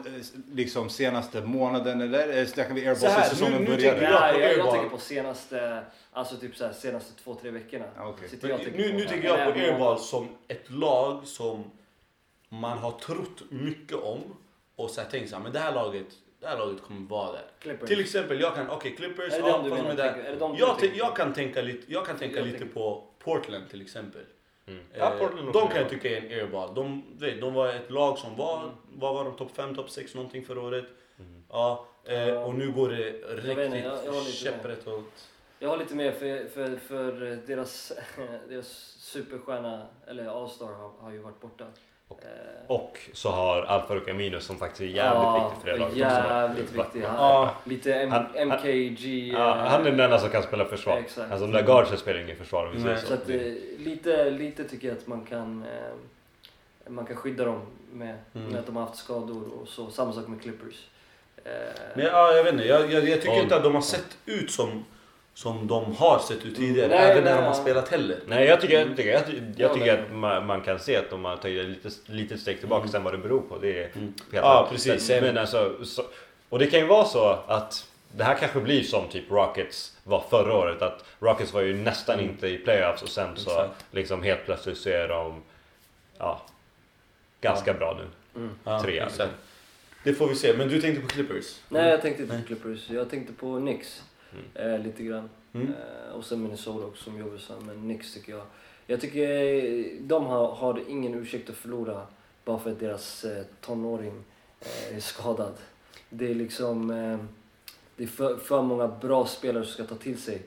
liksom 0.56 0.90
senaste 0.90 1.42
månaden 1.42 2.02
eller 2.02 2.38
eh, 2.40 2.46
snackar 2.46 2.74
vi 2.74 2.82
airball 2.88 3.10
sen 3.12 3.24
säsongen 3.24 3.54
nu- 3.54 3.60
nu 3.70 3.76
började? 3.76 4.04
jag- 4.04 4.12
Nej, 4.22 4.34
på 4.34 4.40
jag, 4.40 4.50
jag 4.50 4.58
airball. 4.58 4.72
tänker 4.74 4.90
på 4.90 4.98
senaste, 4.98 5.80
alltså 6.12 6.38
typ 6.38 6.56
så 6.56 6.66
här, 6.66 6.74
senaste 6.74 7.24
två, 7.24 7.36
tre 7.36 7.52
veckorna. 7.52 7.86
Sitter 8.30 8.50
jag 8.50 8.60
Nu, 8.76 8.94
nu 8.94 9.06
tänker 9.06 9.28
jag 9.28 9.54
på 9.54 9.60
airball 9.60 10.00
som 10.00 10.28
ett 10.48 10.72
lag 10.72 11.28
som 11.28 11.64
man 12.50 12.78
har 12.78 12.92
trott 12.92 13.42
mycket 13.50 13.98
om. 13.98 14.20
Och 14.76 14.90
så 14.90 15.02
här 15.02 15.10
tänkt 15.10 15.30
så 15.30 15.36
här, 15.36 15.44
men 15.44 15.52
det 15.54 15.60
här 15.60 15.74
laget, 15.76 16.06
det 16.40 16.48
här 16.48 16.58
laget 16.58 16.82
kommer 16.84 17.10
vara 17.10 17.32
där. 17.32 17.46
Clippers. 17.60 17.90
Till 17.90 18.00
exempel, 18.00 18.42
jag 18.42 18.56
kan, 18.56 18.70
okej 18.70 18.96
Clippers, 18.96 19.34
Är 19.34 19.42
det 19.42 19.50
ja, 19.50 19.58
de 19.58 19.70
fast 19.70 19.84
menar? 19.84 19.96
de 19.96 20.02
är 20.04 20.08
Är 20.08 20.24
det 20.24 20.30
där. 20.32 20.40
de 20.40 20.56
Jag, 20.56 20.80
tänker 20.80 20.98
jag 20.98 21.16
kan 21.16 21.34
tänka 21.34 21.62
lite, 21.62 21.92
jag 21.94 22.06
kan 22.06 22.18
tänka 22.18 22.36
Jag 22.36 22.46
lite 22.46 22.58
tänker- 22.60 22.74
på 22.74 23.04
Portland 23.20 23.70
till 23.70 23.82
exempel. 23.82 24.22
Mm. 24.68 24.80
Eh, 24.80 25.00
Ja, 25.00 25.10
Portland 25.20 25.48
också 25.50 25.60
de 25.62 25.68
kan 25.68 25.78
jag 25.82 25.90
tycka 25.90 26.10
är 26.10 26.18
en 26.18 26.40
airball. 26.40 26.76
De, 26.76 27.04
vet, 27.18 27.42
de 27.42 27.54
var 27.54 27.68
ett 27.70 27.92
lag 27.92 28.18
som 28.18 28.36
var, 28.38 28.58
Mm. 28.64 28.70
vad 28.94 29.14
var 29.14 29.24
de, 29.26 29.36
topp 29.36 29.52
5, 29.56 29.76
topp 29.76 29.90
6 29.90 30.16
någonting 30.16 30.46
förra 30.46 30.62
året. 30.62 30.86
Mm. 31.20 31.44
Ja, 31.50 31.86
eh, 32.06 32.44
och 32.44 32.56
nu 32.56 32.72
går 32.72 32.90
det 32.90 33.12
riktigt 33.36 34.34
käpprätt 34.36 34.88
åt... 34.88 35.28
Jag 35.64 35.70
har 35.70 35.78
lite 35.78 35.96
mer 35.96 36.12
för, 36.12 36.48
för, 36.54 36.76
för 36.88 37.38
deras, 37.48 37.92
deras 38.50 38.68
superstjärna, 39.00 39.86
eller 40.08 40.26
All-star, 40.44 40.66
har, 40.66 40.92
har 41.00 41.12
ju 41.12 41.18
varit 41.20 41.42
borta. 41.42 41.64
Och- 42.08 42.22
Eh, 42.24 42.28
Och 42.72 42.98
så 43.14 43.30
har 43.30 43.62
Alfa 43.62 44.12
Amino 44.12 44.40
som 44.40 44.58
faktiskt 44.58 44.82
är 44.82 44.86
jävligt 44.86 45.24
ja, 45.24 45.50
viktig 45.50 45.62
för 45.64 45.72
det 45.72 45.78
laget 45.78 45.98
Jävligt 45.98 46.72
viktig. 46.72 47.02
Han, 47.02 47.16
Ja. 47.16 47.56
Lite 47.64 47.94
M- 47.96 48.12
Han- 48.12 48.26
han- 48.26 48.52
MKG. 48.52 49.32
Ja, 49.34 49.50
eh, 49.58 49.64
han 49.72 49.82
är 49.88 49.92
den 49.92 50.00
enda 50.00 50.20
som 50.20 50.30
kan 50.30 50.44
spela 50.44 50.66
försvar. 50.66 50.98
Exakt. 50.98 51.32
Alltså 51.32 51.48
de 51.48 51.52
där 51.54 51.64
guardsen 51.66 51.98
spelar 51.98 52.20
ingen 52.20 52.38
försvar 52.38 52.66
om 52.68 52.72
vi 52.76 52.82
säger 52.82 52.96
så. 52.96 53.08
Så 53.08 53.14
att, 53.14 53.28
Det- 53.28 53.48
eh, 53.48 53.54
lite, 53.80 54.30
lite 54.30 54.64
tycker 54.64 54.88
jag 54.88 54.98
att 54.98 55.08
man 55.08 55.26
kan, 55.26 55.66
man 56.88 57.06
kan 57.06 57.16
skydda 57.16 57.46
dem 57.46 57.62
med, 57.92 58.18
Mm. 58.36 58.48
med 58.50 58.60
att 58.60 58.66
de 58.66 58.76
har 58.76 58.84
haft 58.86 58.98
skador 59.00 59.44
och 59.62 59.68
så. 59.68 59.90
Samma 59.90 60.14
sak 60.14 60.28
med 60.28 60.42
Clippers. 60.42 60.88
Men 61.96 62.06
ja, 62.06 62.32
jag 62.36 62.44
vet 62.44 62.54
inte. 62.54 62.66
Jag, 62.68 62.92
jag, 62.94 63.10
jag 63.10 63.22
tycker 63.22 63.36
Ja. 63.36 63.42
inte 63.42 63.56
att 63.56 63.64
de 63.64 63.76
har 63.76 63.82
sett 63.82 64.18
ut 64.26 64.52
som, 64.52 64.86
som 65.34 65.68
de 65.68 65.96
har 65.96 66.20
sett 66.20 66.46
ut 66.46 66.56
tidigare. 66.56 66.88
Nej, 66.88 66.98
även 67.12 67.24
när 67.24 67.32
nej, 67.32 67.34
de 67.42 67.46
har 67.48 67.56
ja. 67.56 67.62
spelat 67.62 67.90
heller. 67.90 68.20
Nej 68.28 68.46
jag 68.46 68.62
tycker, 68.62 68.80
jag 68.88 68.98
tycker, 68.98 69.12
jag, 69.12 69.26
tycker- 69.26 69.54
jag 69.58 69.70
Ja, 69.72 69.74
tycker 69.74 70.04
att 70.04 70.12
man, 70.12 70.46
man 70.46 70.62
kan 70.62 70.80
se 70.80 70.96
att 70.96 71.10
de 71.10 71.26
har 71.26 71.38
tagit 71.38 71.60
ett 71.64 71.70
litet, 71.70 71.94
litet 72.06 72.40
steg 72.40 72.60
tillbaka 72.60 72.80
Mm. 72.82 72.92
sen 72.92 73.04
vad 73.04 73.14
det 73.14 73.18
beror 73.18 73.42
på. 73.42 73.58
Det 73.58 73.84
är 73.84 73.90
Mm. 73.96 74.14
Ja, 74.32 74.68
precis. 74.72 75.10
Men, 75.10 75.24
men 75.24 75.38
alltså, 75.38 75.86
så, 75.86 76.04
och 76.50 76.60
det 76.60 76.68
kan 76.68 76.80
ju 76.80 76.86
vara 76.86 77.06
så 77.06 77.38
att 77.48 77.88
det 78.16 78.24
här 78.24 78.36
kanske 78.36 78.60
blir 78.60 78.84
som 78.84 79.08
typ 79.08 79.32
Rockets 79.32 79.98
var 80.04 80.24
förra 80.30 80.54
året. 80.56 80.82
Att 80.82 81.06
Rockets 81.20 81.54
var 81.54 81.62
ju 81.62 81.74
nästan 81.74 82.20
Mm. 82.20 82.30
inte 82.32 82.48
i 82.48 82.58
playoffs 82.58 83.02
och 83.02 83.10
sen 83.10 83.30
så 83.36 83.50
Exakt. 83.50 83.86
liksom 83.92 84.24
helt 84.24 84.46
plötsligt 84.46 84.78
så 84.78 84.90
är 84.90 85.08
de 85.08 85.42
ja, 86.18 86.42
ganska 87.42 87.74
bra 87.74 87.98
nu. 88.00 88.40
mm. 88.42 88.56
Ja, 88.64 88.82
Trea, 88.82 89.06
liksom. 89.06 89.28
Det 90.04 90.14
får 90.14 90.28
vi 90.28 90.36
se. 90.36 90.54
Men 90.58 90.68
du 90.70 90.82
tänkte 90.82 91.02
på 91.02 91.08
Clippers? 91.08 91.60
Nej, 91.70 91.90
jag 91.90 92.02
tänkte 92.02 92.24
inte 92.24 92.38
på 92.38 92.44
Clippers. 92.48 92.90
Jag 92.90 93.10
tänkte 93.10 93.34
på 93.34 93.60
Knicks. 93.60 94.04
Mm. 94.34 94.74
Eh, 94.74 94.80
lite 94.86 95.04
grann. 95.04 95.30
Mm. 95.54 95.68
Eh, 95.68 96.16
och 96.16 96.26
sen 96.26 96.44
Minnesota 96.44 96.86
också 96.86 97.04
som 97.04 97.18
Jovi 97.20 97.40
sa. 97.40 97.54
Men 97.66 97.82
Knicks 97.82 98.14
tycker 98.14 98.32
jag. 98.32 98.42
Jag 98.88 99.02
tycker 99.02 99.30
eh, 99.30 99.86
de 100.02 100.26
har, 100.26 100.48
har 100.48 100.82
ingen 100.90 101.14
ursäkt 101.16 101.50
att 101.50 101.56
förlora 101.56 102.08
bara 102.46 102.60
för 102.60 102.72
att 102.72 102.80
deras 102.80 103.24
eh, 103.24 103.44
tonåring 103.62 104.24
eh, 104.62 104.98
är 104.98 105.00
skadad. 105.00 105.54
Det 106.10 106.32
är 106.32 106.36
liksom... 106.36 106.90
Eh, 106.92 107.18
det 107.96 108.04
är 108.04 108.08
för, 108.08 108.38
för 108.38 108.62
många 108.62 108.88
bra 108.88 109.26
spelare 109.26 109.64
som 109.66 109.74
ska 109.74 109.84
ta 109.84 109.96
till 110.02 110.18
sig 110.22 110.42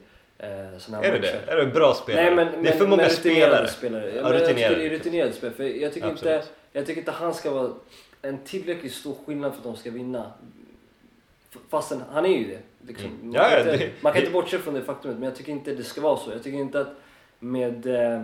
såna 0.78 0.96
här 0.96 1.04
Är 1.04 1.12
det 1.12 1.18
matcher. 1.20 1.42
det? 1.46 1.52
Är 1.52 1.56
det 1.56 1.66
bra 1.66 1.94
spelare? 1.94 2.24
Nej, 2.24 2.34
men, 2.34 2.62
det 2.62 2.68
är 2.68 2.72
för 2.72 2.80
men- 2.80 2.90
många 2.90 3.02
men 3.02 3.10
rutinerade 3.10 3.68
spelare. 3.68 3.68
spelare. 3.68 4.16
Ja, 4.16 4.22
men 4.22 4.32
jag 4.32 4.40
tycker 4.40 4.50
rutinerade. 4.54 4.76
det 4.76 4.86
är 4.86 4.90
rutinerade 4.90 5.32
spelare. 5.32 5.56
För 5.56 5.64
jag, 5.64 5.92
tycker 5.92 6.10
inte, 6.10 6.44
jag 6.72 6.86
tycker 6.86 7.00
inte 7.00 7.10
han 7.12 7.34
ska 7.34 7.50
vara 7.50 7.70
en 8.22 8.38
tillräckligt 8.38 8.92
stor 8.94 9.16
skillnad 9.26 9.52
för 9.52 9.58
att 9.58 9.64
de 9.64 9.76
ska 9.76 9.90
vinna. 9.90 10.32
Fastän 11.68 12.02
han 12.12 12.24
är 12.26 12.38
ju 12.38 12.48
det. 12.48 12.60
Liksom. 12.86 13.06
Mm. 13.06 13.18
Man, 13.26 13.34
Ja, 13.34 13.48
kan 13.50 13.58
inte, 13.58 13.76
det- 13.76 13.92
man 14.02 14.12
kan 14.12 14.20
det- 14.20 14.26
inte 14.26 14.32
bortse 14.32 14.58
från 14.58 14.74
det 14.74 14.82
faktumet, 14.82 15.18
men 15.18 15.28
jag 15.28 15.36
tycker 15.36 15.52
inte 15.52 15.74
det 15.74 15.84
ska 15.84 16.00
vara 16.00 16.16
så. 16.16 16.30
Jag 16.30 16.42
tycker 16.42 16.58
inte 16.58 16.80
att 16.80 16.88
med 17.38 17.86
eh, 17.86 18.22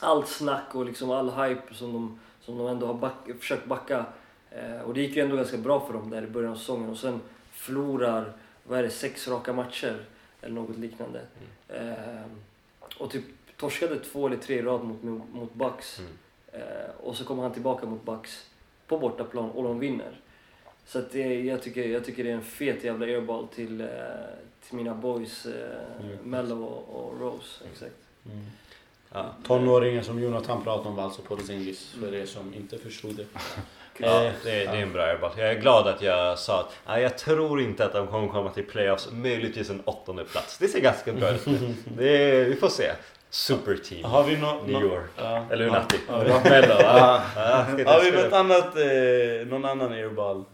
allt 0.00 0.28
snack 0.28 0.74
och 0.74 0.84
liksom 0.86 1.10
all 1.10 1.30
hype 1.30 1.74
som 1.74 1.92
de, 1.92 2.20
som 2.40 2.58
de 2.58 2.66
ändå 2.66 2.86
har 2.86 2.94
back, 2.94 3.14
försökt 3.40 3.66
backa. 3.66 4.04
Eh, 4.50 4.80
och 4.80 4.94
det 4.94 5.00
gick 5.00 5.16
ju 5.16 5.22
ändå 5.22 5.36
ganska 5.36 5.56
bra 5.56 5.86
för 5.86 5.92
dem 5.92 6.10
där 6.10 6.22
i 6.22 6.26
början 6.26 6.52
av 6.52 6.56
säsongen 6.56 6.90
och 6.90 6.96
sen 6.98 7.20
förlorar, 7.52 8.32
vad 8.64 8.78
är 8.78 8.82
det, 8.82 8.90
sex 8.90 9.28
raka 9.28 9.52
matcher 9.52 10.04
eller 10.42 10.54
något 10.54 10.78
liknande. 10.78 11.20
Mm. 11.70 11.88
Eh, 11.92 12.22
och 12.98 13.10
typ 13.10 13.24
torskade 13.56 13.98
två 13.98 14.26
eller 14.26 14.36
tre 14.36 14.58
i 14.58 14.62
rad 14.62 14.84
mot, 14.84 15.02
mot 15.34 15.54
Bucks. 15.54 15.98
Mm. 15.98 16.10
Eh, 16.52 16.90
och 17.02 17.16
så 17.16 17.24
kommer 17.24 17.42
han 17.42 17.52
tillbaka 17.52 17.86
mot 17.86 18.04
Bucks 18.04 18.46
på 18.86 18.98
bortaplan 18.98 19.50
och 19.50 19.62
de 19.64 19.78
vinner. 19.78 20.20
Så 20.86 20.98
att 20.98 21.12
det, 21.12 21.40
jag, 21.40 21.62
tycker, 21.62 21.84
jag 21.88 22.04
tycker 22.04 22.24
det 22.24 22.30
är 22.30 22.34
en 22.34 22.42
fet 22.42 22.84
jävla 22.84 23.06
airball 23.06 23.48
till, 23.54 23.80
eh, 23.80 23.86
till 24.68 24.76
mina 24.76 24.94
boys 24.94 25.46
eh, 25.46 25.52
Mm. 26.04 26.16
Mello 26.22 26.64
och, 26.64 27.04
och 27.06 27.20
Rose. 27.20 27.64
Exakt. 27.72 27.94
Mm. 28.26 28.44
Ja. 29.12 29.26
Tonåringen 29.46 30.04
som 30.04 30.22
Jonathan 30.22 30.64
pratade 30.64 30.88
om 30.88 30.96
var 30.96 31.04
alltså 31.04 31.22
Porzingis, 31.22 31.94
för 32.00 32.14
er 32.14 32.26
som 32.26 32.54
inte 32.54 32.78
förstod 32.78 33.16
det. 33.16 33.24
Ja, 33.98 34.30
det, 34.44 34.50
är- 34.50 34.72
det 34.72 34.78
är 34.78 34.82
en 34.82 34.92
bra 34.92 35.02
airball. 35.02 35.30
Jag 35.36 35.48
är 35.50 35.60
glad 35.60 35.86
att 35.88 36.02
jag 36.02 36.38
sa 36.38 36.60
att 36.60 36.76
nej, 36.86 37.02
jag 37.02 37.18
tror 37.18 37.60
inte 37.60 37.84
att 37.84 37.92
de 37.92 38.06
kommer 38.06 38.28
komma 38.28 38.50
till 38.50 38.64
playoffs, 38.66 39.08
möjligtvis 39.12 39.70
en 39.70 39.80
åttonde 39.84 40.24
plats. 40.24 40.58
Det 40.58 40.68
ser 40.68 40.80
ganska 40.80 41.12
bra 41.12 41.30
ut. 41.30 41.44
Det 41.96 42.08
är, 42.08 42.44
vi 42.44 42.56
får 42.56 42.68
se. 42.68 42.90
Superteam. 43.30 44.04
Har 44.04 44.24
vi 44.24 44.36
nå- 44.36 44.62
New 44.66 44.72
nå- 44.72 44.80
York. 44.86 45.10
Ja. 45.16 45.46
Eller 45.50 45.64
hur 45.64 45.70
Ja. 45.72 45.78
Natti? 45.78 45.96
Ja. 46.08 47.22
Har 47.86 48.04
vi 48.04 48.10
något 48.22 48.32
annat, 48.32 48.76
eh, 48.76 49.46
någon 49.46 49.64
annan 49.64 49.92
airball? 49.92 50.44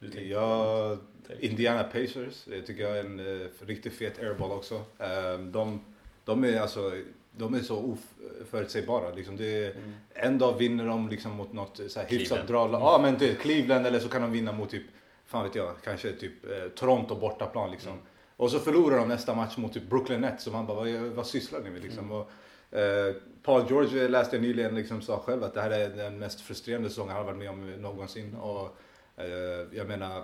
Tänkte 0.00 0.20
Ja? 0.24 0.96
Indiana 1.40 1.82
Pacers, 1.84 2.44
det 2.44 2.62
tycker 2.62 2.82
jag 2.82 2.98
är 2.98 3.04
en 3.04 3.20
uh, 3.20 3.46
riktigt 3.66 3.92
fet 3.92 4.18
airball 4.18 4.50
också. 4.50 4.74
Eh, 4.98 5.38
de, 5.38 5.80
de 6.24 6.44
är 6.44 6.60
alltså 6.60 6.92
de 7.32 7.54
är 7.54 7.60
så 7.60 7.96
oförutsägbara. 8.40 9.14
Liksom 9.14 9.36
det 9.36 9.64
är, 9.64 9.70
Mm. 9.70 9.92
en 10.14 10.38
dag 10.38 10.58
vinner 10.58 10.86
de 10.86 11.08
liksom 11.08 11.32
mot 11.32 11.52
något 11.52 11.80
så 11.88 12.00
här 12.00 12.06
hyfsat 12.08 12.46
bra 12.46 12.66
lag. 12.66 12.80
Ja 12.82 12.98
men 13.02 13.18
det, 13.18 13.34
Cleveland 13.40 13.86
eller 13.86 14.00
så 14.00 14.08
kan 14.08 14.22
de 14.22 14.32
vinna 14.32 14.52
mot 14.52 14.70
typ, 14.70 14.82
fan 15.26 15.44
vet 15.44 15.54
jag, 15.54 15.74
kanske 15.84 16.12
typ 16.12 16.44
eh, 16.50 16.68
Toronto 16.68 17.14
bortaplan 17.14 17.70
liksom. 17.70 17.92
Mm. 17.92 18.04
Och 18.36 18.50
så 18.50 18.58
förlorar 18.58 18.98
de 18.98 19.08
nästa 19.08 19.34
match 19.34 19.56
mot 19.56 19.72
typ 19.72 19.88
Brooklyn 19.90 20.20
Nets 20.20 20.46
och 20.46 20.52
man 20.52 20.66
bara, 20.66 20.76
vad, 20.76 20.88
vad 20.88 21.26
sysslar 21.26 21.60
ni 21.60 21.70
med 21.70 21.82
liksom? 21.82 22.04
Mm. 22.04 22.16
Och, 22.16 22.30
eh, 22.70 23.14
Paul 23.42 23.64
George 23.68 24.08
läste 24.08 24.36
jag 24.36 24.42
nyligen 24.42 24.74
liksom 24.74 25.02
sa 25.02 25.18
själv 25.26 25.44
att 25.44 25.54
det 25.54 25.60
här 25.60 25.70
är 25.70 25.88
den 25.88 26.18
mest 26.18 26.40
frustrerande 26.40 26.88
säsongen 26.88 27.08
han 27.16 27.18
har 27.26 27.32
varit 27.32 27.38
med 27.38 27.50
om 27.50 27.70
någonsin. 27.70 28.34
Och 28.34 28.76
eh, 29.16 29.26
jag 29.78 29.88
menar, 29.88 30.22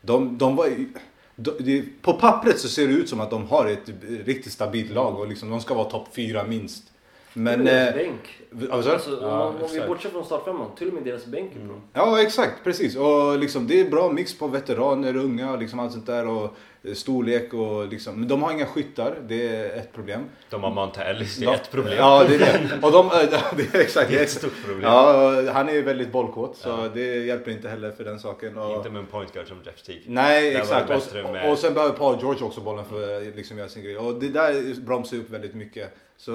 de, 0.00 0.38
de 0.38 0.56
var 0.56 0.66
ju- 0.66 0.88
de, 1.36 1.82
på 2.02 2.12
pappret 2.12 2.58
så 2.58 2.68
ser 2.68 2.88
det 2.88 2.94
ut 2.94 3.08
som 3.08 3.20
att 3.20 3.30
de 3.30 3.46
har 3.46 3.66
ett 3.66 3.88
riktigt 4.24 4.52
stabilt 4.52 4.90
lag 4.90 5.18
och 5.20 5.28
liksom, 5.28 5.50
de 5.50 5.60
ska 5.60 5.74
vara 5.74 5.90
topp 5.90 6.08
fyra 6.14 6.44
minst. 6.44 6.91
Men... 7.34 7.60
Eh, 7.60 7.66
deras 7.66 7.94
bänk. 7.94 8.38
Alltså, 8.70 8.90
om, 8.94 9.00
Ja, 9.22 9.28
man, 9.52 9.62
om 9.62 9.68
vi 9.72 9.80
bortser 9.80 10.08
från 10.08 10.24
startfemman, 10.24 10.74
till 10.76 10.88
och 10.88 10.94
med 10.94 11.02
deras 11.04 11.26
bänk 11.26 11.52
är 11.52 11.58
bra. 11.58 11.64
Mm. 11.68 11.80
Ja 11.92 12.22
exakt, 12.22 12.64
precis. 12.64 12.96
Och 12.96 13.38
liksom, 13.38 13.66
det 13.66 13.80
är 13.80 13.90
bra 13.90 14.08
mix 14.12 14.38
på 14.38 14.46
veteraner, 14.46 15.16
unga 15.16 15.52
och 15.52 15.58
liksom 15.58 15.80
allt 15.80 15.92
sånt 15.92 16.06
där. 16.06 16.28
Och 16.28 16.56
eh, 16.84 16.94
storlek 16.94 17.54
och 17.54 17.88
liksom. 17.88 18.14
Men 18.18 18.28
de 18.28 18.42
har 18.42 18.52
inga 18.52 18.66
skyttar, 18.66 19.16
det 19.28 19.48
är 19.48 19.76
ett 19.76 19.92
problem. 19.92 20.20
De 20.50 20.62
har 20.62 20.70
Monta 20.70 21.04
Ellis, 21.04 21.36
det 21.36 21.44
är 21.44 21.48
Ja, 21.48 21.54
ett 21.54 21.70
problem. 21.70 21.94
Ja, 21.98 22.24
det 22.28 22.34
är 22.34 22.38
det. 22.38 22.86
Och 22.86 22.92
de, 22.92 23.06
eh, 23.06 23.12
det 23.56 23.74
är 23.74 23.80
exakt. 23.80 24.10
Det 24.10 24.18
är 24.18 24.22
ett 24.22 24.30
stort 24.30 24.64
problem. 24.64 24.82
ja, 24.82 25.42
han 25.52 25.68
är 25.68 25.72
ju 25.72 25.82
väldigt 25.82 26.12
bollkåt 26.12 26.56
så 26.56 26.68
Ja. 26.68 26.88
det 26.94 27.16
hjälper 27.26 27.50
inte 27.50 27.68
heller 27.68 27.90
för 27.90 28.04
den 28.04 28.18
saken. 28.18 28.58
Och, 28.58 28.76
Inte 28.76 28.90
med 28.90 29.00
en 29.00 29.06
point 29.06 29.32
guard 29.32 29.48
som 29.48 29.56
Jeff 29.64 29.82
Teague. 29.82 30.02
Nej, 30.06 30.54
exakt. 30.56 30.90
Och, 30.90 31.32
med- 31.32 31.50
och 31.52 31.58
sen 31.58 31.74
behöver 31.74 31.96
Paul 31.96 32.16
George 32.20 32.44
också 32.44 32.60
bollen 32.60 32.84
för 32.84 33.16
att 33.28 33.36
liksom 33.36 33.58
göra 33.58 33.68
sin 33.68 33.82
grej. 33.82 33.96
Och 33.98 34.14
det 34.14 34.28
där 34.28 34.80
bromsar 34.80 35.16
upp 35.16 35.30
väldigt 35.30 35.54
mycket. 35.54 35.94
Så 36.16 36.32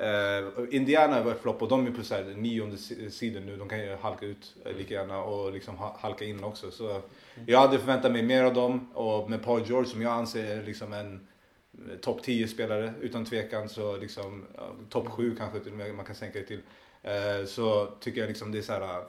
eh, 0.00 0.74
Indiana 0.76 1.22
var 1.22 1.32
ett 1.32 1.40
flopp 1.40 1.62
och 1.62 1.68
de 1.68 1.86
är 1.86 1.90
på 1.90 2.02
så 2.02 2.14
här 2.14 2.24
nionde 2.24 2.76
si- 2.78 3.10
sidan 3.10 3.46
nu. 3.46 3.56
De 3.56 3.68
kan 3.68 3.80
ju 3.80 3.96
halka 3.96 4.26
ut 4.26 4.54
eh, 4.64 4.72
lika 4.76 4.94
gärna 4.94 5.22
och 5.24 5.52
liksom 5.52 5.76
ha, 5.76 5.96
halka 6.00 6.24
in 6.24 6.44
också. 6.44 6.70
Så 6.70 7.00
jag 7.46 7.58
hade 7.60 7.78
förväntat 7.78 8.12
mig 8.12 8.22
mer 8.22 8.44
av 8.44 8.54
dem. 8.54 8.90
Och 8.94 9.30
med 9.30 9.42
Paul 9.44 9.62
George 9.66 9.90
som 9.90 10.02
jag 10.02 10.12
anser 10.12 10.56
är 10.56 10.62
liksom 10.62 10.92
en 10.92 11.26
eh, 11.90 11.96
topp 12.00 12.22
10 12.22 12.48
spelare 12.48 12.92
utan 13.00 13.24
tvekan. 13.24 13.68
Så 13.68 13.96
liksom 13.96 14.46
ja, 14.56 14.70
topp 14.88 15.08
7 15.08 15.36
kanske 15.36 15.60
till 15.60 15.72
och 15.72 15.78
med 15.78 15.94
man 15.94 16.04
kan 16.04 16.14
sänka 16.14 16.38
det 16.38 16.44
till. 16.44 16.60
Eh, 17.02 17.46
så 17.46 17.86
tycker 17.86 18.20
jag 18.20 18.28
liksom 18.28 18.52
det 18.52 18.58
är 18.58 18.62
så 18.62 18.72
här. 18.72 19.04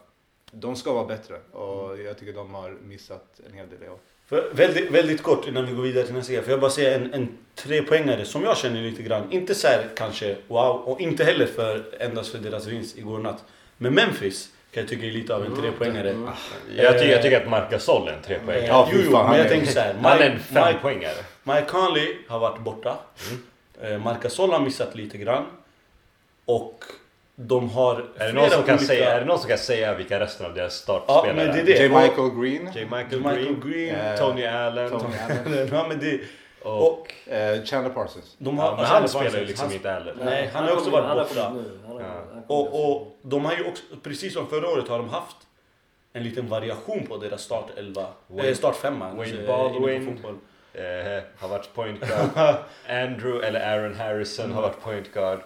De 0.51 0.75
ska 0.75 0.93
vara 0.93 1.05
bättre 1.05 1.35
och 1.51 1.99
jag 2.01 2.17
tycker 2.17 2.33
de 2.33 2.53
har 2.53 2.71
missat 2.71 3.41
en 3.47 3.53
hel 3.53 3.69
del 3.69 3.83
i 3.83 3.89
år. 3.89 3.97
För 4.31 4.49
väldigt, 4.53 4.91
väldigt 4.91 5.23
kort 5.23 5.47
innan 5.47 5.65
vi 5.65 5.73
går 5.73 5.83
vidare 5.83 6.05
till 6.05 6.15
nästa 6.15 6.33
grej. 6.33 6.43
Får 6.43 6.51
jag 6.51 6.59
bara 6.59 6.71
säga 6.71 6.95
en, 6.95 7.13
en 7.13 7.37
trepoängare 7.55 8.25
som 8.25 8.43
jag 8.43 8.57
känner 8.57 8.81
lite 8.81 9.03
grann. 9.03 9.31
Inte 9.31 9.55
så 9.55 9.67
här 9.67 9.87
kanske 9.95 10.35
wow 10.47 10.75
och 10.75 11.01
inte 11.01 11.23
heller 11.23 11.45
för 11.45 11.83
endast 11.99 12.31
för 12.31 12.37
deras 12.37 12.67
vinst 12.67 12.97
igår 12.97 13.19
natt. 13.19 13.43
Men 13.77 13.93
Memphis 13.93 14.49
kan 14.73 14.81
jag 14.81 14.89
tycka 14.89 15.05
är 15.05 15.11
lite 15.11 15.35
av 15.35 15.45
en 15.45 15.55
trepoängare. 15.55 16.09
Mm. 16.09 16.29
Jag 16.75 16.93
tycker, 16.93 17.11
jag 17.11 17.21
tycker 17.21 17.41
att 17.41 17.49
Marc 17.49 17.71
Gasol 17.71 18.07
är 18.07 18.13
en 18.13 18.21
trepoängare. 18.21 18.67
Ja, 18.67 18.89
jo, 18.93 18.99
jo, 19.05 19.11
men 19.11 19.37
jag 19.37 19.49
tänker 19.49 19.67
så 19.67 19.79
här. 19.79 19.93
Han 19.93 20.19
är 20.19 20.25
en 20.25 20.31
Mike, 20.31 20.43
Mike, 20.49 20.65
fempoängare. 20.65 21.25
Mike 21.43 21.65
Conley 21.67 22.17
har 22.27 22.39
varit 22.39 22.61
borta. 22.61 22.97
Mm. 23.29 23.93
Eh, 23.93 24.03
Marc 24.03 24.21
Gasol 24.21 24.51
har 24.51 24.59
missat 24.59 24.95
lite 24.95 25.17
grann. 25.17 25.45
Och 26.45 26.83
de 27.47 27.69
har 27.69 28.05
Är 28.17 28.27
det, 28.27 28.33
någon 28.33 28.49
som 28.49 28.63
kan 28.63 28.75
olika- 28.75 28.85
säga, 28.87 29.11
är 29.15 29.19
det 29.19 29.25
någon 29.25 29.39
som 29.39 29.49
kan 29.49 29.57
säga 29.57 29.93
vilka 29.93 30.19
resten 30.19 30.45
av 30.45 30.53
deras 30.53 30.83
Ja, 30.87 31.01
startspelare 31.01 31.33
men 31.45 31.55
det 31.55 31.61
är 31.61 31.65
det. 31.65 31.71
J. 31.71 31.89
Michael 31.89 32.29
Green. 32.41 32.71
J. 32.75 32.85
Michael, 32.85 33.17
Michael 33.21 33.45
Green, 33.45 33.59
Green, 33.71 33.95
eh, 33.95 34.15
Tony 34.15 34.45
Allen 34.45 34.89
Tony 34.89 35.03
Allen. 35.45 35.69
ja, 35.71 35.85
men 35.87 35.99
det, 35.99 36.19
och... 36.61 36.87
och 36.91 37.13
Eh, 37.27 37.63
Chandler 37.63 37.89
Parsons. 37.93 38.35
de 38.37 38.57
har, 38.59 38.65
Ja, 38.65 38.75
men 38.75 38.85
Chandler 38.85 38.99
han 38.99 39.07
spelar 39.09 39.39
ju 39.39 39.45
liksom 39.45 39.65
han- 39.67 39.75
inte 39.75 39.89
heller. 39.91 40.15
Nej, 40.23 40.49
han 40.53 40.63
har 40.63 40.73
också 40.73 40.89
varit 40.89 41.05
han 41.05 41.17
borta. 41.17 41.41
Han 41.87 41.97
Ja. 41.99 42.05
han 42.33 42.43
Och, 42.47 42.91
och 42.91 43.17
de 43.21 43.45
har 43.45 43.53
ju 43.55 43.63
också, 43.67 43.83
precis 44.03 44.33
som 44.33 44.47
förra 44.47 44.67
året 44.69 44.87
har 44.87 44.97
de 44.97 45.09
haft 45.09 45.35
en 46.13 46.23
liten 46.23 46.47
variation 46.47 47.05
på 47.07 47.17
deras 47.17 47.41
startelva. 47.41 48.05
Wayne- 48.27 48.47
Eh, 48.49 48.53
startfemma. 48.55 49.13
Wayne 49.13 49.41
eh, 49.41 49.47
Baldwin. 49.47 50.19
Eh, 50.73 51.23
har 51.39 51.47
varit 51.47 51.73
point 51.75 51.99
guard. 51.99 52.55
Andrew 52.89 53.47
eller 53.47 53.59
Aaron 53.77 53.95
Harrison 53.95 54.51
har 54.51 54.61
varit 54.61 54.81
point 54.83 55.13
guard. 55.13 55.39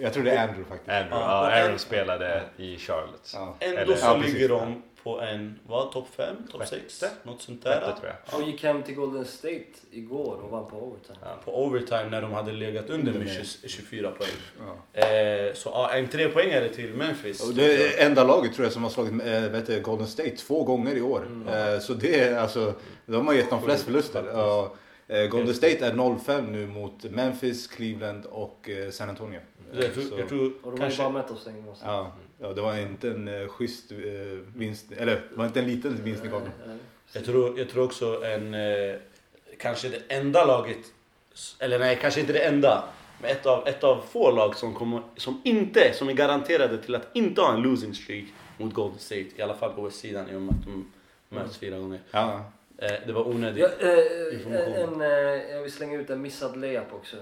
Jag 0.00 0.12
tror 0.12 0.24
det 0.24 0.30
är 0.30 0.42
Andrew 0.48 0.64
faktiskt. 0.68 0.90
Andrew, 0.90 1.16
Ja, 1.24 1.50
ja, 1.50 1.64
Aaron 1.64 1.78
spelade 1.78 2.42
i 2.56 2.76
Charlotte. 2.78 3.30
Ja. 3.34 3.56
Ändå 3.60 3.80
Eller- 3.80 3.96
så 3.96 4.16
ligger 4.16 4.48
de 4.48 4.82
på 5.02 5.20
en, 5.20 5.58
vad, 5.66 5.92
topp 5.92 6.06
5, 6.16 6.36
topp 6.52 6.62
6? 6.68 7.00
Sjätte. 7.00 7.14
Något 7.22 7.42
sånt 7.42 7.64
Sjätte 7.64 7.80
där. 7.80 7.92
tror 8.00 8.12
jag. 8.30 8.40
Och 8.40 8.46
gick 8.48 8.62
hem 8.64 8.82
till 8.82 8.94
Golden 8.94 9.24
State 9.24 9.64
igår 9.90 10.40
och 10.44 10.50
vann 10.50 10.70
på 10.70 10.76
overtime. 10.76 11.18
Ja. 11.22 11.28
På 11.44 11.64
overtime 11.64 12.04
när 12.10 12.22
de 12.22 12.32
hade 12.32 12.52
legat 12.52 12.90
under 12.90 13.12
med 13.12 13.22
Mm. 13.22 13.44
20, 13.44 13.68
24 13.68 14.10
poäng. 14.10 14.30
Ja. 14.94 15.00
Eh, 15.00 15.54
så 15.54 15.68
ja, 15.74 15.90
en 15.92 16.08
trepoängare 16.08 16.68
till 16.68 16.94
Memphis. 16.94 17.48
Och 17.48 17.54
det 17.54 17.74
är 18.00 18.06
enda 18.06 18.24
laget 18.24 18.54
tror 18.54 18.64
jag 18.66 18.72
som 18.72 18.82
har 18.82 18.90
slagit 18.90 19.12
eh, 19.12 19.40
vet 19.40 19.66
du, 19.66 19.80
Golden 19.80 20.06
State 20.06 20.30
två 20.36 20.64
gånger 20.64 20.94
i 20.96 21.00
år. 21.00 21.26
Mm. 21.26 21.48
Eh, 21.74 21.80
så 21.80 21.92
det 21.94 22.20
är 22.20 22.38
alltså, 22.38 22.74
de 23.06 23.26
har 23.26 23.34
gett 23.34 23.50
de 23.50 23.62
flest 23.62 23.84
förluster. 23.84 24.24
Eh, 25.08 25.26
Golden 25.26 25.54
State 25.54 25.86
är 25.86 25.92
0-5 25.92 26.50
nu 26.50 26.66
mot 26.66 27.04
Memphis, 27.04 27.66
Cleveland 27.66 28.26
och 28.26 28.70
eh, 28.70 28.90
San 28.90 29.08
Antonio. 29.08 29.40
Jag 29.72 29.94
tror, 29.94 30.02
Så- 30.04 30.18
jag 30.18 30.28
tror 30.28 30.46
Och 30.46 30.52
de 30.62 30.64
har 30.70 30.72
ju 30.72 30.78
kanske... 30.78 31.02
bara 31.02 31.12
mött 31.12 31.30
oss 31.30 31.46
en 31.46 31.66
gång. 31.66 31.76
Ja, 31.84 32.12
ja, 32.38 32.52
det 32.52 32.60
var 32.60 32.76
inte 32.78 33.10
en 33.10 33.28
eh, 33.28 33.48
schysst 33.48 33.92
eh, 33.92 33.98
vinst, 34.56 34.92
eller 34.92 35.12
det 35.14 35.22
var 35.36 35.46
inte 35.46 35.60
en 35.60 35.66
liten 35.68 36.04
vinst 36.04 36.22
ni 36.24 36.28
gav 36.30 36.40
dem. 36.40 36.78
Jag 37.12 37.24
tror, 37.24 37.58
jag 37.58 37.68
tror 37.68 37.84
också 37.84 38.24
en... 38.24 38.54
Eh, 38.54 38.94
kanske 39.58 39.88
det 39.88 40.02
enda 40.08 40.44
laget... 40.44 40.78
Eller 41.58 41.78
nej, 41.78 41.98
kanske 42.00 42.20
inte 42.20 42.32
det 42.32 42.38
enda. 42.46 42.84
Men 43.22 43.30
ett 43.30 43.46
av, 43.46 43.68
ett 43.68 43.84
av 43.84 44.02
få 44.10 44.30
lag 44.30 44.56
som, 44.56 44.74
kommer, 44.74 45.02
som 45.16 45.40
inte, 45.44 45.92
som 45.94 46.08
är 46.08 46.12
garanterade 46.12 46.78
till 46.78 46.94
att 46.94 47.08
inte 47.12 47.40
ha 47.40 47.54
en 47.54 47.62
losing 47.62 47.94
streak 47.94 48.24
mot 48.58 48.74
Golden 48.74 48.98
State. 48.98 49.26
I 49.36 49.42
alla 49.42 49.54
fall 49.54 49.72
på 49.72 49.82
västsidan 49.82 50.30
i 50.30 50.36
och 50.36 50.40
med 50.42 50.54
att 50.54 50.64
de 50.64 50.92
möts 51.28 51.56
fyra 51.58 51.78
gånger. 51.78 52.00
Ja, 52.10 52.52
Eh, 52.82 52.92
det 53.06 53.12
var 53.12 53.28
onödigt. 53.28 53.64
Ja, 53.80 53.86
eh, 53.88 54.34
Information. 54.34 54.74
en, 54.74 55.00
eh, 55.00 55.08
jag 55.54 55.62
vill 55.62 55.72
slänga 55.72 55.98
ut 56.00 56.10
en 56.10 56.22
missad 56.22 56.56
layup 56.60 56.92
också. 56.92 57.16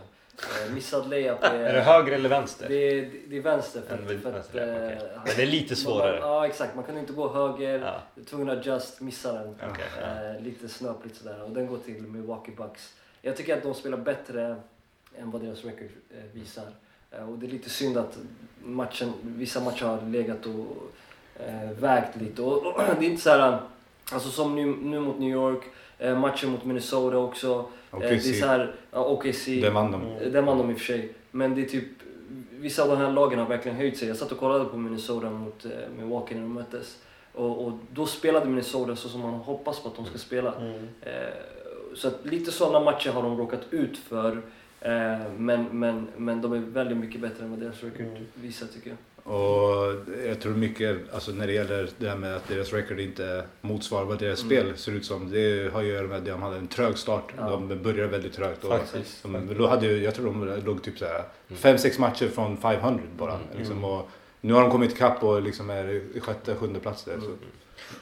Eh, 0.67 0.73
missad 0.75 1.11
layup 1.11 1.45
är... 1.45 1.55
Är 1.55 1.73
det 1.75 1.81
höger 1.81 2.13
eller 2.13 2.29
vänster? 2.29 2.69
Det 2.69 2.75
är, 2.99 3.11
det 3.29 3.37
är 3.37 3.41
vänster. 3.41 3.83
För, 3.89 3.95
att- 3.95 4.07
för 4.23 4.29
att, 4.29 4.35
vänster, 4.35 4.69
eh, 4.69 4.87
okej. 4.97 5.11
han- 5.15 5.23
Men 5.27 5.37
det 5.37 5.43
är 5.43 5.47
lite 5.47 5.77
svårare. 5.77 6.19
Ja, 6.21 6.47
exakt. 6.47 6.75
Man 6.75 6.85
kan 6.85 6.99
inte 6.99 7.13
gå 7.13 7.33
höger. 7.33 7.79
Ja. 7.81 8.23
Tvungen 8.25 8.59
att 8.59 8.67
just 8.67 9.01
missa 9.01 9.33
den. 9.33 9.49
Okej, 9.71 9.85
ja. 10.01 10.25
Eh, 10.35 10.41
lite 10.43 10.69
snöpligt 10.69 11.17
sådär. 11.17 11.43
Och 11.43 11.51
den 11.51 11.67
går 11.67 11.79
till 11.79 12.03
Milwaukee 12.03 12.53
Bucks. 12.57 12.95
Jag 13.23 13.37
tycker 13.37 13.57
att 13.57 13.63
de 13.63 13.75
spelar 13.75 13.99
bättre 13.99 14.57
än 15.19 15.31
vad 15.31 15.43
deras 15.43 15.65
record 15.65 15.89
visar. 16.33 16.65
Och 17.29 17.39
det 17.39 17.47
är 17.47 17.51
lite 17.51 17.71
synd 17.71 17.97
att 17.99 18.19
matchen, 18.63 19.13
vissa 19.23 19.61
matcher 19.61 19.85
har 19.85 20.03
legat 20.03 20.47
och 20.47 20.77
eh, 21.47 21.71
vägt 21.71 22.17
lite. 22.17 22.43
Och, 22.43 22.67
och 22.67 22.81
det 23.01 23.07
är 23.07 23.11
inte 23.11 23.23
så 23.23 23.31
här, 23.31 23.61
alltså 24.13 24.29
som 24.29 24.57
nu, 24.57 24.67
nu 24.67 25.01
mot 25.01 25.19
New 25.19 25.31
York, 25.31 25.63
eh, 25.99 26.19
matchen 26.19 26.51
mot 26.51 26.65
Minnesota 26.65 27.17
också. 27.19 27.67
Eh, 27.93 27.99
det 27.99 28.09
är 28.09 28.19
så 28.19 28.47
här, 28.47 28.75
ja, 28.91 29.05
OKC. 29.05 29.47
det 29.61 29.71
vann 29.71 29.93
de. 29.93 30.03
Eh, 30.07 30.33
Den 30.33 30.45
vann 30.47 30.59
de 30.59 30.71
i 30.71 30.75
och 30.75 30.79
för 30.79 30.85
sig. 30.85 31.13
Men 31.31 31.55
det 31.55 31.61
är 31.61 31.67
typ, 31.67 31.85
vissa 32.51 32.83
av 32.83 32.89
de 32.89 32.97
här 32.97 33.13
lagen 33.13 33.39
har 33.39 33.47
verkligen 33.47 33.77
höjt 33.77 33.99
sig. 33.99 34.09
Jag 34.09 34.17
satt 34.17 34.33
och 34.33 34.39
kollade 34.39 34.65
på 34.65 34.77
Minnesota 34.77 35.31
mot 35.31 35.65
eh, 35.65 35.71
Milwaukee 35.99 36.35
när 36.35 36.43
de 36.43 36.53
möttes. 36.55 36.99
Och, 37.35 37.67
och 37.67 37.73
då 37.93 38.07
spelade 38.07 38.47
Minnesota 38.47 38.97
så 38.97 39.09
som 39.09 39.21
man 39.21 39.35
hoppas 39.35 39.81
på 39.83 39.89
att 39.89 39.97
de 39.97 40.05
ska 40.05 40.19
spela. 40.19 40.55
Mm. 40.55 40.75
Eh, 41.01 41.11
så 41.95 42.09
att 42.09 42.27
lite 42.27 42.53
sådana 42.53 42.81
matcher 42.81 43.11
har 43.11 43.23
de 43.23 43.37
råkat 43.39 43.61
ut 43.71 43.99
för. 43.99 44.43
Eh, 44.81 45.19
men, 45.37 45.65
men, 45.73 46.09
men 46.17 46.41
de 46.43 46.53
är 46.53 46.59
väldigt 46.59 46.97
mycket 46.99 47.21
bättre 47.21 47.45
än 47.45 47.51
vad 47.51 47.59
deras 47.61 47.83
record 47.83 48.01
Mm. 48.07 48.27
visar 48.35 48.67
tycker 48.67 48.91
jag. 48.91 48.99
Och 49.29 49.95
jag 50.27 50.41
tror 50.41 50.53
mycket, 50.55 50.97
alltså 51.15 51.31
när 51.33 51.47
det 51.47 51.53
gäller 51.53 51.89
det 51.99 52.09
här 52.09 52.17
med 52.17 52.37
att 52.37 52.49
deras 52.49 52.73
record 52.73 53.01
inte 53.01 53.45
motsvarar 53.61 54.05
vad 54.05 54.19
deras 54.19 54.43
Mm. 54.43 54.51
spel 54.65 54.77
ser 54.77 54.93
ut 54.93 55.05
som. 55.07 55.31
Det 55.31 55.73
har 55.73 55.83
ju 55.83 55.89
att 55.91 55.95
göra 55.95 56.07
med 56.07 56.19
att 56.19 56.25
de 56.25 56.43
hade 56.43 56.57
en 56.57 56.69
trög 56.69 56.99
start. 56.99 57.33
Ja. 57.39 57.43
De 57.51 57.83
började 57.83 58.07
väldigt 58.09 58.33
trögt. 58.33 58.65
Och 58.65 58.71
Faktiskt. 58.71 59.23
de, 59.23 59.55
då 59.59 59.67
hade, 59.67 59.87
jag 59.87 60.15
tror 60.15 60.27
de 60.27 60.63
låg 60.67 60.83
typ 60.83 60.99
såhär 60.99 61.23
Mm. 61.51 61.77
5-6 61.77 61.99
matcher 62.01 62.29
från 62.29 62.57
500 62.57 63.03
bara. 63.19 63.33
Mm. 63.33 63.45
Liksom, 63.59 63.85
och 63.85 64.09
nu 64.41 64.53
har 64.53 64.63
de 64.63 64.71
kommit 64.71 64.93
ikapp 64.93 65.23
och 65.25 65.43
liksom 65.43 65.71
är 65.71 65.89
i 66.17 66.21
sjätte, 66.21 66.55
sjunde 66.55 66.81
plats 66.81 67.05
där. 67.05 67.19
Så. 67.21 67.27
Mm. 67.27 67.39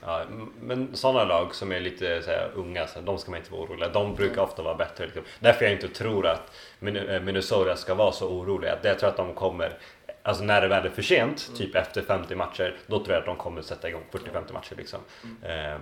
Ja, 0.02 0.22
men 0.62 0.88
sådana 0.96 1.24
lag 1.24 1.54
som 1.54 1.72
är 1.72 1.80
lite 1.80 2.22
så 2.22 2.30
här, 2.30 2.50
unga, 2.54 2.86
så 2.86 3.00
de 3.00 3.18
ska 3.18 3.30
man 3.30 3.40
inte 3.40 3.52
vara 3.52 3.62
oroliga. 3.62 3.88
De 3.88 4.14
brukar 4.14 4.42
ofta 4.42 4.62
vara 4.62 4.74
bättre. 4.74 5.04
Liksom. 5.04 5.22
Därför 5.40 5.64
jag 5.64 5.72
inte 5.74 5.88
tror 5.88 6.26
att 6.26 6.52
eh, 6.80 7.20
Minnesota 7.22 7.76
ska 7.76 7.94
vara 7.94 8.12
så 8.12 8.28
oroliga. 8.28 8.78
Jag 8.82 8.98
tror 8.98 9.08
att 9.10 9.16
de 9.16 9.34
kommer, 9.34 9.78
alltså 10.26 10.44
när 10.44 10.60
det 10.60 10.68
väl 10.68 10.86
är 10.86 10.90
för 10.90 11.02
sent, 11.02 11.50
typ 11.56 11.74
efter 11.74 12.02
50 12.02 12.34
matcher, 12.34 12.76
då 12.86 12.98
tror 12.98 13.12
jag 13.12 13.20
att 13.20 13.26
de 13.26 13.36
kommer 13.36 13.62
sätta 13.62 13.88
igång 13.88 14.02
40-50 14.12 14.52
matcher. 14.52 14.74
Liksom. 14.76 15.00
Ehm, 15.44 15.80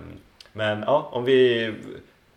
men 0.53 0.81
ja, 0.81 1.09
om 1.11 1.25
vi 1.25 1.73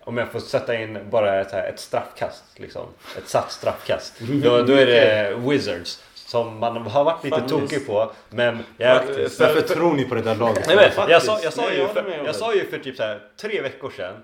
om 0.00 0.18
jag 0.18 0.32
får 0.32 0.40
sätta 0.40 0.74
in 0.74 0.98
bara 1.11 1.40
ett, 1.40 1.52
här, 1.52 1.68
ett 1.68 1.80
straffkast, 1.80 2.44
liksom. 2.56 2.86
ett 3.18 3.28
satt 3.28 3.52
straffkast. 3.52 4.14
Då, 4.18 4.62
då 4.62 4.72
är 4.72 4.86
det 4.86 5.36
Wizards 5.48 6.02
som 6.14 6.59
man 6.59 6.76
har 6.76 7.04
varit 7.04 7.24
lite 7.24 7.36
Faktiskt. 7.36 7.61
tokig 7.61 7.86
på. 7.86 8.12
Men 8.30 8.59
jag, 8.76 8.96
Faktiskt. 8.96 9.40
Varför 9.40 9.61
tror 9.61 9.94
ni 9.94 10.04
på 10.04 10.14
det 10.14 10.22
där 10.22 10.34
laget? 10.34 10.64
Nej, 10.66 10.76
men, 10.76 11.11
jag, 11.11 11.22
sa, 11.22 11.40
jag, 11.42 11.52
sa 11.52 11.62
Nej, 11.62 11.78
ju 11.78 11.88
för, 11.88 12.22
jag 12.24 12.34
sa 12.34 12.54
ju 12.54 12.64
för 12.64 12.78
typ 12.78 12.96
så 12.96 13.02
här, 13.02 13.20
tre 13.40 13.62
veckor 13.62 13.90
sedan 13.90 14.14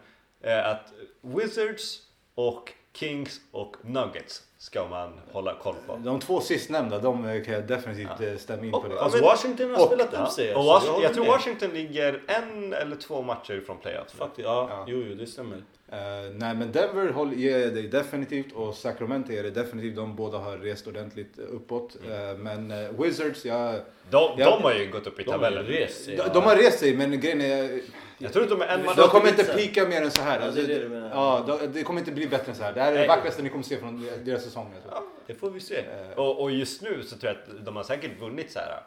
eh, 0.43 0.66
att 0.66 0.93
Wizards 1.20 1.99
och 2.35 2.72
Kings 2.93 3.41
och 3.53 3.76
Nuggets 3.82 4.43
ska 4.65 4.89
man 4.89 5.12
hålla 5.33 5.55
koll 5.62 5.75
på. 5.87 5.97
De 6.05 6.21
två 6.21 6.41
sistnämnda, 6.41 6.99
de 6.99 7.43
kan 7.45 7.55
jag 7.55 7.67
definitivt 7.67 8.09
Ja. 8.21 8.27
eh, 8.27 8.37
stämma 8.37 8.65
in 8.67 8.75
Och- 8.75 8.83
på 8.83 8.89
det. 8.89 9.01
Alltså 9.01 9.23
Washington 9.23 9.71
har 9.71 9.81
och- 9.81 9.87
spelat 9.87 10.09
Ja. 10.12 10.19
upp 10.19 10.29
sig. 10.29 10.55
Och. 10.55 10.65
Washington, 10.65 11.03
jag 11.03 11.15
tror. 11.15 11.27
Washington 11.27 11.71
ligger 11.71 12.23
en 12.27 12.73
eller 12.73 12.97
två 12.97 13.23
matcher 13.23 13.62
från 13.67 13.79
playoffs. 13.79 14.12
Faktiskt, 14.12 14.45
ja. 14.47 14.67
Ja. 14.71 14.85
Jo, 14.89 15.05
jo, 15.09 15.15
det 15.15 15.27
stämmer. 15.27 15.57
Eh, 15.93 15.99
nej 16.35 16.55
men 16.55 16.73
Denver 16.73 17.33
ger 17.37 17.59
jag 17.59 17.75
dig 17.75 17.83
definitivt 17.89 18.53
och 18.53 18.75
Sacramento 18.75 19.33
är 19.33 19.43
det 19.43 19.51
definitivt. 19.51 19.97
De 19.97 20.17
båda 20.17 20.39
har 20.39 20.57
rest 20.57 20.87
ordentligt 20.87 21.39
uppåt. 21.39 21.97
Eh, 22.11 22.39
men 22.39 22.71
eh, 22.71 22.91
Wizards, 22.99 23.45
ja, 23.45 23.73
De, 24.11 24.31
Ja. 24.39 24.51
de 24.51 24.62
har 24.62 24.75
ju 24.75 24.91
gått 24.91 25.07
upp 25.07 25.21
i 25.21 25.23
De 25.23 25.31
har 25.31 25.39
tabellen. 25.39 25.65
rest 25.65 26.05
sig. 26.05 26.17
de, 26.17 26.29
de 26.35 26.43
har 26.43 26.57
rest 26.57 26.79
sig 26.79 26.97
men 26.97 27.21
grejen 27.21 27.41
är... 27.41 27.81
Jag 28.25 28.33
tror 28.33 28.43
inte 28.43 28.55
de 28.55 28.62
är 28.62 28.68
en 28.68 28.85
match. 28.85 28.97
De 28.97 29.09
kommer 29.09 29.29
inte 29.29 29.45
pika 29.45 29.89
mer 29.89 30.03
än 30.03 30.11
så 30.11 30.22
här. 30.22 30.41
Ja, 30.41 30.47
Alltså, 30.47 30.62
det 30.62 30.89
det 30.89 31.09
ja, 31.12 31.45
de- 31.47 31.66
det 31.66 31.83
kommer 31.83 32.01
inte 32.01 32.12
bli 32.12 32.29
bättre 32.29 32.51
än 32.53 32.57
så 32.59 32.62
här. 32.62 32.72
Det 32.72 32.81
här 32.81 32.93
är 32.93 32.99
det 33.01 33.09
vackraste 33.09 33.43
ni 33.43 33.49
kommer 33.49 33.64
se 33.64 33.77
från 33.79 34.09
deras 34.25 34.45
säsong. 34.45 34.72
Alltså. 34.75 35.03
Det 35.27 35.35
får 35.35 35.51
vi 35.51 35.61
se. 35.61 35.77
Eh, 35.79 36.18
Och, 36.18 36.43
och 36.43 36.51
just 36.51 36.83
nu 36.83 37.03
så 37.03 37.16
tror 37.16 37.33
jag 37.33 37.43
att 37.59 37.64
de 37.66 37.77
har 37.77 37.83
säkert 37.83 38.20
vunnit 38.20 38.53
så 38.53 38.59
här 38.59 38.83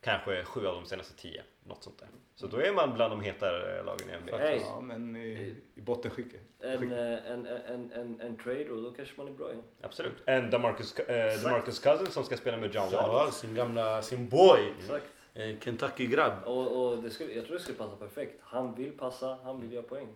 kanske 0.00 0.44
sju 0.44 0.66
av 0.66 0.74
de 0.74 0.84
senaste 0.86 1.14
tio. 1.22 1.42
Något 1.64 1.84
sånt 1.84 1.98
där. 1.98 2.08
Så 2.34 2.46
då 2.46 2.56
är 2.56 2.72
man 2.72 2.94
bland 2.94 3.12
de 3.12 3.20
hetare 3.20 3.82
lagen 3.82 4.08
i 4.10 4.16
NBA. 4.26 4.38
Hey. 4.38 4.60
Ja, 4.60 4.80
men 4.80 5.16
i, 5.16 5.54
i 5.74 5.80
bottenskicket. 5.80 6.40
En, 6.60 6.92
eh, 6.92 6.98
en, 7.32 7.46
en, 7.46 7.92
en, 7.92 8.20
en 8.20 8.36
trade 8.36 8.70
och 8.70 8.82
då 8.82 8.90
kanske 8.90 9.14
man 9.16 9.28
är 9.28 9.32
bra 9.32 9.50
igen. 9.50 9.62
Absolut. 9.82 10.12
En 10.26 10.50
DeMarcus, 10.50 10.98
eh, 10.98 11.42
DeMarcus 11.42 11.78
Cousins 11.78 12.14
som 12.14 12.24
ska 12.24 12.36
spela 12.36 12.56
med 12.56 12.74
John 12.74 12.84
Wall. 12.92 13.10
Ja, 13.26 13.30
sin 13.32 13.54
gamla, 13.54 14.02
sin 14.02 14.28
boy. 14.28 14.60
Exakt. 14.80 15.06
Eh, 15.38 15.58
Kentucky-grabb. 15.60 16.32
Och, 16.44 16.86
och 16.92 17.02
det 17.02 17.10
skulle, 17.10 17.32
jag 17.32 17.44
tror 17.46 17.56
det 17.56 17.62
skulle 17.62 17.78
passa 17.78 17.96
perfekt. 17.96 18.40
Han 18.42 18.74
vill 18.74 18.92
passa, 18.92 19.38
han 19.44 19.60
vill 19.60 19.72
göra 19.72 19.82
poäng. 19.82 20.08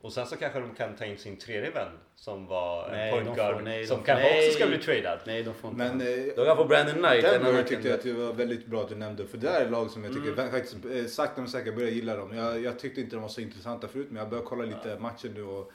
Och 0.00 0.12
sen 0.12 0.26
så 0.26 0.36
kanske 0.36 0.60
de 0.60 0.74
kan 0.74 0.96
ta 0.96 1.04
in 1.04 1.18
sin 1.18 1.36
tredje 1.36 1.70
vän 1.70 1.88
som 2.14 2.46
var 2.46 2.84
en 2.86 2.92
Nej, 2.92 3.12
point 3.12 3.26
de 3.26 3.34
guard 3.34 3.54
får- 3.54 3.62
nej, 3.62 3.80
de 3.80 3.86
som 3.86 3.98
får- 3.98 4.04
kanske 4.04 4.24
nej. 4.24 4.38
också 4.48 4.58
ska 4.58 4.66
bli 4.68 4.78
tradad. 4.78 5.18
Nej, 5.26 5.42
de 5.42 5.54
får 5.54 5.70
inte. 5.70 5.84
Men 5.84 6.00
eh, 6.00 6.24
de 6.36 6.44
kan 6.44 6.56
få 6.56 6.64
Brandon 6.64 6.94
Knight. 6.94 7.24
en 7.24 7.42
Denver 7.42 7.62
tyckte 7.62 7.88
jag 7.88 7.94
att 7.94 8.02
det 8.02 8.12
var 8.12 8.32
väldigt 8.32 8.66
bra 8.66 8.80
att 8.82 8.88
du 8.88 8.94
nämnde. 8.94 9.26
För 9.26 9.38
det 9.38 9.46
där 9.46 9.60
är 9.60 9.64
ett 9.64 9.70
lag 9.70 9.90
som 9.90 10.04
jag 10.04 10.12
tycker 10.12 10.32
Mm. 10.32 10.50
faktiskt 10.50 10.76
eh, 10.84 11.04
sakta 11.04 11.40
men 11.40 11.50
säkert 11.50 11.74
börjar 11.74 11.90
gilla 11.90 12.16
dem. 12.16 12.36
Jag, 12.36 12.60
jag 12.62 12.78
tyckte 12.78 13.00
inte 13.00 13.16
de 13.16 13.22
var 13.22 13.28
så 13.28 13.40
intressanta 13.40 13.88
förut 13.88 14.06
men 14.10 14.16
jag 14.20 14.30
börjar 14.30 14.44
kolla 14.44 14.64
lite 14.64 14.98
matcher 14.98 15.30
nu 15.34 15.42
och 15.42 15.72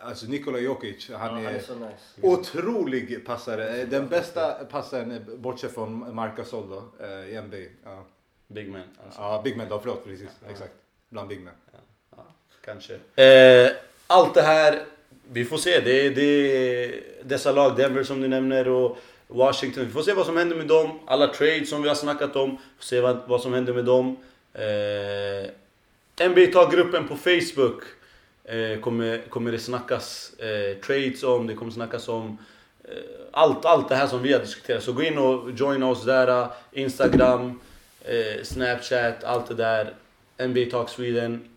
Alltså 0.00 0.26
Nikola 0.26 0.58
Jokic, 0.58 1.10
han 1.10 1.20
Ja, 1.20 1.26
han 1.26 1.44
är 1.46 1.50
är 1.50 1.60
så 1.60 1.74
nice. 1.74 2.20
otrolig 2.22 3.26
passare. 3.26 3.68
Eh, 3.80 3.88
Den 3.88 4.08
bästa 4.08 4.64
passaren 4.64 5.24
bortsett 5.38 5.74
från 5.74 6.14
Marc 6.14 6.36
Gasol 6.36 6.68
då, 6.70 7.04
i 7.28 7.40
NBA. 7.40 7.56
Ja, 7.84 8.04
Big 8.48 8.68
man. 8.68 8.82
Alltså. 9.04 9.20
ja 9.20 9.40
Big 9.44 9.56
Man 9.56 9.68
då, 9.68 9.78
förlåt 9.78 10.04
precis. 10.04 10.28
Ja. 10.44 10.50
Exakt. 10.50 10.72
Bland 11.08 11.28
Big 11.28 11.40
Man. 11.40 11.54
Kanske. 12.64 12.94
Eh, 13.22 13.70
allt 14.06 14.34
det 14.34 14.42
här, 14.42 14.84
vi 15.32 15.44
får 15.44 15.56
se. 15.58 15.80
Det 15.80 16.06
är 16.06 16.10
det, 16.10 17.00
dessa 17.22 17.52
lag, 17.52 17.76
Denver 17.76 18.04
som 18.04 18.20
du 18.20 18.28
nämner 18.28 18.68
och 18.68 18.98
Washington. 19.26 19.84
Vi 19.84 19.90
får 19.90 20.02
se 20.02 20.12
vad 20.12 20.26
som 20.26 20.36
händer 20.36 20.56
med 20.56 20.66
dem. 20.66 20.98
Alla 21.06 21.26
trades 21.26 21.70
som 21.70 21.82
vi 21.82 21.88
har 21.88 21.96
snackat 21.96 22.36
om. 22.36 22.50
Vi 22.50 22.56
får 22.78 22.84
se 22.84 23.00
vad, 23.00 23.20
vad 23.26 23.40
som 23.40 23.52
händer 23.54 23.72
med 23.72 23.84
dem. 23.84 24.16
Eh, 24.54 25.50
NBA 26.28 26.46
tar-gruppen 26.52 27.08
på 27.08 27.16
Facebook. 27.16 27.82
Eh, 28.44 28.80
kommer, 28.80 29.18
kommer 29.28 29.52
det 29.52 29.58
snackas 29.58 30.32
eh, 30.38 30.76
trades 30.80 31.22
om, 31.22 31.46
det 31.46 31.54
kommer 31.54 31.72
snackas 31.72 32.08
om 32.08 32.38
eh, 32.84 32.90
allt, 33.32 33.64
allt 33.64 33.88
det 33.88 33.94
här 33.94 34.06
som 34.06 34.22
vi 34.22 34.32
har 34.32 34.40
diskuterat. 34.40 34.82
Så 34.82 34.92
gå 34.92 35.02
in 35.02 35.18
och 35.18 35.50
joina 35.50 35.88
oss 35.90 36.04
där. 36.04 36.28
eh, 36.42 36.48
Instagram, 36.72 37.60
eh, 38.06 38.42
Snapchat, 38.42 39.24
allt 39.24 39.48
det 39.48 39.54
där. 39.54 39.94
NBA 40.38 40.70
Talk 40.70 40.88
Sweden. 40.88 41.48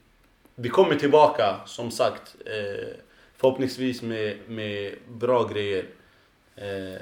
Vi 0.55 0.69
kommer 0.69 0.95
tillbaka 0.95 1.59
som 1.65 1.91
sagt. 1.91 2.35
Eh, 2.45 2.87
förhoppningsvis 3.37 4.01
med, 4.01 4.37
med 4.47 4.95
bra 5.07 5.47
grejer. 5.47 5.85
Eh, 6.55 7.01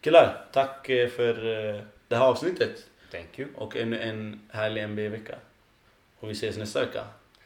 killar, 0.00 0.44
tack 0.52 0.88
eh, 0.88 1.08
för 1.08 1.34
eh, 1.34 1.80
det 2.08 2.16
här 2.16 2.24
avsnittet. 2.24 2.86
Thank 3.10 3.38
you. 3.38 3.48
Och 3.54 3.76
en, 3.76 3.92
en 3.92 4.40
härlig 4.50 4.88
NBA-vecka. 4.88 5.34
Och 6.18 6.28
vi 6.28 6.32
ses 6.32 6.56
nästa 6.56 6.80
vecka. 6.80 7.04